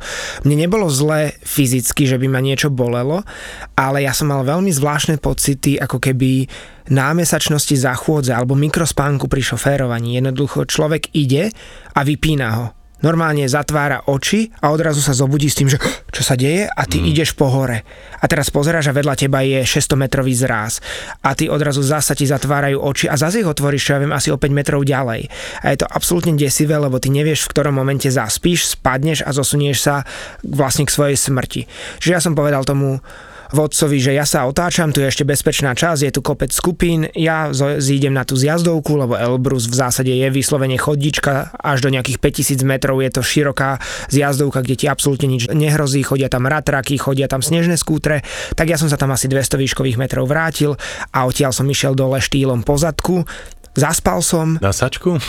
Mne 0.46 0.68
nebolo 0.68 0.86
zle 0.92 1.34
fyzicky, 1.42 2.06
že 2.06 2.20
by 2.20 2.26
ma 2.30 2.40
niečo 2.44 2.70
bolelo, 2.70 3.26
ale 3.74 4.06
ja 4.06 4.14
som 4.14 4.30
mal 4.30 4.46
veľmi 4.46 4.70
zvláštne 4.70 5.18
pocity, 5.18 5.80
ako 5.80 5.98
keby 5.98 6.46
námesačnosti 6.86 7.74
zachôdze 7.74 8.30
alebo 8.30 8.54
mikrospánku 8.54 9.26
pri 9.26 9.42
šoférovaní. 9.42 10.20
Jednoducho 10.20 10.68
človek 10.68 11.10
ide 11.18 11.50
a 11.96 12.00
vypína 12.06 12.48
ho 12.54 12.75
normálne 13.04 13.44
zatvára 13.44 14.08
oči 14.08 14.48
a 14.64 14.72
odrazu 14.72 15.04
sa 15.04 15.12
zobudí 15.12 15.52
s 15.52 15.58
tým, 15.58 15.68
že 15.68 15.76
čo 16.12 16.22
sa 16.24 16.32
deje 16.32 16.64
a 16.64 16.82
ty 16.88 17.02
mm. 17.02 17.06
ideš 17.12 17.36
po 17.36 17.48
hore. 17.52 17.84
A 18.20 18.24
teraz 18.24 18.48
pozeráš 18.48 18.88
a 18.88 18.96
vedľa 18.96 19.14
teba 19.16 19.44
je 19.44 19.60
600 19.64 20.00
metrový 20.00 20.32
zráz 20.32 20.80
a 21.20 21.36
ty 21.36 21.52
odrazu 21.52 21.84
zasa 21.84 22.16
ti 22.16 22.24
zatvárajú 22.24 22.80
oči 22.80 23.06
a 23.10 23.20
zase 23.20 23.44
ich 23.44 23.48
otvoríš, 23.48 23.82
čo 23.84 23.92
ja 23.96 24.00
viem, 24.00 24.14
asi 24.14 24.32
o 24.32 24.40
5 24.40 24.48
metrov 24.48 24.80
ďalej. 24.86 25.28
A 25.60 25.66
je 25.72 25.78
to 25.84 25.86
absolútne 25.90 26.34
desivé, 26.38 26.80
lebo 26.80 26.96
ty 26.96 27.12
nevieš, 27.12 27.48
v 27.48 27.52
ktorom 27.52 27.76
momente 27.76 28.08
zaspíš, 28.08 28.78
spadneš 28.78 29.26
a 29.26 29.30
zosunieš 29.36 29.78
sa 29.84 29.94
vlastne 30.40 30.88
k 30.88 30.94
svojej 30.94 31.16
smrti. 31.20 31.68
Čiže 32.00 32.14
ja 32.14 32.20
som 32.22 32.32
povedal 32.32 32.64
tomu 32.64 33.04
vodcovi, 33.52 33.98
že 34.00 34.16
ja 34.16 34.24
sa 34.24 34.46
otáčam, 34.48 34.90
tu 34.90 35.02
je 35.02 35.10
ešte 35.10 35.26
bezpečná 35.26 35.76
časť, 35.76 36.00
je 36.08 36.12
tu 36.14 36.20
kopec 36.24 36.50
skupín, 36.50 37.06
ja 37.14 37.50
zídem 37.78 38.14
na 38.14 38.26
tú 38.26 38.34
zjazdovku, 38.34 38.96
lebo 38.96 39.14
Elbrus 39.14 39.68
v 39.70 39.76
zásade 39.76 40.10
je 40.10 40.28
vyslovene 40.30 40.78
choddička, 40.80 41.54
až 41.58 41.86
do 41.86 41.92
nejakých 41.92 42.18
5000 42.18 42.62
metrov 42.66 42.98
je 43.02 43.10
to 43.12 43.22
široká 43.22 43.78
zjazdovka, 44.10 44.62
kde 44.62 44.74
ti 44.74 44.86
absolútne 44.86 45.28
nič 45.30 45.50
nehrozí, 45.52 46.02
chodia 46.02 46.30
tam 46.30 46.48
ratraky, 46.48 46.98
chodia 46.98 47.26
tam 47.30 47.44
snežné 47.44 47.78
skútre, 47.78 48.22
tak 48.54 48.70
ja 48.70 48.78
som 48.78 48.90
sa 48.90 48.98
tam 48.98 49.12
asi 49.12 49.30
200 49.30 49.58
výškových 49.58 50.00
metrov 50.00 50.26
vrátil 50.26 50.74
a 51.12 51.26
odtiaľ 51.26 51.52
som 51.54 51.66
išiel 51.68 51.94
dole 51.94 52.18
štýlom 52.22 52.62
pozadku, 52.66 53.26
Zaspal 53.76 54.24
som. 54.24 54.56
Na 54.58 54.72
sačku? 54.72 55.20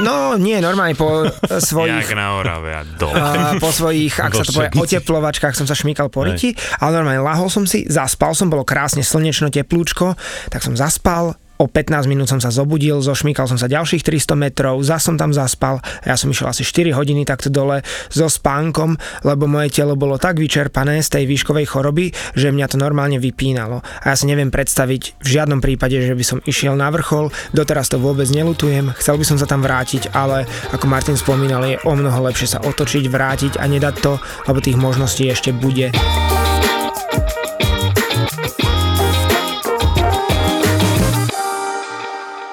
No, 0.00 0.40
nie, 0.40 0.58
normálne 0.64 0.96
po 0.96 1.28
svojich... 1.60 2.08
Jak 2.08 2.16
na 2.16 2.40
Orave 2.40 2.70
a 2.72 2.82
dole. 2.88 3.20
Po 3.60 3.68
svojich, 3.68 4.16
ak 4.16 4.32
sa 4.32 4.44
to 4.48 4.52
povie, 4.56 4.72
oteplovačkách 4.72 5.52
som 5.52 5.68
sa 5.68 5.76
šmíkal 5.76 6.08
po 6.08 6.24
riti, 6.24 6.56
ale 6.80 6.98
normálne 6.98 7.20
lahol 7.20 7.52
som 7.52 7.68
si, 7.68 7.84
zaspal 7.84 8.32
som, 8.32 8.48
bolo 8.48 8.64
krásne 8.64 9.04
slnečno, 9.04 9.52
teplúčko, 9.52 10.16
tak 10.48 10.64
som 10.64 10.72
zaspal, 10.72 11.36
O 11.62 11.70
15 11.70 12.10
minút 12.10 12.26
som 12.26 12.42
sa 12.42 12.50
zobudil, 12.50 12.98
zošmýkal 12.98 13.46
som 13.46 13.54
sa 13.54 13.70
ďalších 13.70 14.02
300 14.02 14.34
metrov, 14.34 14.82
zas 14.82 15.06
som 15.06 15.14
tam 15.14 15.30
zaspal 15.30 15.78
ja 16.02 16.18
som 16.18 16.34
išiel 16.34 16.50
asi 16.50 16.66
4 16.66 16.98
hodiny 16.98 17.22
takto 17.22 17.46
dole 17.46 17.86
so 18.10 18.26
spánkom, 18.26 18.98
lebo 19.22 19.46
moje 19.46 19.70
telo 19.70 19.94
bolo 19.94 20.18
tak 20.18 20.42
vyčerpané 20.42 20.98
z 20.98 21.08
tej 21.08 21.24
výškovej 21.30 21.66
choroby, 21.70 22.10
že 22.34 22.50
mňa 22.50 22.66
to 22.66 22.76
normálne 22.80 23.22
vypínalo. 23.22 23.80
A 24.02 24.12
ja 24.12 24.16
si 24.18 24.26
neviem 24.26 24.50
predstaviť 24.50 25.22
v 25.22 25.28
žiadnom 25.28 25.62
prípade, 25.62 26.02
že 26.02 26.18
by 26.18 26.24
som 26.26 26.38
išiel 26.42 26.74
na 26.74 26.90
vrchol, 26.90 27.30
doteraz 27.54 27.86
to 27.86 28.02
vôbec 28.02 28.26
nelutujem, 28.34 28.90
chcel 28.98 29.14
by 29.18 29.24
som 29.26 29.38
sa 29.38 29.46
tam 29.46 29.62
vrátiť, 29.62 30.10
ale 30.14 30.44
ako 30.74 30.90
Martin 30.90 31.14
spomínal, 31.14 31.62
je 31.62 31.78
o 31.86 31.92
mnoho 31.94 32.26
lepšie 32.26 32.58
sa 32.58 32.62
otočiť, 32.62 33.06
vrátiť 33.06 33.52
a 33.62 33.64
nedať 33.70 33.94
to, 34.02 34.18
lebo 34.50 34.58
tých 34.58 34.78
možností 34.78 35.30
ešte 35.30 35.54
bude. 35.54 35.94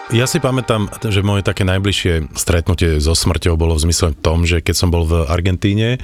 Ja 0.10 0.26
si 0.26 0.42
pamätám, 0.42 0.90
že 1.06 1.22
moje 1.22 1.46
také 1.46 1.62
najbližšie 1.70 2.34
stretnutie 2.34 2.98
so 2.98 3.14
smrťou 3.14 3.54
bolo 3.54 3.78
v 3.78 3.86
zmysle 3.86 4.18
tom, 4.18 4.42
že 4.42 4.58
keď 4.58 4.76
som 4.76 4.90
bol 4.90 5.06
v 5.06 5.30
Argentíne, 5.30 6.02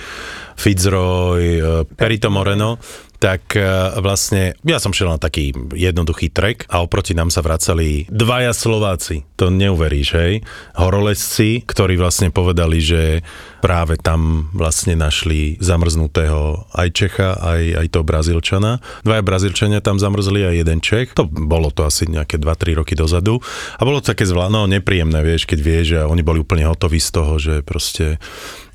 Fitzroy, 0.53 1.57
eh, 1.57 1.89
Perito 1.89 2.29
Moreno, 2.29 2.77
tak 3.15 3.55
e, 3.55 3.63
vlastne 4.03 4.53
ja 4.61 4.77
som 4.77 4.93
šiel 4.93 5.09
na 5.09 5.17
taký 5.17 5.55
jednoduchý 5.73 6.29
trek 6.29 6.67
a 6.69 6.83
oproti 6.83 7.15
nám 7.15 7.31
sa 7.31 7.41
vracali 7.41 8.05
dvaja 8.11 8.51
Slováci. 8.51 9.25
To 9.39 9.49
neuveríš, 9.49 10.09
hej? 10.13 10.33
Horolesci, 10.77 11.63
ktorí 11.63 11.95
vlastne 11.97 12.29
povedali, 12.29 12.77
že 12.83 13.25
práve 13.65 13.97
tam 13.97 14.53
vlastne 14.53 14.93
našli 14.93 15.57
zamrznutého 15.57 16.69
aj 16.77 16.87
Čecha, 16.93 17.33
aj, 17.33 17.81
aj 17.81 17.87
toho 17.89 18.05
Brazílčana. 18.05 18.77
Dvaja 19.01 19.25
Brazílčania 19.25 19.81
tam 19.81 19.97
zamrzli 19.97 20.45
aj 20.45 20.55
jeden 20.61 20.79
Čech. 20.85 21.17
To 21.17 21.25
bolo 21.25 21.73
to 21.73 21.81
asi 21.81 22.05
nejaké 22.05 22.37
2-3 22.37 22.77
roky 22.77 22.93
dozadu. 22.93 23.41
A 23.81 23.81
bolo 23.81 24.05
to 24.05 24.13
také 24.13 24.29
zvlá, 24.29 24.53
no, 24.53 24.69
nepríjemné, 24.69 25.25
vieš, 25.25 25.49
keď 25.49 25.59
vieš, 25.65 25.85
že 25.97 25.99
oni 26.05 26.21
boli 26.21 26.45
úplne 26.45 26.69
hotoví 26.69 27.01
z 27.01 27.09
toho, 27.09 27.41
že 27.41 27.65
proste 27.65 28.21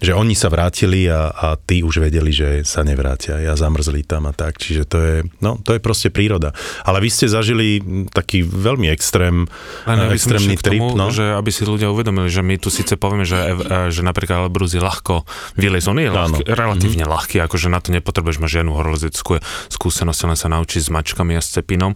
že 0.01 0.17
oni 0.17 0.33
sa 0.33 0.49
vrátili 0.49 1.13
a, 1.13 1.29
a 1.29 1.47
tí 1.61 1.85
už 1.85 2.01
vedeli, 2.01 2.33
že 2.33 2.65
sa 2.65 2.81
nevrátia. 2.81 3.37
Ja 3.37 3.53
zamrzli 3.53 4.01
tam 4.01 4.25
a 4.25 4.33
tak. 4.33 4.57
Čiže 4.57 4.83
to 4.89 4.97
je, 4.97 5.17
no, 5.45 5.61
to 5.61 5.77
je 5.77 5.81
proste 5.81 6.09
príroda. 6.09 6.57
Ale 6.89 7.05
vy 7.05 7.13
ste 7.13 7.29
zažili 7.29 7.85
taký 8.09 8.41
veľmi 8.41 8.89
extrém, 8.89 9.45
Len 9.85 10.09
extrémny 10.09 10.57
trip. 10.57 10.81
Tomu, 10.81 10.97
no? 10.97 11.13
že 11.13 11.37
aby 11.37 11.53
si 11.53 11.69
ľudia 11.69 11.93
uvedomili, 11.93 12.33
že 12.33 12.41
my 12.41 12.57
tu 12.57 12.73
síce 12.73 12.97
povieme, 12.97 13.29
že, 13.29 13.37
e, 13.37 13.93
že 13.93 14.01
napríklad 14.01 14.49
Elbrus 14.49 14.73
je 14.73 14.80
ľahko 14.81 15.25
vyliezť. 15.57 15.87
On 15.89 15.99
je 16.01 16.11
ľahký, 16.11 16.43
relatívne 16.49 17.05
mm-hmm. 17.07 17.15
ľahký, 17.15 17.37
akože 17.47 17.69
na 17.71 17.79
to 17.79 17.95
nepotrebuješ 17.95 18.43
mať 18.43 18.51
žiadnu 18.61 18.73
horolezeckú 18.75 19.39
skúsenosť, 19.71 20.21
len 20.27 20.39
sa 20.39 20.49
naučiť 20.51 20.81
s 20.85 20.91
mačkami 20.91 21.39
a 21.39 21.43
s 21.45 21.55
cepinom. 21.55 21.95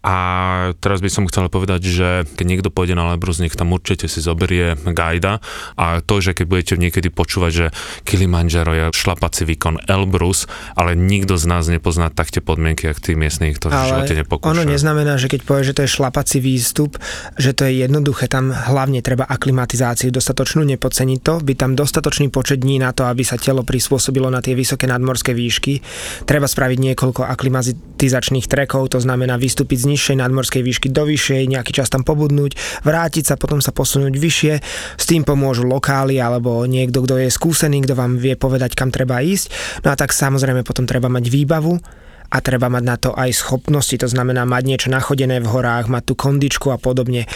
A 0.00 0.16
teraz 0.80 1.04
by 1.04 1.10
som 1.12 1.28
chcel 1.28 1.52
povedať, 1.52 1.84
že 1.84 2.08
keď 2.34 2.46
niekto 2.46 2.68
pôjde 2.72 2.96
na 2.96 3.12
Elbrus, 3.12 3.38
nech 3.38 3.54
tam 3.54 3.70
určite 3.76 4.08
si 4.08 4.18
zoberie 4.24 4.74
guida 4.80 5.44
a 5.76 6.00
to, 6.00 6.24
že 6.24 6.32
keď 6.32 6.46
budete 6.48 6.74
niekedy 6.80 7.08
počúvať 7.12 7.50
že 7.50 7.66
Kilimanjaro 8.04 8.72
je 8.74 8.84
šlapací 8.92 9.46
výkon 9.46 9.86
Elbrus, 9.86 10.50
ale 10.76 10.98
nikto 10.98 11.36
z 11.36 11.44
nás 11.46 11.66
nepozná 11.70 12.10
tak 12.12 12.28
tie 12.34 12.42
podmienky, 12.42 12.90
ak 12.90 13.00
tí 13.00 13.16
miestni, 13.16 13.54
ktorí 13.54 13.72
v 13.72 13.88
živote 13.88 14.14
nepokúšajú. 14.24 14.52
Ono 14.52 14.64
neznamená, 14.66 15.16
že 15.16 15.30
keď 15.30 15.40
povie, 15.46 15.62
že 15.64 15.74
to 15.76 15.84
je 15.86 15.90
šlapací 15.90 16.38
výstup, 16.42 16.98
že 17.38 17.54
to 17.54 17.64
je 17.66 17.86
jednoduché, 17.86 18.26
tam 18.28 18.52
hlavne 18.52 19.00
treba 19.00 19.24
aklimatizáciu 19.24 20.12
dostatočnú, 20.12 20.66
nepodceniť 20.76 21.20
to, 21.22 21.34
byť 21.40 21.56
tam 21.56 21.70
dostatočne 21.72 22.09
dostatočný 22.10 22.34
počet 22.34 22.58
dní 22.66 22.82
na 22.82 22.90
to, 22.90 23.06
aby 23.06 23.22
sa 23.22 23.38
telo 23.38 23.62
prispôsobilo 23.62 24.26
na 24.34 24.42
tie 24.42 24.58
vysoké 24.58 24.90
nadmorské 24.90 25.30
výšky. 25.30 25.78
Treba 26.26 26.50
spraviť 26.50 26.78
niekoľko 26.90 27.22
aklimatizačných 27.22 28.50
trekov, 28.50 28.90
to 28.90 28.98
znamená 28.98 29.38
vystúpiť 29.38 29.86
z 29.86 29.94
nižšej 29.94 30.16
nadmorskej 30.18 30.58
výšky 30.66 30.90
do 30.90 31.06
vyššej, 31.06 31.46
nejaký 31.54 31.70
čas 31.70 31.86
tam 31.86 32.02
pobudnúť, 32.02 32.82
vrátiť 32.82 33.30
sa, 33.30 33.34
potom 33.38 33.62
sa 33.62 33.70
posunúť 33.70 34.18
vyššie. 34.18 34.54
S 34.98 35.04
tým 35.06 35.22
pomôžu 35.22 35.62
lokály 35.70 36.18
alebo 36.18 36.66
niekto, 36.66 37.06
kto 37.06 37.22
je 37.22 37.30
skúsený, 37.30 37.86
kto 37.86 37.94
vám 37.94 38.18
vie 38.18 38.34
povedať, 38.34 38.74
kam 38.74 38.90
treba 38.90 39.22
ísť. 39.22 39.78
No 39.86 39.94
a 39.94 39.96
tak 39.96 40.10
samozrejme 40.10 40.66
potom 40.66 40.90
treba 40.90 41.06
mať 41.06 41.30
výbavu, 41.30 41.78
a 42.30 42.38
treba 42.38 42.70
mať 42.70 42.84
na 42.86 42.96
to 42.96 43.10
aj 43.10 43.30
schopnosti, 43.34 43.94
to 43.98 44.06
znamená 44.06 44.46
mať 44.46 44.62
niečo 44.64 44.88
nachodené 44.88 45.42
v 45.42 45.50
horách, 45.50 45.90
mať 45.90 46.02
tú 46.10 46.14
kondičku 46.14 46.70
a 46.70 46.78
podobne. 46.78 47.26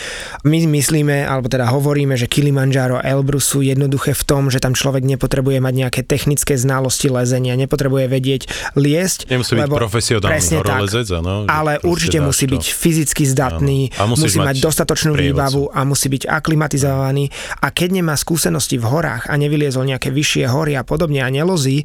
My 0.46 0.62
myslíme, 0.64 1.26
alebo 1.26 1.50
teda 1.50 1.66
hovoríme, 1.68 2.14
že 2.14 2.30
Kilimanjaro 2.30 3.02
a 3.02 3.04
Elbrus 3.04 3.44
sú 3.44 3.60
jednoduché 3.60 4.14
v 4.14 4.22
tom, 4.22 4.42
že 4.48 4.62
tam 4.62 4.78
človek 4.78 5.02
nepotrebuje 5.02 5.58
mať 5.58 5.74
nejaké 5.74 6.00
technické 6.06 6.54
znalosti 6.54 7.10
lezenia, 7.10 7.58
nepotrebuje 7.58 8.06
vedieť 8.06 8.42
liesť. 8.78 9.26
Nemusí 9.28 9.58
byť 9.58 9.70
profesionálny 9.70 10.54
horolezec, 10.54 11.06
áno. 11.10 11.44
Ale 11.50 11.82
určite 11.82 12.22
musí 12.22 12.46
to. 12.46 12.54
byť 12.54 12.64
fyzicky 12.70 13.22
zdatný, 13.26 13.90
A 13.98 14.06
musí, 14.06 14.30
musí 14.30 14.38
mať 14.38 14.62
dostatočnú 14.62 15.18
prievodcu. 15.18 15.34
výbavu 15.34 15.62
a 15.74 15.80
musí 15.82 16.06
byť 16.06 16.22
aklimatizovaný. 16.30 17.28
A 17.60 17.74
keď 17.74 17.98
nemá 17.98 18.14
skúsenosti 18.14 18.78
v 18.78 18.86
horách 18.86 19.26
a 19.26 19.34
nevyliezol 19.34 19.84
nejaké 19.90 20.14
vyššie 20.14 20.46
hory 20.46 20.78
a 20.78 20.86
podobne 20.86 21.20
a 21.20 21.28
nelozí, 21.28 21.82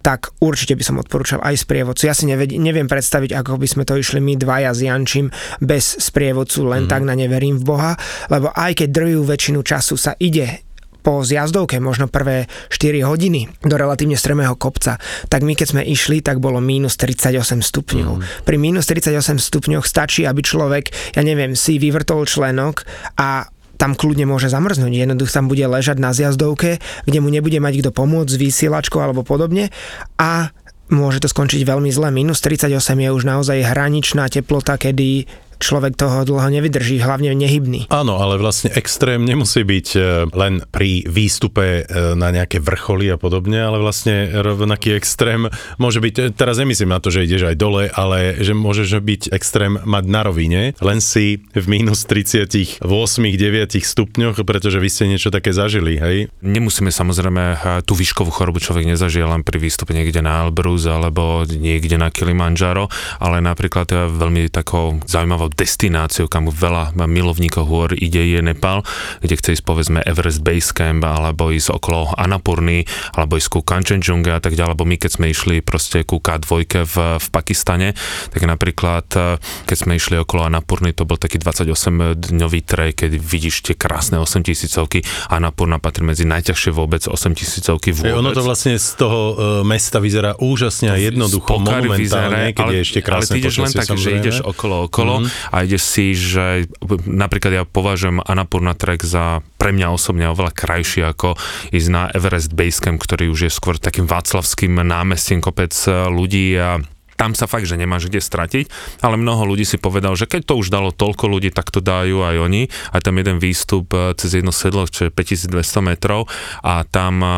tak 0.00 0.32
určite 0.40 0.72
by 0.72 0.82
som 0.82 0.96
odporúčal 0.96 1.44
aj 1.44 1.60
sprievodcu. 1.60 2.08
Ja 2.08 2.14
si 2.16 2.24
neviem 2.54 2.76
neviem 2.76 2.92
predstaviť, 2.92 3.32
ako 3.32 3.56
by 3.56 3.66
sme 3.66 3.82
to 3.82 3.96
išli 3.96 4.20
my 4.20 4.36
dvaja 4.36 4.70
s 4.76 4.84
Jančím 4.84 5.32
bez 5.58 5.96
sprievodcu, 5.98 6.68
len 6.68 6.84
mm. 6.84 6.90
tak 6.92 7.02
na 7.02 7.16
neverím 7.16 7.56
v 7.56 7.64
Boha, 7.64 7.92
lebo 8.30 8.54
aj 8.54 8.84
keď 8.84 8.88
drvú 8.92 9.24
väčšinu 9.24 9.64
času 9.64 9.96
sa 9.96 10.12
ide 10.20 10.62
po 11.00 11.22
zjazdovke, 11.22 11.78
možno 11.78 12.10
prvé 12.10 12.50
4 12.68 13.06
hodiny 13.06 13.46
do 13.62 13.78
relatívne 13.78 14.18
strmého 14.18 14.58
kopca, 14.58 14.98
tak 15.30 15.46
my 15.46 15.54
keď 15.54 15.66
sme 15.72 15.82
išli, 15.86 16.18
tak 16.18 16.42
bolo 16.42 16.58
minus 16.58 16.98
38 16.98 17.62
stupňov. 17.62 18.12
Mm. 18.18 18.22
Pri 18.42 18.56
minus 18.58 18.90
38 18.90 19.38
stupňoch 19.38 19.86
stačí, 19.86 20.26
aby 20.26 20.42
človek, 20.42 20.90
ja 21.14 21.22
neviem, 21.22 21.54
si 21.54 21.78
vyvrtol 21.78 22.26
členok 22.26 22.82
a 23.16 23.46
tam 23.78 23.94
kľudne 23.94 24.26
môže 24.26 24.50
zamrznúť. 24.50 24.90
Jednoducho 24.90 25.30
tam 25.30 25.46
bude 25.46 25.62
ležať 25.62 26.00
na 26.00 26.10
zjazdovke, 26.10 26.82
kde 27.06 27.18
mu 27.22 27.28
nebude 27.30 27.60
mať 27.62 27.86
kto 27.86 27.90
pomôcť 27.94 28.34
s 28.34 28.40
vysielačkou 28.40 28.98
alebo 28.98 29.22
podobne 29.22 29.70
a 30.18 30.50
môže 30.92 31.18
to 31.22 31.28
skončiť 31.30 31.62
veľmi 31.66 31.90
zle. 31.90 32.08
Minus 32.14 32.42
38 32.42 32.70
je 32.76 33.10
už 33.10 33.22
naozaj 33.26 33.58
hraničná 33.62 34.30
teplota, 34.30 34.78
kedy 34.78 35.26
človek 35.58 35.96
toho 35.96 36.24
dlho 36.24 36.48
nevydrží, 36.52 37.00
hlavne 37.00 37.32
nehybný. 37.32 37.88
Áno, 37.88 38.20
ale 38.20 38.36
vlastne 38.36 38.72
extrém 38.76 39.24
nemusí 39.24 39.64
byť 39.64 39.88
e, 39.96 40.00
len 40.32 40.62
pri 40.68 41.08
výstupe 41.08 41.64
e, 41.64 42.12
na 42.14 42.28
nejaké 42.32 42.60
vrcholy 42.60 43.08
a 43.12 43.16
podobne, 43.16 43.60
ale 43.60 43.80
vlastne 43.80 44.28
rovnaký 44.30 44.96
extrém 44.96 45.48
môže 45.80 46.00
byť, 46.00 46.14
e, 46.14 46.22
teraz 46.32 46.60
nemyslím 46.60 46.92
na 46.92 47.00
to, 47.00 47.08
že 47.08 47.24
ideš 47.24 47.48
aj 47.48 47.56
dole, 47.56 47.88
ale 47.88 48.36
že 48.40 48.52
môžeš 48.52 49.00
byť 49.00 49.22
extrém 49.32 49.80
mať 49.80 50.04
na 50.06 50.20
rovine, 50.24 50.62
len 50.78 50.98
si 51.00 51.40
v 51.56 51.66
minus 51.66 52.04
38, 52.04 52.84
9 52.84 53.80
stupňoch, 53.80 54.36
pretože 54.44 54.78
vy 54.80 54.88
ste 54.92 55.04
niečo 55.08 55.32
také 55.32 55.56
zažili, 55.56 55.96
hej? 55.96 56.16
Nemusíme 56.44 56.92
samozrejme 56.92 57.82
tú 57.88 57.96
výškovú 57.96 58.30
chorobu 58.30 58.60
človek 58.60 58.88
nezažije 58.88 59.24
len 59.24 59.42
pri 59.42 59.58
výstupe 59.60 59.96
niekde 59.96 60.20
na 60.20 60.46
Elbrus 60.46 60.84
alebo 60.86 61.46
niekde 61.48 61.96
na 61.96 62.12
Kilimanjaro, 62.12 62.88
ale 63.20 63.40
napríklad 63.40 63.88
veľmi 63.90 64.48
takou 64.52 65.00
zaujímavou 65.06 65.45
zaujímavou 65.46 65.54
destináciou, 65.54 66.26
kam 66.28 66.50
veľa 66.50 66.94
milovníkov 67.06 67.64
hôr 67.66 67.90
ide, 67.94 68.22
je 68.22 68.40
Nepal, 68.42 68.82
kde 69.22 69.34
chce 69.38 69.50
ísť 69.58 69.64
povedzme 69.64 69.98
Everest 70.02 70.42
Base 70.42 70.74
Camp, 70.74 71.02
alebo 71.06 71.50
ísť 71.50 71.70
okolo 71.70 72.14
Annapurny, 72.18 72.86
alebo 73.14 73.38
ísť 73.38 73.48
ku 73.50 73.60
Kanchenjunga 73.62 74.38
a 74.38 74.42
tak 74.42 74.58
ďalej, 74.58 74.74
alebo 74.74 74.84
my 74.88 74.96
keď 74.98 75.10
sme 75.18 75.26
išli 75.30 75.62
proste 75.62 76.02
ku 76.02 76.18
K2 76.18 76.66
v, 76.86 76.96
v 77.18 77.26
Pakistane, 77.30 77.94
tak 78.30 78.42
napríklad 78.42 79.06
e, 79.14 79.38
keď 79.66 79.76
sme 79.76 79.92
išli 79.98 80.18
okolo 80.18 80.46
Annapurny, 80.46 80.92
to 80.92 81.06
bol 81.06 81.18
taký 81.18 81.38
28-dňový 81.38 82.60
trek, 82.66 83.06
keď 83.06 83.10
vidíš 83.18 83.70
tie 83.70 83.74
krásne 83.78 84.18
8 84.18 84.42
tisícovky. 84.42 85.06
Annapurna 85.30 85.78
patrí 85.78 86.02
medzi 86.06 86.26
najťažšie 86.26 86.70
vôbec 86.74 87.06
8 87.06 87.34
tisícovky 87.36 87.94
vôbec. 87.94 88.18
Ono 88.18 88.32
to 88.34 88.42
vlastne 88.42 88.78
z 88.78 88.88
toho 88.98 89.20
uh, 89.20 89.34
mesta 89.62 90.02
vyzerá 90.02 90.38
úžasne 90.38 90.90
a 90.90 90.96
jednoducho, 90.98 91.58
monumentálne, 91.60 92.54
keď 92.54 92.64
ale, 92.66 92.72
je 92.72 92.80
ešte 92.82 93.00
krásne 93.02 93.36
ale 93.36 93.36
ty 93.36 93.38
ideš 93.42 93.56
len 93.60 93.72
tak, 93.72 93.88
že 93.94 94.10
ideš 94.14 94.36
okolo, 94.42 94.76
okolo 94.88 95.14
mm 95.22 95.35
a 95.52 95.62
ide 95.62 95.78
si, 95.78 96.16
že 96.16 96.70
napríklad 97.06 97.52
ja 97.52 97.64
považujem 97.66 98.22
Annapurna 98.24 98.72
Trek 98.74 99.04
za 99.04 99.44
pre 99.56 99.72
mňa 99.72 99.92
osobne 99.92 100.30
oveľa 100.30 100.52
krajší 100.52 101.06
ako 101.06 101.34
ísť 101.72 101.88
na 101.90 102.08
Everest 102.12 102.54
Basecamp, 102.54 103.02
ktorý 103.02 103.32
už 103.32 103.48
je 103.48 103.52
skôr 103.52 103.76
takým 103.76 104.06
václavským 104.08 104.78
námestím 104.82 105.42
kopec 105.42 105.72
ľudí 106.10 106.56
a 106.56 106.80
tam 107.16 107.32
sa 107.32 107.48
fakt, 107.48 107.64
že 107.64 107.80
nemáš 107.80 108.12
kde 108.12 108.20
stratiť, 108.20 108.68
ale 109.00 109.16
mnoho 109.16 109.48
ľudí 109.48 109.64
si 109.64 109.80
povedal, 109.80 110.14
že 110.14 110.28
keď 110.28 110.52
to 110.52 110.54
už 110.60 110.68
dalo 110.68 110.92
toľko 110.92 111.32
ľudí, 111.32 111.50
tak 111.50 111.72
to 111.72 111.80
dajú 111.80 112.22
aj 112.22 112.36
oni. 112.36 112.68
Aj 112.92 113.00
tam 113.00 113.16
jeden 113.16 113.40
výstup 113.40 113.90
e, 113.96 114.12
cez 114.20 114.36
jedno 114.36 114.52
sedlo, 114.52 114.84
čo 114.84 115.08
je 115.08 115.10
5200 115.10 115.56
metrov 115.80 116.28
a 116.60 116.84
tam 116.84 117.24
e, 117.24 117.28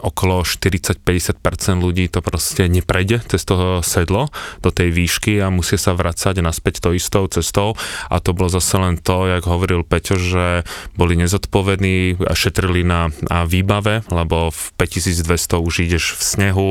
okolo 0.00 0.46
40-50% 0.46 1.82
ľudí 1.82 2.06
to 2.08 2.22
proste 2.22 2.70
neprejde 2.70 3.26
cez 3.26 3.42
toho 3.42 3.82
sedlo 3.82 4.30
do 4.62 4.70
tej 4.70 4.94
výšky 4.94 5.42
a 5.42 5.50
musia 5.50 5.76
sa 5.76 5.92
vracať 5.92 6.38
naspäť 6.40 6.80
to 6.84 6.94
istou 6.94 7.26
cestou 7.26 7.74
a 8.08 8.22
to 8.22 8.30
bolo 8.30 8.52
zase 8.52 8.78
len 8.78 8.94
to, 9.00 9.26
jak 9.26 9.44
hovoril 9.44 9.82
Peťo, 9.82 10.16
že 10.16 10.46
boli 10.94 11.18
nezodpovední, 11.18 12.20
šetrili 12.32 12.86
na, 12.86 13.10
na 13.26 13.48
výbave, 13.48 14.06
lebo 14.12 14.54
v 14.54 14.62
5200 14.78 15.58
už 15.58 15.74
ideš 15.82 16.04
v 16.14 16.22
snehu 16.22 16.68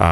a 0.00 0.10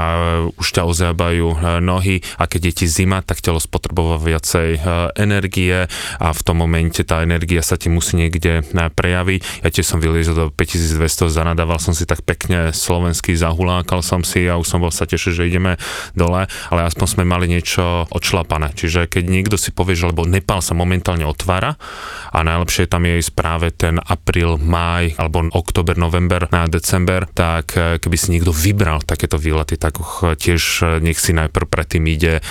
už 0.55 0.66
ťa 0.68 0.82
ozjábajú 0.84 1.46
e, 1.53 1.57
nohy 1.89 2.20
a 2.36 2.45
keď 2.45 2.61
je 2.68 2.72
ti 2.84 2.86
zima, 2.86 3.24
tak 3.24 3.41
telo 3.41 3.57
spotrebová 3.57 4.20
viacej 4.20 4.68
e, 4.76 4.80
energie 5.16 5.89
a 6.20 6.28
v 6.36 6.41
tom 6.45 6.61
momente 6.61 7.01
tá 7.09 7.24
energia 7.24 7.64
sa 7.64 7.80
ti 7.80 7.89
musí 7.89 8.20
niekde 8.20 8.61
e, 8.61 8.84
prejaviť. 8.93 9.64
Ja 9.64 9.68
tiež 9.72 9.86
som 9.89 10.05
vyliezol 10.05 10.36
do 10.36 10.47
5200, 10.53 11.32
zanadával 11.32 11.80
som 11.80 11.97
si 11.97 12.05
tak 12.05 12.20
pekne 12.26 12.76
slovenský, 12.76 13.32
zahulákal 13.32 14.05
som 14.05 14.20
si 14.20 14.45
a 14.45 14.61
už 14.61 14.68
som 14.68 14.84
bol 14.84 14.93
sa 14.93 15.09
tešil, 15.09 15.32
že 15.32 15.49
ideme 15.49 15.80
dole, 16.12 16.45
ale 16.68 16.80
aspoň 16.84 17.07
sme 17.09 17.24
mali 17.24 17.49
niečo 17.49 18.05
odšlapané. 18.12 18.76
Čiže 18.76 19.09
keď 19.09 19.24
niekto 19.24 19.57
si 19.57 19.72
povie, 19.72 19.97
že 19.97 20.11
lebo 20.11 20.28
Nepal 20.28 20.61
sa 20.61 20.76
momentálne 20.76 21.24
otvára 21.24 21.80
a 22.34 22.39
najlepšie 22.45 22.91
tam 22.91 23.09
je 23.09 23.22
ísť 23.22 23.32
práve 23.32 23.72
ten 23.72 23.97
apríl, 24.03 24.61
máj 24.61 25.16
alebo 25.16 25.47
október, 25.55 25.97
november 25.97 26.51
na 26.51 26.66
december, 26.68 27.24
tak 27.30 27.72
e, 27.78 28.03
keby 28.03 28.16
si 28.18 28.28
niekto 28.34 28.53
vybral 28.53 29.01
takéto 29.07 29.39
výlety, 29.39 29.78
tak 29.78 30.01
tiež 30.18 30.84
nech 31.01 31.16
si 31.20 31.32
najprv 31.32 31.66
predtým 31.78 32.02
ide 32.10 32.42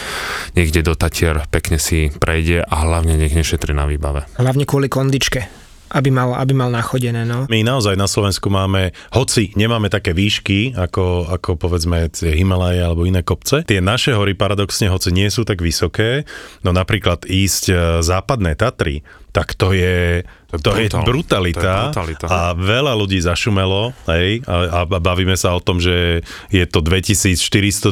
niekde 0.55 0.87
do 0.87 0.95
Tatier, 0.95 1.43
pekne 1.51 1.75
si 1.75 2.07
prejde 2.15 2.63
a 2.63 2.75
hlavne 2.87 3.19
nech 3.19 3.35
nešetri 3.35 3.75
na 3.75 3.83
výbave. 3.83 4.23
Hlavne 4.39 4.63
kvôli 4.63 4.87
kondičke 4.87 5.67
aby 5.87 6.11
mal, 6.11 6.35
aby 6.35 6.51
mal 6.51 6.67
nachodené. 6.67 7.23
No. 7.23 7.47
My 7.47 7.63
naozaj 7.63 7.95
na 7.95 8.11
Slovensku 8.11 8.51
máme, 8.51 8.91
hoci 9.15 9.55
nemáme 9.55 9.87
také 9.87 10.11
výšky, 10.11 10.75
ako, 10.75 11.31
ako 11.31 11.55
povedzme 11.55 12.11
Himalaje 12.11 12.83
alebo 12.83 13.07
iné 13.07 13.23
kopce, 13.23 13.63
tie 13.63 13.79
naše 13.79 14.11
hory 14.11 14.35
paradoxne, 14.35 14.91
hoci 14.91 15.15
nie 15.15 15.31
sú 15.31 15.47
tak 15.47 15.63
vysoké, 15.63 16.27
no 16.67 16.75
napríklad 16.75 17.23
ísť 17.23 17.63
e, 17.71 17.75
západné 18.03 18.59
Tatry, 18.59 18.99
tak 19.37 19.53
to 19.53 19.69
je 19.69 20.25
to, 20.47 20.79
je 20.79 20.87
brutalita, 20.87 21.59
to 21.59 21.67
je 21.67 21.75
brutalita 21.91 22.25
a 22.31 22.55
veľa 22.55 22.95
ľudí 22.95 23.19
zašumelo 23.19 23.91
hej, 24.07 24.39
a, 24.47 24.87
a 24.87 24.87
bavíme 24.87 25.35
sa 25.35 25.51
o 25.53 25.59
tom, 25.59 25.83
že 25.83 26.23
je 26.47 26.63
to 26.63 26.79
2400-2500 26.79 27.91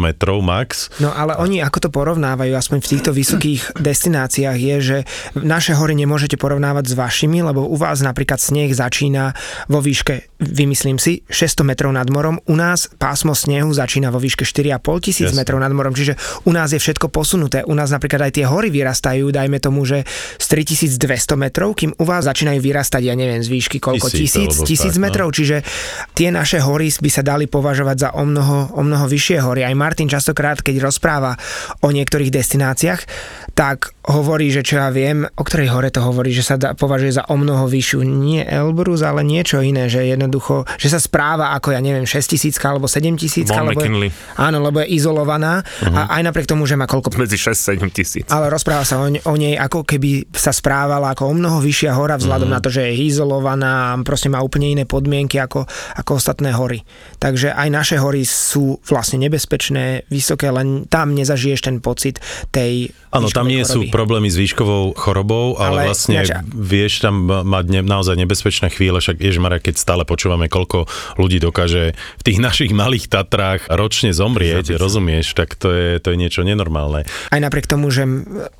metrov 0.00 0.40
max. 0.40 0.88
No 0.96 1.12
ale 1.12 1.36
oni 1.36 1.60
ako 1.60 1.78
to 1.86 1.90
porovnávajú, 1.92 2.56
aspoň 2.56 2.78
v 2.80 2.88
týchto 2.88 3.10
vysokých 3.12 3.62
destináciách 3.76 4.58
je, 4.58 4.76
že 4.80 4.98
naše 5.36 5.76
hory 5.76 5.92
nemôžete 5.92 6.40
porovnávať 6.40 6.88
s 6.88 6.94
vašimi, 6.96 7.44
lebo 7.44 7.68
u 7.68 7.76
vás 7.76 8.00
napríklad 8.00 8.40
sneh 8.40 8.72
začína 8.72 9.36
vo 9.68 9.84
výške, 9.84 10.40
vymyslím 10.40 10.96
si, 10.96 11.20
600 11.28 11.68
metrov 11.68 11.92
nad 11.92 12.08
morom, 12.08 12.40
u 12.48 12.56
nás 12.56 12.88
pásmo 12.96 13.36
snehu 13.36 13.68
začína 13.76 14.08
vo 14.08 14.16
výške 14.16 14.48
4,5 14.48 15.04
tisíc 15.04 15.30
yes. 15.30 15.36
metrov 15.36 15.60
nad 15.60 15.70
morom, 15.76 15.92
čiže 15.92 16.16
u 16.48 16.50
nás 16.56 16.72
je 16.72 16.80
všetko 16.80 17.12
posunuté. 17.12 17.60
U 17.68 17.76
nás 17.76 17.92
napríklad 17.92 18.32
aj 18.32 18.40
tie 18.40 18.48
hory 18.48 18.72
vyrastajú, 18.72 19.28
dajme 19.28 19.60
tomu, 19.60 19.84
že 19.84 20.08
z 20.40 20.46
3200 20.48 21.36
metrov 21.36 21.78
kým 21.78 21.94
u 21.94 22.04
vás 22.04 22.26
začínajú 22.26 22.58
vyrastať, 22.58 23.02
ja 23.06 23.14
neviem, 23.14 23.38
z 23.38 23.48
výšky 23.48 23.78
koľko, 23.78 24.10
tisíc, 24.10 24.50
tisíc, 24.66 24.94
tak, 24.96 24.98
no. 24.98 25.04
metrov, 25.06 25.28
no. 25.30 25.34
čiže 25.36 25.62
tie 26.16 26.34
naše 26.34 26.58
hory 26.58 26.90
by 26.90 27.10
sa 27.12 27.22
dali 27.22 27.46
považovať 27.46 27.96
za 27.96 28.08
o 28.16 28.24
mnoho, 28.26 28.74
o 28.74 28.82
mnoho 28.82 29.06
vyššie 29.06 29.38
hory. 29.44 29.62
Aj 29.62 29.74
Martin 29.76 30.10
častokrát, 30.10 30.58
keď 30.58 30.82
rozpráva 30.82 31.36
o 31.84 31.88
niektorých 31.92 32.32
destináciách, 32.32 33.00
tak 33.54 33.92
hovorí, 34.08 34.48
že 34.48 34.64
čo 34.64 34.80
ja 34.80 34.88
viem, 34.88 35.26
o 35.26 35.42
ktorej 35.44 35.68
hore 35.68 35.90
to 35.92 36.00
hovorí, 36.00 36.32
že 36.32 36.46
sa 36.46 36.56
da, 36.56 36.72
považuje 36.72 37.12
za 37.20 37.28
o 37.28 37.36
mnoho 37.36 37.68
vyššiu, 37.68 38.00
nie 38.06 38.40
Elbrus, 38.40 39.04
ale 39.04 39.20
niečo 39.26 39.60
iné, 39.60 39.90
že 39.92 40.06
jednoducho, 40.06 40.64
že 40.80 40.88
sa 40.88 41.02
správa 41.02 41.52
ako, 41.58 41.76
ja 41.76 41.80
neviem, 41.82 42.08
6 42.08 42.38
tisícka 42.38 42.72
alebo 42.72 42.88
7 42.88 43.04
tisícka, 43.20 43.60
lebo 43.60 43.84
je, 43.84 44.08
áno, 44.40 44.64
lebo 44.64 44.80
je 44.80 44.94
izolovaná 44.96 45.60
uh-huh. 45.60 45.92
a 45.92 46.00
aj 46.18 46.22
napriek 46.24 46.48
tomu, 46.48 46.64
že 46.64 46.78
má 46.78 46.88
koľko... 46.88 47.12
Medzi 47.20 47.36
6-7 47.36 47.84
tisíc. 47.92 48.26
Ale 48.32 48.48
rozpráva 48.48 48.86
sa 48.86 49.02
o, 49.02 49.06
o 49.10 49.34
nej 49.36 49.58
ako 49.58 49.84
keby 49.84 50.27
sa 50.34 50.52
správala 50.52 51.16
ako 51.16 51.32
o 51.32 51.34
mnoho 51.34 51.58
vyššia 51.64 51.96
hora 51.96 52.20
vzhľadom 52.20 52.52
mm. 52.52 52.54
na 52.54 52.60
to, 52.60 52.68
že 52.68 52.84
je 52.84 53.08
izolovaná 53.08 53.92
a 53.92 54.00
proste 54.04 54.28
má 54.28 54.44
úplne 54.44 54.76
iné 54.76 54.84
podmienky 54.84 55.40
ako, 55.40 55.64
ako 55.96 56.10
ostatné 56.20 56.52
hory. 56.52 56.84
Takže 57.16 57.56
aj 57.56 57.68
naše 57.72 57.96
hory 57.96 58.28
sú 58.28 58.76
vlastne 58.84 59.24
nebezpečné, 59.24 60.04
vysoké, 60.12 60.52
len 60.52 60.84
tam 60.86 61.16
nezažiješ 61.16 61.64
ten 61.64 61.80
pocit 61.80 62.20
tej 62.52 62.92
Áno, 63.08 63.32
tam 63.32 63.48
nie 63.48 63.64
choroby. 63.64 63.72
sú 63.72 63.80
problémy 63.88 64.28
s 64.28 64.36
výškovou 64.36 64.92
chorobou, 64.92 65.56
ale, 65.56 65.88
ale 65.88 65.92
vlastne 65.92 66.20
nača. 66.20 66.44
vieš 66.44 67.00
tam 67.00 67.24
mať 67.24 67.64
ne, 67.72 67.80
naozaj 67.80 68.20
nebezpečné 68.20 68.68
chvíle, 68.68 69.00
však 69.00 69.16
Ježmara, 69.16 69.56
keď 69.64 69.80
stále 69.80 70.02
počúvame, 70.04 70.52
koľko 70.52 70.84
ľudí 71.16 71.40
dokáže 71.40 71.96
v 71.96 72.22
tých 72.22 72.38
našich 72.46 72.72
malých 72.76 73.08
Tatrách 73.08 73.64
ročne 73.72 74.12
zomrieť, 74.12 74.76
Zabiť. 74.76 74.80
rozumieš, 74.80 75.32
tak 75.32 75.56
to 75.56 75.72
je, 75.72 75.88
to 76.04 76.12
je 76.12 76.16
niečo 76.20 76.44
nenormálne. 76.44 77.08
Aj 77.08 77.40
napriek 77.40 77.64
tomu, 77.64 77.88
že 77.88 78.04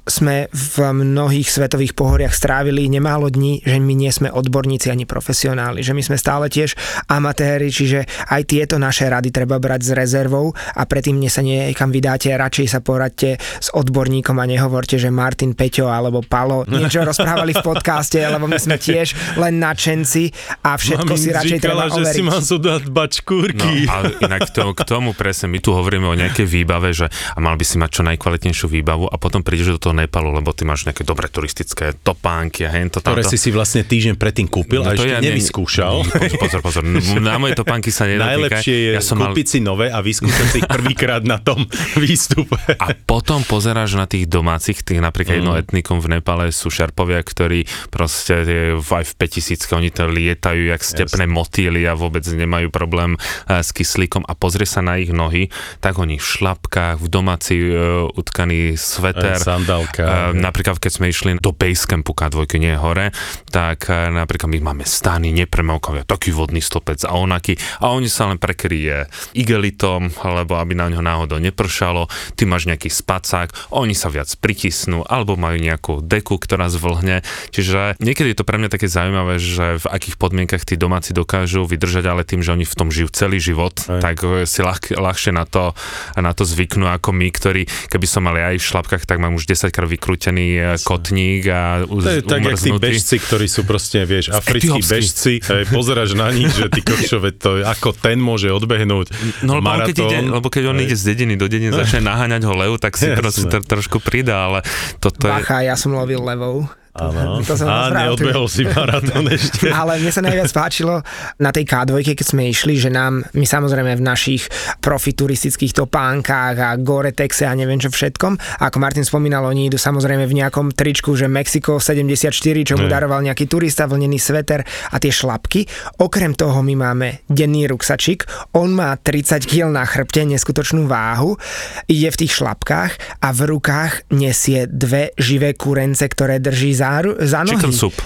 sme 0.09 0.49
v 0.49 0.77
mnohých 0.97 1.49
svetových 1.53 1.93
pohoriach 1.93 2.33
strávili 2.33 2.89
nemálo 2.89 3.29
dní, 3.29 3.61
že 3.61 3.77
my 3.77 3.93
nie 3.93 4.09
sme 4.09 4.33
odborníci 4.33 4.89
ani 4.89 5.05
profesionáli, 5.05 5.85
že 5.85 5.93
my 5.93 6.01
sme 6.01 6.17
stále 6.17 6.49
tiež 6.49 6.73
amatéri, 7.13 7.69
čiže 7.69 8.09
aj 8.33 8.43
tieto 8.49 8.81
naše 8.81 9.13
rady 9.13 9.29
treba 9.29 9.61
brať 9.61 9.81
s 9.85 9.91
rezervou 9.93 10.57
a 10.57 10.83
predtým, 10.89 11.21
než 11.21 11.37
sa 11.37 11.43
niekam 11.45 11.93
vydáte, 11.93 12.33
radšej 12.33 12.67
sa 12.73 12.81
poradte 12.81 13.37
s 13.39 13.69
odborníkom 13.77 14.38
a 14.39 14.47
nehovorte, 14.47 14.97
že 14.97 15.11
Martin 15.11 15.53
Peťo 15.53 15.91
alebo 15.91 16.23
Palo 16.23 16.63
niečo 16.67 17.03
rozprávali 17.03 17.55
v 17.55 17.63
podcaste, 17.63 18.19
lebo 18.23 18.47
my 18.47 18.59
sme 18.59 18.79
tiež 18.79 19.39
len 19.39 19.59
nadšenci 19.59 20.31
a 20.65 20.79
všetko 20.79 21.13
Mami 21.13 21.21
si 21.21 21.29
radšej 21.35 21.59
říkala, 21.59 21.83
treba 21.87 21.95
overiť. 21.95 22.07
že 22.07 22.15
si 22.15 22.23
mám 22.23 22.43
dať 22.43 22.83
bačkúrky. 22.91 23.75
No, 23.87 23.93
ale 23.93 24.05
inak 24.23 24.41
to, 24.51 24.73
k 24.75 24.81
tomu 24.87 25.11
presne, 25.13 25.51
my 25.51 25.59
tu 25.59 25.75
hovoríme 25.75 26.07
o 26.07 26.15
nejakej 26.15 26.47
výbave, 26.47 26.95
že 26.95 27.11
a 27.11 27.39
mal 27.39 27.59
by 27.59 27.65
si 27.67 27.77
mať 27.77 27.91
čo 27.91 28.03
najkvalitnejšiu 28.07 28.67
výbavu 28.71 29.07
a 29.11 29.17
potom 29.19 29.43
prídeš 29.43 29.79
do 29.79 29.91
toho 29.91 29.95
Nepalu, 29.99 30.31
lebo 30.31 30.55
ty 30.55 30.63
máš 30.63 30.87
nejaké 30.87 31.03
dobré 31.03 31.27
turistické 31.27 31.97
topánky 31.99 32.63
a 32.65 32.71
hento 32.71 33.03
tamto. 33.03 33.19
Ktoré 33.19 33.27
si 33.27 33.41
si 33.41 33.51
vlastne 33.51 33.83
týždeň 33.83 34.15
predtým 34.15 34.47
kúpil 34.47 34.85
no, 34.85 34.93
a 34.93 34.95
ešte 34.95 35.11
ja 35.11 35.21
nevyskúšal. 35.25 36.07
Ne, 36.07 36.29
pozor, 36.39 36.61
pozor, 36.63 36.83
pozor. 36.83 36.83
Na 37.29 37.41
moje 37.41 37.59
topánky 37.59 37.91
sa 37.91 38.07
nedotýka. 38.07 38.29
Najlepšie 38.37 38.77
je 38.77 38.91
ja 38.95 39.03
som 39.03 39.17
kúpiť 39.19 39.47
mal... 39.49 39.53
si 39.53 39.59
nové 39.65 39.87
a 39.91 39.99
vyskúšať 39.99 40.47
si 40.53 40.57
ich 40.63 40.69
prvýkrát 40.69 41.23
na 41.25 41.41
tom 41.41 41.65
výstupe. 42.03 42.57
A 42.79 42.95
potom 42.95 43.43
pozeráš 43.43 43.99
na 43.99 44.07
tých 44.07 44.28
domácich, 44.29 44.85
tých 44.85 45.01
napríklad 45.01 45.35
mm. 45.35 45.41
jedno 45.41 45.55
etnikum 45.57 45.99
v 45.99 46.19
Nepale 46.19 46.53
sú 46.53 46.69
šerpovia, 46.69 47.25
ktorí 47.25 47.65
proste 47.89 48.45
aj 48.45 49.05
v 49.05 49.13
5000 49.17 49.79
oni 49.79 49.89
to 49.89 50.05
lietajú 50.09 50.69
jak 50.69 50.83
stepné 50.85 51.25
yes. 51.25 51.33
motýly 51.33 51.89
a 51.89 51.97
vôbec 51.97 52.25
nemajú 52.27 52.69
problém 52.69 53.17
uh, 53.17 53.61
s 53.65 53.73
kyslíkom 53.73 54.27
a 54.27 54.33
pozrie 54.37 54.69
sa 54.69 54.85
na 54.85 54.99
ich 54.99 55.11
nohy, 55.15 55.49
tak 55.79 55.97
oni 55.97 56.19
v 56.19 56.27
šlapkách, 56.27 56.99
v 56.99 57.07
domáci 57.09 57.55
uh, 57.57 58.09
utkaný 58.13 58.75
sveter. 58.75 59.39
Sandálka. 59.39 60.03
Uh, 60.03 60.37
napríklad 60.37 60.83
keď 60.83 60.93
sme 60.99 61.07
išli 61.09 61.39
do 61.39 61.55
Basecampu 61.55 62.13
K2, 62.13 62.45
nie 62.59 62.75
hore, 62.75 63.15
tak 63.49 63.87
uh, 63.89 64.11
napríklad 64.11 64.51
my 64.51 64.61
máme 64.75 64.85
stany 64.85 65.31
nepremokavia, 65.31 66.03
taký 66.03 66.35
vodný 66.35 66.61
stopec 66.61 67.01
a 67.07 67.15
onaký 67.15 67.55
a 67.79 67.95
oni 67.95 68.11
sa 68.11 68.27
len 68.27 68.37
prekryje 68.37 69.07
igelitom, 69.39 70.11
lebo 70.11 70.59
aby 70.59 70.75
na 70.75 70.91
ňo 70.91 71.01
náhodou 71.01 71.39
nepršalo, 71.39 72.11
ty 72.35 72.43
máš 72.43 72.67
nejaký 72.67 72.91
spacák, 72.91 73.71
oni 73.71 73.95
sa 73.95 74.11
viac 74.11 74.18
pritisnú, 74.39 75.05
alebo 75.07 75.39
majú 75.39 75.59
nejakú 75.61 75.95
deku, 76.03 76.41
ktorá 76.41 76.67
zvlhne. 76.73 77.23
Čiže 77.53 78.01
niekedy 78.03 78.33
je 78.33 78.39
to 78.41 78.49
pre 78.49 78.59
mňa 78.59 78.71
také 78.73 78.91
zaujímavé, 78.91 79.39
že 79.39 79.79
v 79.83 79.87
akých 79.87 80.17
podmienkach 80.19 80.65
tí 80.65 80.75
domáci 80.75 81.15
dokážu 81.15 81.69
vydržať, 81.69 82.05
ale 82.09 82.23
tým, 82.25 82.41
že 82.41 82.55
oni 82.55 82.67
v 82.67 82.75
tom 82.75 82.89
žijú 82.89 83.13
celý 83.13 83.39
život, 83.39 83.75
Aj. 83.87 84.01
tak 84.01 84.23
si 84.49 84.61
ľah, 84.65 84.79
ľahšie 84.79 85.31
na 85.35 85.45
to, 85.45 85.77
na 86.17 86.33
to 86.33 86.43
zvyknú 86.43 86.89
ako 86.89 87.11
my, 87.15 87.29
ktorí, 87.29 87.63
keby 87.93 88.07
som 88.09 88.25
mal 88.25 88.35
aj 88.35 88.59
v 88.59 88.65
šlapkách, 88.65 89.05
tak 89.05 89.21
mám 89.21 89.37
už 89.37 89.45
10 89.47 89.71
krát 89.71 89.89
vykrútený 89.89 90.47
e, 90.57 90.63
kotník 90.83 91.43
a 91.51 91.85
uz, 91.85 92.03
To 92.07 92.13
je 92.19 92.23
tak, 92.25 92.43
jak 92.45 92.59
tí 92.59 92.71
bežci, 92.75 93.17
ktorí 93.21 93.47
sú 93.51 93.67
proste, 93.67 94.03
vieš, 94.09 94.31
africkí 94.33 94.81
bežci, 94.81 95.43
hej, 95.43 95.63
pozeráš 95.69 96.15
na 96.15 96.31
nich, 96.31 96.51
že 96.55 96.71
ty 96.71 96.81
kočove, 96.81 97.35
to 97.35 97.61
ako 97.65 97.93
ten 97.93 98.19
môže 98.23 98.49
odbehnúť 98.53 99.07
no, 99.43 99.59
lebo 99.59 99.69
maratón. 99.69 99.93
Keď 99.93 99.99
ide, 99.99 100.19
lebo 100.29 100.49
keď 100.49 100.65
on 100.71 100.79
ide 100.81 100.97
z 100.97 101.05
dediny 101.15 101.35
do 101.35 101.47
dediny, 101.51 101.75
začne 101.75 102.05
naháňať 102.07 102.43
ho 102.47 102.55
lev, 102.55 102.73
tak 102.81 102.97
si 102.97 103.11
proste 103.13 103.49
trošku 103.49 104.01
pridá, 104.09 104.49
ale 104.49 104.65
toto 104.97 105.29
Bacha, 105.29 105.61
je... 105.61 105.69
ja 105.69 105.77
som 105.77 105.93
lovil 105.93 106.25
levou. 106.25 106.65
Áno. 106.99 107.39
To 107.47 107.55
som 107.55 107.71
a 107.71 107.95
neodbehol 107.95 108.51
si 108.51 108.67
maratón 108.67 109.31
ešte. 109.39 109.71
Ale 109.71 110.03
mne 110.03 110.11
sa 110.11 110.23
najviac 110.27 110.51
páčilo 110.51 110.99
na 111.39 111.55
tej 111.55 111.63
K2, 111.63 112.03
keď 112.03 112.27
sme 112.27 112.51
išli, 112.51 112.75
že 112.75 112.91
nám, 112.91 113.23
my 113.39 113.47
samozrejme 113.47 113.95
v 113.95 114.03
našich 114.03 114.51
profituristických 114.83 115.79
topánkach 115.79 116.59
a 116.59 116.75
Gore-Texe 116.75 117.47
a 117.47 117.55
neviem 117.55 117.79
čo 117.79 117.95
všetkom, 117.95 118.67
ako 118.67 118.77
Martin 118.83 119.07
spomínal, 119.07 119.47
oni 119.47 119.71
idú 119.71 119.79
samozrejme 119.79 120.27
v 120.27 120.35
nejakom 120.43 120.75
tričku, 120.75 121.15
že 121.15 121.31
Mexiko 121.31 121.79
74, 121.79 122.35
čo 122.67 122.75
mu 122.75 122.91
daroval 122.91 123.23
nejaký 123.23 123.47
turista, 123.47 123.87
vlnený 123.87 124.19
sveter 124.19 124.67
a 124.67 124.97
tie 124.99 125.15
šlapky. 125.15 125.71
Okrem 126.03 126.35
toho 126.35 126.59
my 126.67 126.75
máme 126.75 127.23
denný 127.31 127.71
ruksačik, 127.71 128.27
on 128.59 128.75
má 128.75 128.99
30 128.99 129.47
kg 129.47 129.71
na 129.71 129.87
chrbte, 129.87 130.27
neskutočnú 130.27 130.91
váhu, 130.91 131.39
ide 131.87 132.11
v 132.11 132.21
tých 132.27 132.43
šlapkách 132.43 133.23
a 133.23 133.29
v 133.31 133.41
rukách 133.47 134.11
nesie 134.11 134.67
dve 134.67 135.15
živé 135.15 135.55
kurence, 135.55 136.03
ktoré 136.03 136.43
drží 136.43 136.75
za 136.75 136.88
za, 136.89 137.15
za 137.21 137.39
nohy. 137.45 137.57
Chicken 137.57 137.75
soup. 137.75 137.97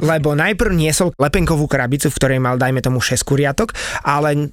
lebo 0.00 0.32
najprv 0.32 0.72
niesol 0.72 1.12
lepenkovú 1.20 1.68
krabicu, 1.68 2.08
v 2.08 2.16
ktorej 2.16 2.40
mal, 2.40 2.56
dajme 2.56 2.80
tomu, 2.80 2.98
6 3.04 3.20
kuriatok, 3.28 3.76
ale 4.00 4.48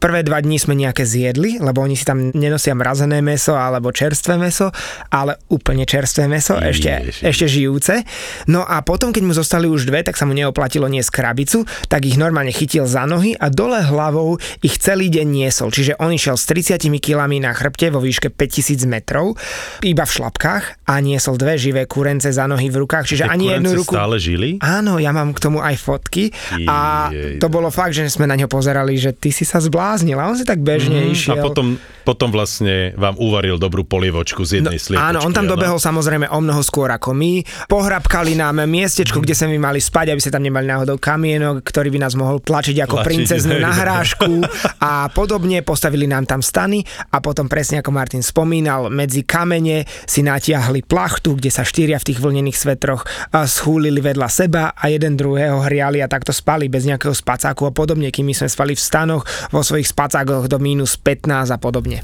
Prvé 0.00 0.24
dva 0.24 0.40
dní 0.40 0.56
sme 0.56 0.72
nejaké 0.72 1.04
zjedli, 1.04 1.60
lebo 1.60 1.84
oni 1.84 1.92
si 1.92 2.08
tam 2.08 2.32
nenosia 2.32 2.72
mrazené 2.72 3.20
meso 3.20 3.52
alebo 3.52 3.92
čerstvé 3.92 4.40
meso, 4.40 4.72
ale 5.12 5.36
úplne 5.52 5.84
čerstvé 5.84 6.24
meso, 6.24 6.56
ešte, 6.56 7.12
ešte 7.20 7.44
žijúce. 7.44 8.08
No 8.48 8.64
a 8.64 8.80
potom, 8.80 9.12
keď 9.12 9.22
mu 9.28 9.36
zostali 9.36 9.68
už 9.68 9.84
dve, 9.84 10.00
tak 10.00 10.16
sa 10.16 10.24
mu 10.24 10.32
neoplatilo 10.32 10.88
niesť 10.88 11.12
krabicu, 11.12 11.68
tak 11.92 12.08
ich 12.08 12.16
normálne 12.16 12.48
chytil 12.48 12.88
za 12.88 13.04
nohy 13.04 13.36
a 13.36 13.52
dole 13.52 13.76
hlavou 13.84 14.40
ich 14.64 14.80
celý 14.80 15.12
deň 15.12 15.26
niesol. 15.28 15.68
Čiže 15.68 16.00
on 16.00 16.16
išiel 16.16 16.40
s 16.40 16.48
30 16.48 16.80
kilami 16.96 17.36
na 17.44 17.52
chrbte 17.52 17.92
vo 17.92 18.00
výške 18.00 18.32
5000 18.32 18.88
metrov, 18.88 19.36
iba 19.84 20.08
v 20.08 20.12
šlapkách 20.16 20.88
a 20.88 20.94
niesol 21.04 21.36
dve 21.36 21.60
živé 21.60 21.84
kurence 21.84 22.32
za 22.32 22.48
nohy 22.48 22.72
v 22.72 22.88
rukách. 22.88 23.04
Čiže 23.04 23.28
Tie 23.28 23.32
ani 23.36 23.52
jednu 23.52 23.84
ruku... 23.84 23.92
stále 23.92 24.16
žili? 24.16 24.56
Áno, 24.64 24.96
ja 24.96 25.12
mám 25.12 25.36
k 25.36 25.44
tomu 25.44 25.60
aj 25.60 25.76
fotky 25.76 26.32
a 26.64 27.12
to 27.36 27.52
bolo 27.52 27.68
fakt, 27.68 27.92
že 27.92 28.08
sme 28.08 28.24
na 28.24 28.40
ňo 28.40 28.48
pozerali, 28.48 28.96
že 28.96 29.12
ty 29.12 29.28
si 29.28 29.44
sa 29.44 29.60
zblá 29.60 29.89
zbláznil 29.90 30.22
a 30.22 30.30
on 30.30 30.38
si 30.38 30.46
tak 30.46 30.62
bežne 30.62 31.02
mm, 31.02 31.10
išiel. 31.10 31.34
A 31.34 31.42
potom, 31.42 31.74
potom 32.14 32.30
vlastne 32.30 32.94
vám 32.94 33.18
uvaril 33.18 33.58
dobrú 33.58 33.82
polievočku 33.82 34.46
z 34.46 34.62
jednej 34.62 34.78
no, 34.78 34.84
sliepočky. 34.86 35.10
Áno, 35.10 35.18
on 35.26 35.34
tam 35.34 35.50
dobehol 35.50 35.82
samozrejme 35.82 36.30
o 36.30 36.38
mnoho 36.38 36.62
skôr 36.62 36.86
ako 36.94 37.10
my. 37.10 37.42
Pohrabkali 37.66 38.38
nám 38.38 38.62
miestečko, 38.70 39.18
kde 39.18 39.34
sme 39.34 39.58
my 39.58 39.74
mali 39.74 39.82
spať, 39.82 40.14
aby 40.14 40.20
sa 40.22 40.30
tam 40.30 40.46
nemali 40.46 40.70
náhodou 40.70 41.02
kamienok, 41.02 41.66
ktorý 41.66 41.90
by 41.90 41.98
nás 42.06 42.14
mohol 42.14 42.38
tlačiť 42.38 42.76
ako 42.86 42.96
tlačiť, 43.02 43.06
princeznu 43.10 43.56
na 43.58 43.72
hrášku 43.74 44.32
a 44.78 45.10
podobne. 45.10 45.66
Postavili 45.66 46.06
nám 46.06 46.30
tam 46.30 46.38
stany 46.38 46.86
a 47.10 47.18
potom 47.18 47.50
presne 47.50 47.82
ako 47.82 47.90
Martin 47.90 48.22
spomínal, 48.22 48.86
medzi 48.94 49.26
kamene 49.26 49.82
si 50.06 50.22
natiahli 50.22 50.86
plachtu, 50.86 51.34
kde 51.34 51.50
sa 51.50 51.66
štyria 51.66 51.98
v 51.98 52.06
tých 52.14 52.22
vlnených 52.22 52.58
svetroch 52.58 53.02
schúlili 53.50 53.98
vedľa 53.98 54.28
seba 54.30 54.70
a 54.70 54.86
jeden 54.86 55.18
druhého 55.18 55.66
hriali 55.66 55.98
a 55.98 56.06
takto 56.06 56.30
spali 56.30 56.70
bez 56.70 56.86
nejakého 56.86 57.12
spacáku 57.12 57.66
a 57.66 57.72
podobne, 57.74 58.14
kým 58.14 58.30
my 58.30 58.34
sme 58.38 58.46
spali 58.46 58.72
v 58.78 58.82
stanoch 58.82 59.26
vo 59.50 59.66
svojich 59.66 59.80
svojich 59.80 59.96
spacákoch 59.96 60.44
do 60.52 60.60
minus 60.60 61.00
15 61.00 61.56
a 61.56 61.56
podobne. 61.56 61.99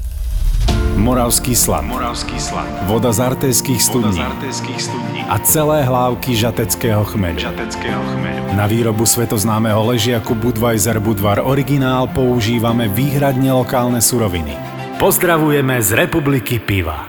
Moravský 0.97 1.53
slad. 1.53 1.85
Moravský 1.85 2.41
slad. 2.41 2.65
Voda 2.89 3.13
z 3.13 3.21
artejských 3.21 3.77
studní. 3.77 4.17
studní. 4.81 5.21
A 5.29 5.37
celé 5.45 5.85
hlávky 5.85 6.33
žateckého 6.33 7.05
chmeľu. 7.05 7.37
žateckého 7.37 8.01
chmeľu. 8.01 8.43
Na 8.57 8.65
výrobu 8.65 9.05
svetoznámeho 9.05 9.77
ležiaku 9.93 10.33
Budweiser 10.33 10.97
Budvar 10.97 11.45
originál 11.45 12.09
používame 12.09 12.89
výhradne 12.89 13.53
lokálne 13.53 14.01
suroviny. 14.01 14.57
Pozdravujeme 14.97 15.77
z 15.85 15.89
Republiky 15.93 16.57
Piva. 16.57 17.05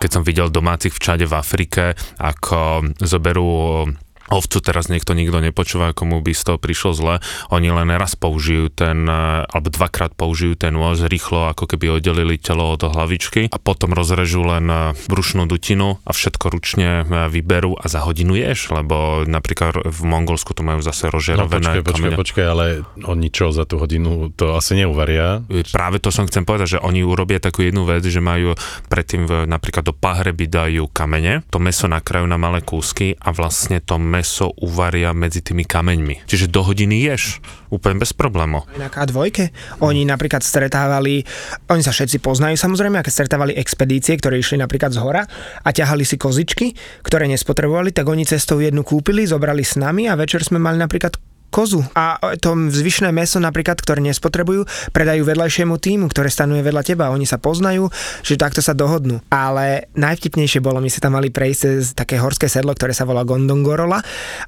Keď 0.00 0.10
som 0.10 0.24
videl 0.24 0.48
domácich 0.48 0.96
všade 0.96 1.28
v 1.28 1.34
Afrike, 1.36 1.92
ako 2.16 2.88
zoberú 3.04 3.84
ovcu 4.30 4.62
teraz 4.62 4.86
niekto 4.86 5.12
nikto 5.12 5.42
nepočúva, 5.42 5.92
komu 5.92 6.22
by 6.22 6.32
z 6.32 6.42
toho 6.46 6.58
prišlo 6.62 6.90
zle. 6.94 7.14
Oni 7.50 7.68
len 7.68 7.90
raz 7.98 8.14
použijú 8.14 8.70
ten, 8.70 9.04
e, 9.04 9.44
alebo 9.44 9.68
dvakrát 9.68 10.14
použijú 10.14 10.54
ten 10.54 10.78
nôž 10.78 11.04
rýchlo, 11.10 11.50
ako 11.50 11.66
keby 11.66 11.98
oddelili 11.98 12.38
telo 12.38 12.70
od 12.70 12.86
hlavičky 12.86 13.50
a 13.50 13.58
potom 13.58 13.92
rozrežú 13.92 14.46
len 14.46 14.70
e, 14.70 14.94
brušnú 15.10 15.50
dutinu 15.50 15.98
a 16.06 16.10
všetko 16.14 16.46
ručne 16.54 17.02
e, 17.02 17.26
vyberú 17.26 17.74
a 17.74 17.90
za 17.90 18.06
hodinu 18.06 18.38
ješ, 18.38 18.70
lebo 18.70 19.26
napríklad 19.26 19.82
v 19.82 20.00
Mongolsku 20.06 20.54
to 20.54 20.62
majú 20.62 20.78
zase 20.80 21.10
rožerovené 21.10 21.82
no, 21.82 21.82
počkaj, 21.82 22.14
počkaj, 22.14 22.16
počkaj, 22.16 22.46
ale 22.46 22.64
oni 23.04 23.28
čo 23.34 23.50
za 23.50 23.66
tú 23.66 23.82
hodinu 23.82 24.30
to 24.32 24.54
asi 24.54 24.78
neuvaria? 24.78 25.42
Práve 25.74 25.98
to 25.98 26.14
som 26.14 26.30
chcem 26.30 26.46
povedať, 26.46 26.78
že 26.78 26.82
oni 26.82 27.02
urobia 27.02 27.42
takú 27.42 27.66
jednu 27.66 27.82
vec, 27.82 28.06
že 28.06 28.22
majú 28.22 28.54
predtým 28.86 29.26
napríklad 29.50 29.90
do 29.90 29.94
pahreby 29.96 30.46
dajú 30.46 30.86
kamene, 30.92 31.42
to 31.50 31.58
meso 31.58 31.90
nakrajú 31.90 32.28
na 32.30 32.38
malé 32.38 32.62
kúsky 32.62 33.18
a 33.18 33.34
vlastne 33.34 33.82
to 33.82 33.98
meso 33.98 34.19
meso 34.20 34.52
uvaria 34.60 35.16
medzi 35.16 35.40
tými 35.40 35.64
kameňmi. 35.64 36.28
Čiže 36.28 36.52
do 36.52 36.60
hodiny 36.60 37.00
ješ, 37.08 37.40
úplne 37.72 37.96
bez 37.96 38.12
problémov. 38.12 38.68
Na 38.76 38.92
K2 38.92 39.48
oni 39.80 40.04
napríklad 40.04 40.44
stretávali, 40.44 41.24
oni 41.72 41.80
sa 41.80 41.96
všetci 41.96 42.20
poznajú 42.20 42.60
samozrejme, 42.60 43.00
aké 43.00 43.08
stretávali 43.08 43.56
expedície, 43.56 44.20
ktoré 44.20 44.36
išli 44.36 44.60
napríklad 44.60 44.92
z 44.92 45.00
hora 45.00 45.24
a 45.64 45.68
ťahali 45.72 46.04
si 46.04 46.20
kozičky, 46.20 46.76
ktoré 47.00 47.24
nespotrebovali, 47.32 47.96
tak 47.96 48.04
oni 48.04 48.28
cestou 48.28 48.60
jednu 48.60 48.84
kúpili, 48.84 49.24
zobrali 49.24 49.64
s 49.64 49.80
nami 49.80 50.04
a 50.04 50.20
večer 50.20 50.44
sme 50.44 50.60
mali 50.60 50.76
napríklad 50.76 51.16
kozu 51.50 51.82
a 51.92 52.16
to 52.38 52.54
zvyšné 52.54 53.10
meso 53.10 53.42
napríklad, 53.42 53.82
ktoré 53.82 53.98
nespotrebujú, 54.00 54.64
predajú 54.94 55.26
vedľajšiemu 55.26 55.74
týmu, 55.76 56.06
ktoré 56.08 56.30
stanuje 56.30 56.62
vedľa 56.62 56.82
teba. 56.86 57.12
Oni 57.12 57.26
sa 57.26 57.36
poznajú, 57.36 57.90
že 58.22 58.38
takto 58.38 58.62
sa 58.62 58.72
dohodnú. 58.72 59.20
Ale 59.28 59.90
najvtipnejšie 59.98 60.62
bolo, 60.62 60.78
my 60.78 60.88
si 60.88 61.02
tam 61.02 61.18
mali 61.18 61.28
prejsť 61.34 61.58
cez 61.60 61.92
také 61.92 62.16
horské 62.22 62.46
sedlo, 62.46 62.72
ktoré 62.72 62.94
sa 62.94 63.04
volá 63.04 63.26
Gondongorola 63.26 64.00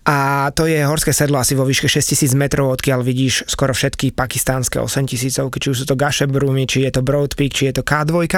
a 0.06 0.48
to 0.54 0.70
je 0.70 0.80
horské 0.86 1.10
sedlo 1.10 1.42
asi 1.42 1.58
vo 1.58 1.66
výške 1.66 1.90
6000 1.90 2.32
metrov, 2.38 2.70
odkiaľ 2.72 3.02
vidíš 3.02 3.50
skoro 3.50 3.74
všetky 3.74 4.14
pakistánske 4.14 4.78
8000, 4.78 5.50
či 5.50 5.66
už 5.68 5.76
sú 5.82 5.86
to 5.90 5.98
Gašebrumy, 5.98 6.70
či 6.70 6.86
je 6.86 6.94
to 6.94 7.02
Broad 7.02 7.34
Peak, 7.34 7.52
či 7.52 7.68
je 7.68 7.74
to 7.76 7.82
K2. 7.82 8.30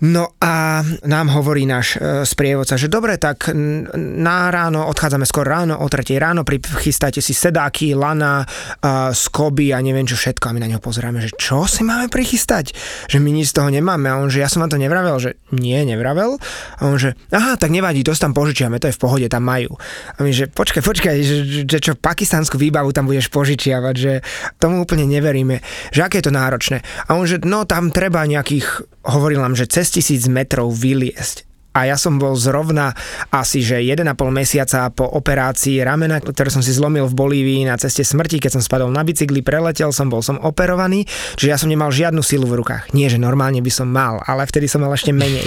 No 0.00 0.32
a 0.40 0.80
nám 1.04 1.28
hovorí 1.28 1.68
náš 1.68 2.00
e, 2.00 2.24
sprievodca, 2.24 2.80
že 2.80 2.88
dobre, 2.88 3.20
tak 3.20 3.52
na 3.96 4.48
ráno, 4.48 4.88
odchádzame 4.88 5.28
skôr 5.28 5.44
ráno, 5.44 5.76
o 5.76 5.86
tretej 5.92 6.16
ráno, 6.16 6.40
prichystajte 6.40 7.20
si 7.20 7.36
sedáky, 7.36 7.92
lana, 7.92 8.40
e, 8.40 9.12
skoby 9.12 9.76
a 9.76 9.84
neviem 9.84 10.08
čo 10.08 10.16
všetko. 10.16 10.48
A 10.48 10.54
my 10.56 10.60
na 10.64 10.68
neho 10.72 10.80
pozeráme, 10.80 11.20
že 11.20 11.36
čo 11.36 11.68
si 11.68 11.84
máme 11.84 12.08
prichystať? 12.08 12.72
Že 13.12 13.20
my 13.20 13.30
nič 13.30 13.52
z 13.52 13.60
toho 13.60 13.68
nemáme. 13.68 14.08
A 14.08 14.16
on, 14.16 14.32
že 14.32 14.40
ja 14.40 14.48
som 14.48 14.64
vám 14.64 14.72
to 14.72 14.80
nevravel, 14.80 15.20
že 15.20 15.36
nie, 15.52 15.76
nevravel. 15.84 16.40
A 16.80 16.88
on, 16.88 16.96
že 16.96 17.12
aha, 17.28 17.60
tak 17.60 17.68
nevadí, 17.68 18.00
to 18.00 18.16
tam 18.16 18.32
požičiame, 18.32 18.80
to 18.80 18.88
je 18.88 18.96
v 18.96 19.02
pohode, 19.04 19.26
tam 19.28 19.44
majú. 19.44 19.76
A 20.16 20.24
my, 20.24 20.32
že 20.32 20.48
počkaj, 20.48 20.80
počkaj, 20.80 21.16
že, 21.20 21.36
že 21.68 21.78
čo 21.80 21.92
pakistanskú 21.92 22.56
výbavu 22.56 22.88
tam 22.96 23.04
budeš 23.04 23.28
požičiavať, 23.28 23.94
že 23.96 24.12
tomu 24.56 24.80
úplne 24.80 25.04
neveríme, 25.04 25.60
že 25.92 26.00
aké 26.08 26.24
je 26.24 26.28
to 26.28 26.32
náročné. 26.32 26.80
A 27.08 27.20
on, 27.20 27.28
že 27.28 27.40
no 27.44 27.68
tam 27.68 27.92
treba 27.92 28.24
nejakých, 28.24 28.99
hovoril 29.04 29.40
nám, 29.42 29.56
že 29.56 29.70
cez 29.70 29.90
tisíc 29.90 30.28
metrov 30.30 30.72
vyliesť 30.72 31.49
a 31.70 31.86
ja 31.86 31.94
som 31.94 32.18
bol 32.18 32.34
zrovna 32.34 32.90
asi, 33.30 33.62
že 33.62 33.78
1,5 33.78 34.02
mesiaca 34.34 34.90
po 34.90 35.06
operácii 35.06 35.78
ramena, 35.86 36.18
ktoré 36.18 36.50
som 36.50 36.66
si 36.66 36.74
zlomil 36.74 37.06
v 37.06 37.14
Bolívii 37.14 37.62
na 37.62 37.78
ceste 37.78 38.02
smrti, 38.02 38.42
keď 38.42 38.58
som 38.58 38.62
spadol 38.62 38.90
na 38.90 39.06
bicykli, 39.06 39.38
preletel 39.38 39.94
som, 39.94 40.10
bol 40.10 40.18
som 40.18 40.42
operovaný, 40.42 41.06
čiže 41.38 41.50
ja 41.50 41.54
som 41.54 41.70
nemal 41.70 41.94
žiadnu 41.94 42.26
silu 42.26 42.50
v 42.50 42.58
rukách. 42.58 42.90
Nie, 42.90 43.06
že 43.06 43.22
normálne 43.22 43.62
by 43.62 43.70
som 43.70 43.86
mal, 43.86 44.18
ale 44.26 44.42
vtedy 44.50 44.66
som 44.66 44.82
mal 44.82 44.90
ešte 44.90 45.14
menej. 45.14 45.46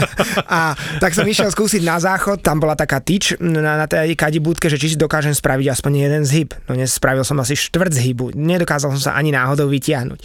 a 0.60 0.76
tak 1.00 1.16
som 1.16 1.24
išiel 1.24 1.48
skúsiť 1.48 1.80
na 1.80 1.96
záchod, 1.96 2.44
tam 2.44 2.60
bola 2.60 2.76
taká 2.76 3.00
tyč 3.00 3.40
na, 3.40 3.80
na 3.80 3.86
tej 3.88 4.12
kadibúdke, 4.12 4.68
že 4.68 4.76
či 4.76 4.92
si 4.92 4.96
dokážem 5.00 5.32
spraviť 5.32 5.72
aspoň 5.72 5.92
jeden 5.96 6.22
zhyb. 6.28 6.52
No 6.68 6.76
nespravil 6.76 7.24
som 7.24 7.40
asi 7.40 7.56
štvrť 7.56 8.04
zhybu, 8.04 8.36
nedokázal 8.36 8.92
som 8.92 9.00
sa 9.00 9.16
ani 9.16 9.32
náhodou 9.32 9.72
vytiahnuť. 9.72 10.20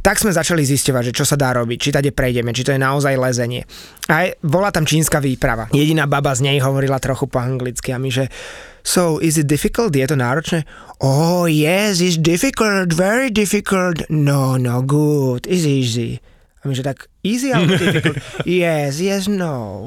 Tak 0.00 0.16
sme 0.16 0.32
začali 0.32 0.64
zisťovať, 0.64 1.12
že 1.12 1.16
čo 1.20 1.24
sa 1.28 1.36
dá 1.36 1.52
robiť, 1.52 1.76
či 1.76 1.90
tade 1.92 2.08
prejdeme, 2.08 2.56
či 2.56 2.64
to 2.64 2.72
je 2.72 2.80
naozaj 2.80 3.12
lezenie. 3.20 3.68
A 4.08 4.32
bola 4.40 4.72
tam 4.72 4.88
čínska 4.88 5.20
výprava. 5.20 5.68
Jediná 5.68 6.08
baba 6.08 6.32
z 6.32 6.48
nej 6.48 6.58
hovorila 6.64 6.96
trochu 6.96 7.28
po 7.28 7.36
anglicky 7.36 7.92
a 7.92 8.00
my, 8.00 8.08
že 8.08 8.32
So, 8.80 9.20
is 9.20 9.36
it 9.36 9.44
difficult? 9.44 9.92
Je 9.92 10.08
to 10.08 10.16
náročné? 10.16 10.64
Oh, 11.04 11.44
yes, 11.44 12.00
it's 12.00 12.16
difficult, 12.16 12.96
very 12.96 13.28
difficult. 13.28 14.00
No, 14.08 14.56
no, 14.56 14.80
good, 14.80 15.44
it's 15.44 15.68
easy. 15.68 16.24
A 16.64 16.68
my, 16.68 16.72
že 16.72 16.88
tak 16.88 17.04
easy 17.20 17.52
alebo 17.52 17.76
difficult? 17.84 18.16
yes, 18.48 18.96
yes, 18.96 19.28
no. 19.28 19.84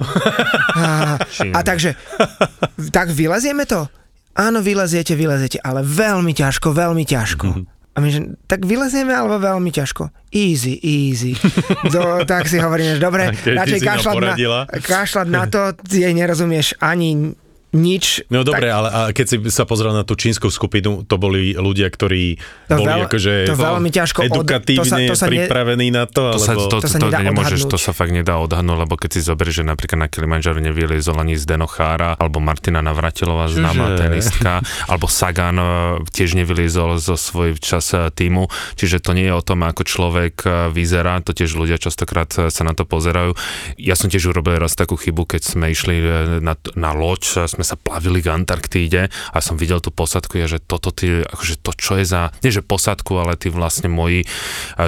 A, 0.77 1.17
a 1.49 1.59
takže, 1.65 1.97
tak 2.93 3.09
vylezieme 3.09 3.65
to? 3.65 3.89
Áno, 4.37 4.61
vyleziete, 4.61 5.17
vyleziete, 5.17 5.57
ale 5.65 5.81
veľmi 5.81 6.37
ťažko, 6.37 6.69
veľmi 6.69 7.01
ťažko. 7.01 7.47
A 7.91 7.99
my, 7.99 8.07
že 8.07 8.19
tak 8.47 8.63
vylezieme 8.63 9.11
alebo 9.11 9.35
veľmi 9.35 9.67
ťažko? 9.67 10.15
Easy, 10.31 10.79
easy. 10.79 11.35
Do, 11.91 12.19
tak 12.31 12.47
si 12.47 12.55
hovoríme, 12.55 12.95
že 12.95 13.03
dobre, 13.03 13.35
radšej 13.35 13.79
kašľať 13.83 14.15
na, 14.15 14.35
kašľať 14.79 15.27
na 15.27 15.43
to, 15.51 15.75
jej 15.91 16.13
nerozumieš 16.15 16.79
ani 16.79 17.35
nič. 17.71 18.27
No 18.27 18.43
dobre, 18.43 18.67
tak... 18.67 18.77
ale 18.77 18.87
a 18.91 18.99
keď 19.15 19.25
si 19.27 19.35
sa 19.47 19.63
pozrel 19.63 19.95
na 19.95 20.03
tú 20.03 20.19
čínsku 20.19 20.51
skupinu, 20.51 21.07
to 21.07 21.15
boli 21.15 21.55
ľudia, 21.55 21.87
ktorí 21.87 22.35
to 22.67 22.75
boli 22.75 22.91
veľ, 22.91 23.07
akože 23.07 23.33
to 23.47 23.55
veľmi 23.55 23.89
ťažko 23.89 24.19
edukatívne 24.27 25.07
od, 25.07 25.11
to 25.11 25.15
sa, 25.15 25.27
to 25.27 25.27
sa 25.27 25.27
pripravení 25.31 25.87
ne, 25.87 26.03
na 26.03 26.05
to. 26.05 26.35
To, 26.35 26.39
alebo... 26.39 26.45
sa, 26.45 26.53
to, 26.55 26.67
to, 26.67 26.87
to, 26.87 27.07
to 27.07 27.21
nemôžeš, 27.23 27.59
to 27.71 27.79
sa 27.79 27.95
fakt 27.95 28.11
nedá 28.11 28.35
odhadnúť, 28.43 28.77
lebo 28.87 28.99
keď 28.99 29.09
si 29.15 29.19
zoberieš, 29.23 29.63
že 29.63 29.65
napríklad 29.65 30.03
na 30.03 30.07
Kilimanjaro 30.11 30.59
nevyliezol 30.59 31.15
ani 31.15 31.39
z 31.39 31.47
Denochára, 31.47 32.19
alebo 32.19 32.43
Martina 32.43 32.83
Navratilová, 32.83 33.47
známa 33.47 33.95
tenistka, 33.95 34.59
alebo 34.91 35.07
Sagan 35.07 35.57
e, 35.57 35.65
tiež 36.11 36.35
nevyliezol 36.35 36.99
zo 36.99 37.15
svoj 37.15 37.55
čas 37.57 37.95
e, 37.95 38.11
týmu, 38.11 38.51
čiže 38.75 38.99
to 38.99 39.15
nie 39.15 39.31
je 39.31 39.35
o 39.35 39.43
tom, 39.43 39.63
ako 39.63 39.87
človek 39.87 40.35
e, 40.43 40.49
vyzerá, 40.75 41.23
to 41.23 41.31
tiež 41.31 41.55
ľudia 41.55 41.79
častokrát 41.79 42.27
sa 42.27 42.63
na 42.67 42.75
to 42.75 42.83
pozerajú. 42.83 43.37
Ja 43.79 43.95
som 43.95 44.11
tiež 44.11 44.27
urobil 44.35 44.59
raz 44.59 44.75
takú 44.75 44.99
chybu, 44.99 45.23
keď 45.23 45.41
sme 45.55 45.71
išli 45.71 46.03
na, 46.43 46.59
na 46.75 46.91
loď, 46.91 47.47
sme 47.47 47.60
sme 47.61 47.77
sa 47.77 47.77
plavili 47.77 48.25
k 48.25 48.33
Antarktíde 48.33 49.13
a 49.13 49.37
som 49.37 49.53
videl 49.53 49.77
tú 49.77 49.93
posadku, 49.93 50.41
ja, 50.41 50.49
že 50.49 50.57
toto 50.57 50.89
ty, 50.89 51.21
akože 51.21 51.61
to 51.61 51.77
čo 51.77 52.01
je 52.01 52.09
za, 52.09 52.33
nie 52.41 52.49
že 52.49 52.65
posadku, 52.65 53.21
ale 53.21 53.37
tí 53.37 53.53
vlastne 53.53 53.85
moji 53.85 54.25
e, 54.25 54.27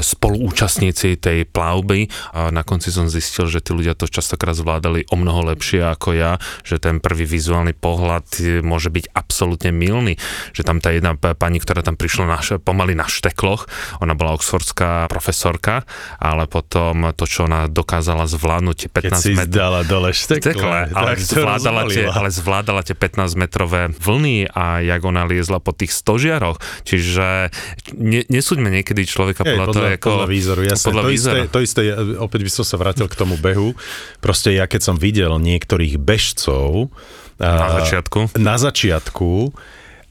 spoluúčastníci 0.01 1.21
tej 1.21 1.45
plavby. 1.45 2.09
A 2.33 2.49
na 2.49 2.65
konci 2.65 2.89
som 2.89 3.05
zistil, 3.05 3.45
že 3.45 3.61
tí 3.61 3.77
ľudia 3.77 3.93
to 3.93 4.09
častokrát 4.09 4.57
zvládali 4.57 5.05
o 5.13 5.15
mnoho 5.21 5.53
lepšie 5.53 5.85
ako 5.85 6.17
ja, 6.17 6.41
že 6.65 6.81
ten 6.81 6.97
prvý 6.97 7.29
vizuálny 7.29 7.77
pohľad 7.77 8.25
môže 8.65 8.89
byť 8.89 9.13
absolútne 9.13 9.69
milný, 9.69 10.17
že 10.57 10.65
tam 10.65 10.81
tá 10.81 10.89
jedna 10.89 11.13
pani, 11.13 11.61
ktorá 11.61 11.85
tam 11.85 11.93
prišla 11.93 12.25
na, 12.25 12.39
pomaly 12.57 12.97
na 12.97 13.05
štekloch, 13.05 13.69
ona 14.01 14.17
bola 14.17 14.33
oxfordská 14.33 15.05
profesorka, 15.13 15.85
ale 16.17 16.49
potom 16.49 17.13
to, 17.13 17.29
čo 17.29 17.45
ona 17.45 17.69
dokázala 17.69 18.25
zvládnuť 18.25 18.89
15 18.89 18.97
Keď 18.97 19.13
si 19.21 19.33
dala 19.45 19.85
dole 19.85 20.09
štekle, 20.09 20.89
ale, 20.89 21.11
zvládala 21.21 21.81
tie, 21.91 22.09
ale 22.09 22.29
zvládala 22.31 22.62
zvládala 22.63 22.87
tie 22.87 22.95
15-metrové 22.95 23.91
vlny 23.91 24.47
a 24.47 24.79
jak 24.79 25.03
ona 25.03 25.27
liezla 25.27 25.59
po 25.59 25.75
tých 25.75 25.91
stožiaroch. 25.91 26.63
Čiže 26.87 27.51
ne, 27.99 28.23
nesúďme 28.31 28.71
niekedy 28.71 29.03
človeka 29.03 29.43
podľa, 29.43 29.67
podľa 29.67 29.75
toho, 29.75 29.87
ako... 29.99 30.09
Podľa 30.15 30.31
výzoru, 30.31 30.61
jasne. 30.63 30.87
Podľa 30.87 31.03
to, 31.03 31.11
výzoru. 31.11 31.35
Isté, 31.43 31.51
to 31.51 31.59
isté, 31.59 31.81
opäť 32.15 32.41
by 32.47 32.51
som 32.55 32.63
sa 32.63 32.75
vrátil 32.79 33.11
k 33.11 33.15
tomu 33.19 33.35
behu. 33.35 33.75
Proste 34.23 34.55
ja 34.55 34.63
keď 34.63 34.79
som 34.79 34.95
videl 34.95 35.35
niektorých 35.43 35.99
bežcov... 35.99 36.87
Na 37.43 37.83
začiatku. 37.83 38.39
Na 38.39 38.55
začiatku, 38.55 39.51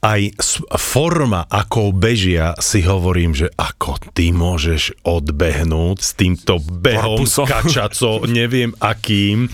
aj 0.02 0.34
forma, 0.82 1.46
ako 1.46 1.94
bežia, 1.94 2.58
si 2.58 2.82
hovorím, 2.82 3.38
že 3.38 3.46
ako 3.54 4.02
ty 4.10 4.34
môžeš 4.34 5.06
odbehnúť 5.06 5.98
s 6.02 6.10
týmto 6.18 6.58
behom 6.58 7.22
Korpusom. 7.22 7.46
kačaco, 7.46 8.26
neviem 8.26 8.74
akým, 8.82 9.46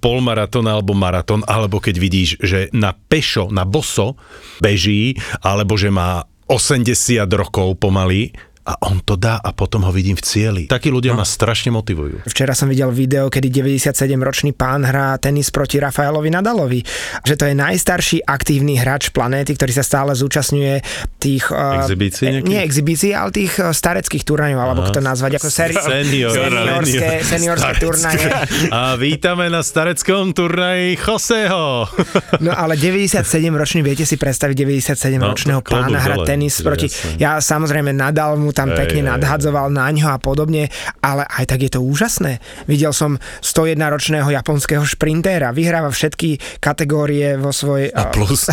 polmaratón 0.00 0.64
alebo 0.72 0.96
maratón, 0.96 1.44
alebo 1.44 1.84
keď 1.84 1.94
vidíš, 2.00 2.30
že 2.40 2.72
na 2.72 2.96
pešo, 2.96 3.52
na 3.52 3.68
boso 3.68 4.16
beží, 4.64 5.20
alebo 5.44 5.76
že 5.76 5.92
má 5.92 6.24
80 6.48 7.28
rokov 7.36 7.76
pomaly, 7.76 8.32
a 8.70 8.78
on 8.86 9.02
to 9.02 9.18
dá 9.18 9.42
a 9.42 9.50
potom 9.50 9.82
ho 9.82 9.90
vidím 9.90 10.14
v 10.14 10.22
cieli. 10.22 10.62
Takí 10.70 10.94
ľudia 10.94 11.18
no. 11.18 11.22
ma 11.22 11.26
strašne 11.26 11.74
motivujú. 11.74 12.22
Včera 12.30 12.54
som 12.54 12.70
videl 12.70 12.94
video, 12.94 13.26
kedy 13.26 13.50
97-ročný 13.50 14.54
pán 14.54 14.86
hrá 14.86 15.18
tenis 15.18 15.50
proti 15.50 15.82
Rafaelovi 15.82 16.30
Nadalovi. 16.30 16.80
Že 17.26 17.34
to 17.34 17.44
je 17.50 17.54
najstarší 17.58 18.18
aktívny 18.22 18.78
hráč 18.78 19.10
planéty, 19.10 19.58
ktorý 19.58 19.74
sa 19.74 19.82
stále 19.82 20.14
zúčastňuje 20.14 20.74
tých... 21.18 21.50
Uh, 21.50 21.82
exibícií? 21.82 22.46
Nie 22.46 22.62
exibícií, 22.62 23.10
ale 23.10 23.34
tých 23.34 23.58
uh, 23.58 23.74
stareckých 23.74 24.22
turnajov, 24.22 24.60
alebo 24.62 24.86
kto 24.86 25.02
nazvať 25.02 25.42
ako 25.42 25.48
seri- 25.50 25.74
Senior, 25.80 26.30
seniorské, 26.30 27.10
seniorské 27.26 27.72
turnaje. 27.82 28.26
A 28.70 28.94
vítame 28.94 29.50
na 29.50 29.66
stareckom 29.66 30.30
turnaji 30.30 30.94
Joseho. 30.94 31.90
No 32.40 32.56
ale 32.56 32.78
97-ročný, 32.78 33.84
viete 33.84 34.08
si 34.08 34.16
predstaviť 34.16 34.56
97-ročného 34.64 35.60
no, 35.60 35.66
pána 35.66 35.98
hrať 36.00 36.20
tenis 36.24 36.62
proti... 36.64 36.88
Ja 37.20 37.36
samozrejme 37.42 37.92
Nadal 37.92 38.40
mu 38.40 38.54
tam 38.60 38.76
pekne 38.76 39.08
nadhadzoval 39.08 39.72
na 39.72 39.88
ňo 39.88 40.12
a 40.12 40.18
podobne, 40.20 40.68
ale 41.00 41.24
aj 41.24 41.48
tak 41.48 41.64
je 41.64 41.72
to 41.72 41.80
úžasné. 41.80 42.44
Videl 42.68 42.92
som 42.92 43.16
101-ročného 43.40 44.28
japonského 44.28 44.84
šprintéra, 44.84 45.56
vyhráva 45.56 45.88
všetky 45.88 46.60
kategórie 46.60 47.40
vo 47.40 47.56
svojej... 47.56 47.88
A 47.96 48.12
plus. 48.12 48.52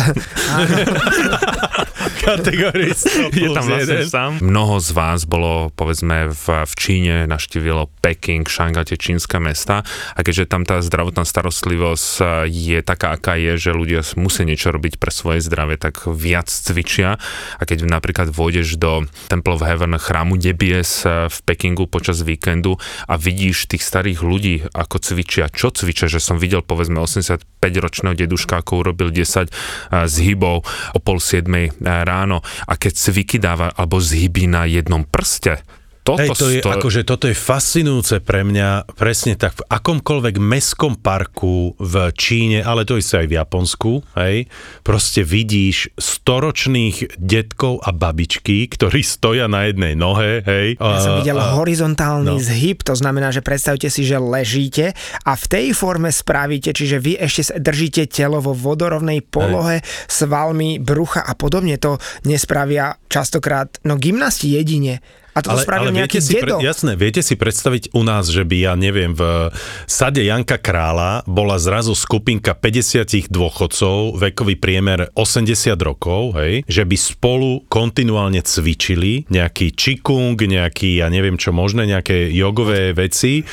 kategórii 2.28 2.92
Je 3.32 3.48
tam 3.52 3.64
vlastne 3.64 4.04
sám. 4.04 4.30
Mnoho 4.44 4.76
z 4.82 4.90
vás 4.92 5.24
bolo, 5.24 5.70
povedzme, 5.74 6.30
v, 6.32 6.44
v 6.64 6.72
Číne, 6.76 7.16
naštívilo 7.24 7.88
Peking, 8.00 8.44
Šanga, 8.44 8.84
tie 8.84 9.00
čínske 9.00 9.40
mesta 9.40 9.82
a 10.14 10.20
keďže 10.20 10.50
tam 10.50 10.62
tá 10.64 10.80
zdravotná 10.84 11.24
starostlivosť 11.24 12.08
e, 12.20 12.24
je 12.48 12.78
taká, 12.84 13.16
aká 13.16 13.38
je, 13.38 13.56
že 13.56 13.70
ľudia 13.76 14.00
musia 14.18 14.44
niečo 14.44 14.72
robiť 14.74 15.00
pre 15.00 15.12
svoje 15.12 15.44
zdravie, 15.44 15.80
tak 15.80 16.04
viac 16.08 16.48
cvičia 16.48 17.16
a 17.58 17.62
keď 17.62 17.88
napríklad 17.88 18.28
vôjdeš 18.32 18.76
do 18.76 19.06
Temple 19.32 19.56
of 19.56 19.64
Heaven 19.64 19.87
chrámu 19.96 20.36
Debies 20.36 21.08
v 21.08 21.38
Pekingu 21.48 21.88
počas 21.88 22.20
víkendu 22.20 22.76
a 23.08 23.16
vidíš 23.16 23.72
tých 23.72 23.80
starých 23.80 24.20
ľudí, 24.20 24.68
ako 24.76 25.00
cvičia, 25.00 25.48
čo 25.48 25.72
cvičia, 25.72 26.12
že 26.12 26.20
som 26.20 26.36
videl 26.36 26.60
povedzme 26.60 27.00
85-ročného 27.00 28.12
deduška, 28.12 28.60
ako 28.60 28.84
urobil 28.84 29.08
10 29.08 29.48
zhybov 30.04 30.68
o 30.68 30.98
pol 31.00 31.16
7 31.22 31.48
ráno. 31.80 32.44
A 32.68 32.76
keď 32.76 32.92
cviky 32.92 33.40
dáva 33.40 33.72
alebo 33.72 33.96
zhyby 34.02 34.44
na 34.50 34.68
jednom 34.68 35.06
prste, 35.08 35.64
toto, 36.08 36.22
Hej, 36.24 36.28
to 36.40 36.46
je, 36.48 36.60
to... 36.64 36.70
akože 36.72 37.00
toto 37.04 37.28
je 37.28 37.36
fascinujúce 37.36 38.24
pre 38.24 38.40
mňa, 38.40 38.88
presne 38.96 39.36
tak, 39.36 39.60
v 39.60 39.62
akomkoľvek 39.68 40.40
mestskom 40.40 40.96
parku 40.96 41.76
v 41.76 41.94
Číne, 42.16 42.64
ale 42.64 42.88
to 42.88 42.96
isté 42.96 43.24
aj 43.24 43.28
v 43.28 43.36
Japonsku, 43.36 43.90
hej, 44.16 44.48
proste 44.80 45.20
vidíš 45.20 45.92
storočných 46.00 47.20
detkov 47.20 47.84
a 47.84 47.92
babičky, 47.92 48.64
ktorí 48.72 49.04
stoja 49.04 49.52
na 49.52 49.68
jednej 49.68 49.92
nohe, 49.92 50.40
hej. 50.48 50.80
Ja 50.80 51.00
som 51.04 51.20
videl 51.20 51.36
a- 51.36 51.60
horizontálny 51.60 52.36
no. 52.36 52.40
zhyb, 52.40 52.80
to 52.80 52.96
znamená, 52.96 53.28
že 53.28 53.44
predstavte 53.44 53.92
si, 53.92 54.08
že 54.08 54.16
ležíte 54.16 54.96
a 55.28 55.32
v 55.36 55.44
tej 55.44 55.66
forme 55.76 56.08
spravíte, 56.08 56.72
čiže 56.72 56.96
vy 56.96 57.20
ešte 57.20 57.42
sa- 57.52 57.58
držíte 57.60 58.08
telo 58.08 58.40
vo 58.40 58.56
vodorovnej 58.56 59.20
polohe, 59.28 59.84
svalmi, 60.08 60.80
brucha 60.80 61.20
a 61.20 61.36
podobne. 61.36 61.76
To 61.82 62.00
nespravia 62.24 62.96
častokrát, 63.12 63.76
no 63.84 64.00
gymnasti 64.00 64.56
jedine. 64.56 65.04
A 65.38 65.44
toto 65.46 65.62
spravil 65.62 65.94
nejaký 65.94 66.18
viete 66.18 66.20
si, 66.20 66.34
dedo. 66.34 66.58
jasné, 66.58 66.98
viete 66.98 67.22
si 67.22 67.38
predstaviť 67.38 67.94
u 67.94 68.02
nás, 68.02 68.26
že 68.26 68.42
by, 68.42 68.56
ja 68.58 68.74
neviem, 68.74 69.14
v 69.14 69.54
sade 69.86 70.26
Janka 70.26 70.58
Krála 70.58 71.22
bola 71.30 71.56
zrazu 71.62 71.94
skupinka 71.94 72.58
50 72.58 73.30
dôchodcov, 73.30 74.18
vekový 74.18 74.58
priemer 74.58 75.14
80 75.14 75.78
rokov, 75.78 76.34
hej, 76.42 76.66
že 76.66 76.82
by 76.82 76.96
spolu 76.98 77.62
kontinuálne 77.70 78.42
cvičili 78.42 79.30
nejaký 79.30 79.78
čikung, 79.78 80.34
nejaký, 80.34 80.98
ja 80.98 81.06
neviem 81.06 81.38
čo 81.38 81.54
možné, 81.54 81.86
nejaké 81.86 82.34
jogové 82.34 82.90
veci. 82.90 83.46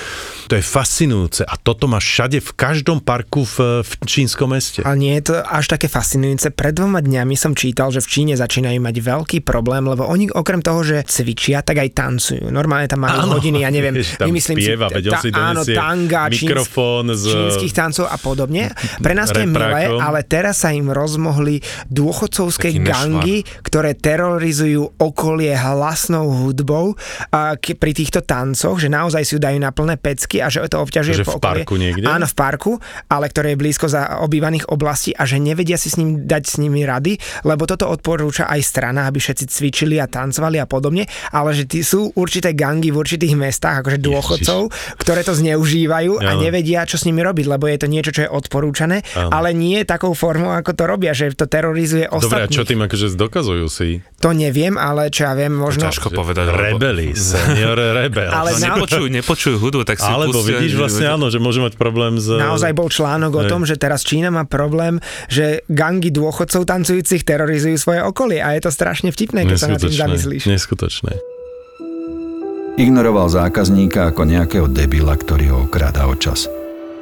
To 0.49 0.57
je 0.57 0.63
fascinujúce 0.65 1.45
a 1.45 1.53
toto 1.57 1.86
má 1.86 2.01
všade 2.01 2.41
v 2.41 2.51
každom 2.57 3.01
parku 3.01 3.45
v, 3.45 3.81
v 3.86 3.91
čínskom 4.05 4.53
meste. 4.53 4.81
Ale 4.81 4.97
nie 4.97 5.13
je 5.21 5.33
to 5.33 5.36
až 5.41 5.65
také 5.69 5.89
fascinujúce. 5.89 6.49
Pred 6.53 6.81
dvoma 6.81 7.01
dňami 7.01 7.36
som 7.38 7.53
čítal, 7.53 7.89
že 7.89 8.01
v 8.01 8.09
Číne 8.09 8.33
začínajú 8.38 8.79
mať 8.81 8.95
veľký 9.01 9.38
problém, 9.41 9.86
lebo 9.86 10.05
oni 10.05 10.29
okrem 10.31 10.61
toho, 10.61 10.81
že 10.86 11.05
cvičia, 11.05 11.65
tak 11.65 11.74
aj 11.78 11.91
tancujú. 11.91 12.45
Normálne 12.47 12.86
tam 12.86 13.01
majú 13.01 13.19
Áno, 13.21 13.36
hodiny, 13.36 13.61
ja 13.61 13.69
neviem, 13.69 13.95
tam 14.15 14.28
vymyslím 14.28 14.57
spieva, 14.57 14.88
si, 14.89 15.01
si 15.01 15.30
áno, 15.32 15.61
tanga, 15.65 16.28
mikrofón 16.28 17.07
číns, 17.07 17.19
z- 17.21 17.32
čínskych 17.32 17.73
tancov 17.73 18.05
a 18.05 18.15
podobne. 18.15 18.69
Pre 18.97 19.11
nás 19.11 19.30
to 19.30 19.39
je 19.39 19.47
milé, 19.47 19.89
ale 19.91 20.21
teraz 20.21 20.61
sa 20.61 20.69
im 20.69 20.88
rozmohli 20.88 21.59
dôchodcovské 21.89 22.76
gangy, 22.78 23.41
ktoré 23.61 23.95
terorizujú 23.95 24.95
okolie 24.95 25.51
hlasnou 25.51 26.30
hudbou 26.43 26.93
a 27.30 27.55
ke- 27.55 27.73
pri 27.73 27.91
týchto 27.91 28.21
tancoch, 28.21 28.78
že 28.78 28.88
naozaj 28.88 29.21
si 29.21 29.34
ju 29.34 29.39
dajú 29.39 29.57
na 29.57 29.69
plné 29.69 29.95
pecky 29.95 30.39
a 30.39 30.47
že 30.47 30.63
to 30.67 30.80
obťažuje 30.80 31.21
Že 31.21 31.26
po 31.26 31.32
v 31.32 31.38
okolie. 31.38 31.63
parku 31.63 31.76
niekde? 31.76 32.05
Áno, 32.05 32.26
v 32.26 32.36
parku, 32.36 32.71
ale 33.07 33.26
ktoré 33.26 33.53
je 33.53 33.59
blízko 33.59 33.86
za 33.86 34.21
obývaných 34.21 34.67
oblastí 34.67 35.11
a 35.11 35.23
že 35.23 35.38
nevedia 35.38 35.76
si 35.76 35.88
s 35.88 35.95
ním 35.95 36.23
dať 36.23 36.43
s 36.45 36.55
nimi 36.57 36.84
rady, 36.84 37.17
lebo 37.41 37.65
toto 37.65 37.88
odporúča 37.88 38.45
aj 38.45 38.61
strana, 38.61 39.05
aby 39.05 39.17
všetci 39.17 39.45
cvičili 39.47 39.97
a 39.97 40.05
tancovali 40.05 40.57
a 40.57 40.65
podobne, 40.65 41.03
ale 41.30 41.51
že 41.51 41.64
tí 41.66 41.82
sú 41.82 42.13
určité 42.13 42.51
gangy 42.51 42.88
v 42.88 42.97
určitých 42.97 43.34
mestách, 43.34 43.82
akože 43.82 43.99
dôchodcov, 43.99 44.59
ktoré 44.95 45.22
to 45.22 45.34
zneužívajú 45.34 46.18
a 46.18 46.32
Áno. 46.32 46.39
nevedia, 46.39 46.84
čo 46.84 46.95
s 46.95 47.03
nimi 47.03 47.20
robiť, 47.20 47.45
lebo 47.47 47.66
je 47.66 47.78
to 47.78 47.88
niečo, 47.88 48.11
čo 48.11 48.22
je 48.24 48.30
odporúčané, 48.30 49.01
Áno. 49.11 49.30
ale 49.32 49.51
nie 49.51 49.82
takou 49.82 50.11
formou, 50.11 50.51
ako 50.51 50.72
to 50.72 50.84
robia, 50.86 51.11
že 51.11 51.32
to 51.32 51.45
terorizuje 51.45 52.05
Dobre, 52.05 52.18
a 52.39 52.47
čo 52.47 52.61
ostatných. 52.61 52.68
tým 52.68 52.80
akože 52.82 53.05
zdokazujú 53.11 53.68
si? 53.68 53.89
To 54.18 54.32
neviem, 54.32 54.76
ale 54.76 55.09
čo 55.09 55.26
ja 55.26 55.34
viem, 55.34 55.51
možno... 55.51 55.86
Ťažko 55.86 56.09
povedať. 56.11 56.47
Rebeli, 56.47 57.13
senior 57.13 57.76
rebel. 57.76 58.28
Ale 58.28 58.53
No, 58.55 58.61
na- 58.61 58.68
nepočujú, 58.76 59.05
nepočujú 59.07 59.55
hudbu, 59.57 59.84
tak 59.84 59.97
si 59.97 60.07
Alebo 60.07 60.39
pustia, 60.39 60.55
vidíš 60.55 60.72
že- 60.72 60.80
vlastne 60.80 61.05
áno, 61.07 61.28
že 61.28 61.38
môže 61.38 61.59
mať 61.59 61.74
problém 61.76 62.16
s... 62.16 62.28
Naozaj 62.28 62.72
bol 62.72 62.88
článok 62.88 63.32
o 63.34 63.43
Hej. 63.43 63.49
tom, 63.49 63.61
že 63.63 63.76
teraz 63.76 64.01
Čína 64.01 64.30
má 64.30 64.43
problém, 64.43 64.97
že 65.28 65.45
gangy 65.68 66.09
dôchodcov 66.09 66.63
tancujúcich 66.63 67.22
terorizujú 67.22 67.76
svoje 67.76 67.99
okolie 68.01 68.39
a 68.39 68.53
je 68.53 68.61
to 68.61 68.72
strašne 68.72 69.09
vtipné, 69.09 69.43
keď 69.43 69.57
sa 69.57 69.68
nad 69.68 69.78
tým 69.78 69.91
zamyslíš. 69.91 70.47
Neskutočné. 70.47 71.34
Ignoroval 72.76 73.32
zákazníka 73.32 74.11
ako 74.11 74.28
nejakého 74.28 74.67
debila, 74.67 75.15
ktorý 75.15 75.45
ho 75.55 75.57
okráda 75.63 76.11
o 76.11 76.15
čas. 76.19 76.51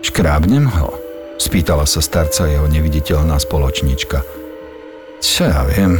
Škrábnem 0.06 0.70
ho? 0.70 0.94
Spýtala 1.42 1.90
sa 1.90 1.98
starca 1.98 2.46
jeho 2.46 2.70
neviditeľná 2.70 3.42
spoločnička. 3.42 4.22
Čo 5.18 5.50
ja 5.50 5.66
viem. 5.66 5.98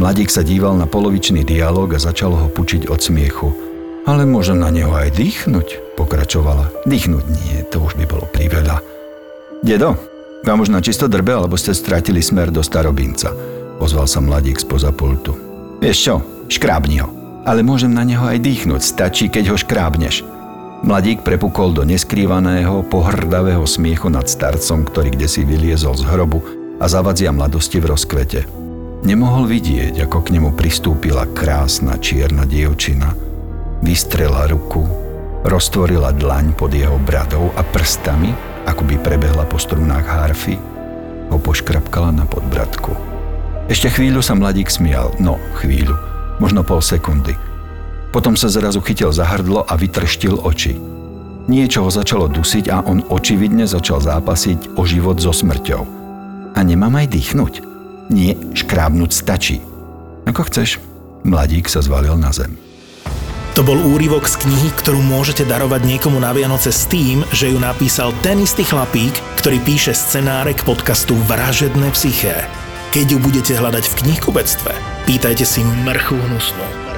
Mladík 0.00 0.32
sa 0.32 0.40
díval 0.40 0.80
na 0.80 0.88
polovičný 0.88 1.44
dialog 1.44 1.92
a 1.92 2.00
začal 2.00 2.32
ho 2.32 2.48
pučiť 2.48 2.88
od 2.88 3.04
smiechu. 3.04 3.52
Ale 4.08 4.24
môžem 4.24 4.56
na 4.56 4.72
neho 4.72 4.88
aj 4.96 5.12
dýchnuť, 5.12 5.94
pokračovala. 6.00 6.88
Dýchnuť 6.88 7.24
nie, 7.28 7.68
to 7.68 7.84
už 7.84 8.00
by 8.00 8.08
bolo 8.08 8.24
priveľa. 8.32 8.80
Dedo, 9.60 10.00
vám 10.40 10.64
už 10.64 10.72
na 10.72 10.80
čisto 10.80 11.04
drbe, 11.04 11.36
alebo 11.36 11.60
ste 11.60 11.76
stratili 11.76 12.24
smer 12.24 12.48
do 12.48 12.64
starobinca, 12.64 13.28
ozval 13.76 14.08
sa 14.08 14.24
mladík 14.24 14.56
spoza 14.56 14.88
pultu. 14.88 15.36
Vieš 15.84 15.98
čo, 16.00 16.14
škrábni 16.48 17.04
ho. 17.04 17.21
Ale 17.42 17.66
môžem 17.66 17.90
na 17.90 18.06
neho 18.06 18.22
aj 18.22 18.38
dýchnuť, 18.38 18.80
stačí, 18.82 19.26
keď 19.26 19.54
ho 19.54 19.56
škrábneš. 19.58 20.22
Mladík 20.82 21.22
prepukol 21.22 21.74
do 21.74 21.86
neskrývaného, 21.86 22.82
pohrdavého 22.90 23.62
smiechu 23.66 24.10
nad 24.10 24.26
starcom, 24.26 24.82
ktorý 24.86 25.14
kde 25.14 25.26
si 25.30 25.46
vyliezol 25.46 25.94
z 25.94 26.06
hrobu 26.06 26.42
a 26.82 26.90
zavadzia 26.90 27.30
mladosti 27.30 27.78
v 27.78 27.94
rozkvete. 27.94 28.40
Nemohol 29.02 29.50
vidieť, 29.50 30.02
ako 30.06 30.26
k 30.26 30.38
nemu 30.38 30.54
pristúpila 30.54 31.26
krásna 31.30 31.98
čierna 31.98 32.46
dievčina. 32.46 33.14
Vystrela 33.82 34.46
ruku, 34.46 34.86
roztvorila 35.42 36.14
dlaň 36.14 36.54
pod 36.54 36.70
jeho 36.70 36.98
bradou 37.02 37.50
a 37.58 37.62
prstami, 37.66 38.30
ako 38.66 38.86
by 38.86 38.94
prebehla 39.02 39.42
po 39.46 39.58
strunách 39.58 40.06
harfy, 40.06 40.54
ho 41.30 41.38
poškrapkala 41.38 42.14
na 42.14 42.22
podbradku. 42.26 42.94
Ešte 43.66 43.90
chvíľu 43.90 44.22
sa 44.22 44.38
mladík 44.38 44.70
smial, 44.70 45.14
no 45.18 45.38
chvíľu, 45.58 45.94
možno 46.42 46.66
pol 46.66 46.82
sekundy. 46.82 47.38
Potom 48.10 48.34
sa 48.34 48.50
zrazu 48.50 48.82
chytil 48.82 49.14
za 49.14 49.22
hrdlo 49.22 49.62
a 49.62 49.78
vytrštil 49.78 50.42
oči. 50.42 50.74
Niečo 51.46 51.86
ho 51.86 51.90
začalo 51.90 52.26
dusiť 52.26 52.66
a 52.74 52.82
on 52.82 53.06
očividne 53.06 53.64
začal 53.70 54.02
zápasiť 54.02 54.74
o 54.74 54.82
život 54.82 55.22
so 55.22 55.30
smrťou. 55.30 55.82
A 56.52 56.58
nemám 56.60 56.98
aj 56.98 57.14
dýchnuť? 57.14 57.52
Nie, 58.10 58.34
škrábnuť 58.52 59.10
stačí. 59.14 59.62
Ako 60.26 60.50
chceš. 60.50 60.82
Mladík 61.22 61.70
sa 61.70 61.80
zvalil 61.80 62.18
na 62.18 62.34
zem. 62.34 62.58
To 63.52 63.60
bol 63.60 63.76
úryvok 63.76 64.24
z 64.24 64.48
knihy, 64.48 64.72
ktorú 64.80 65.00
môžete 65.04 65.44
darovať 65.44 65.84
niekomu 65.84 66.16
na 66.16 66.32
Vianoce 66.32 66.72
s 66.72 66.88
tým, 66.88 67.20
že 67.36 67.52
ju 67.52 67.60
napísal 67.60 68.16
ten 68.24 68.40
istý 68.40 68.64
chlapík, 68.64 69.12
ktorý 69.44 69.60
píše 69.60 69.92
scenáre 69.92 70.56
k 70.56 70.64
podcastu 70.64 71.12
Vražedné 71.28 71.92
psyché. 71.92 72.48
Keď 72.92 73.16
ju 73.16 73.18
budete 73.24 73.56
hľadať 73.56 73.88
v 73.88 73.96
knihkubectve, 74.04 74.76
pýtajte 75.08 75.48
si 75.48 75.64
mrchu 75.64 76.12
hnusnú. 76.12 76.91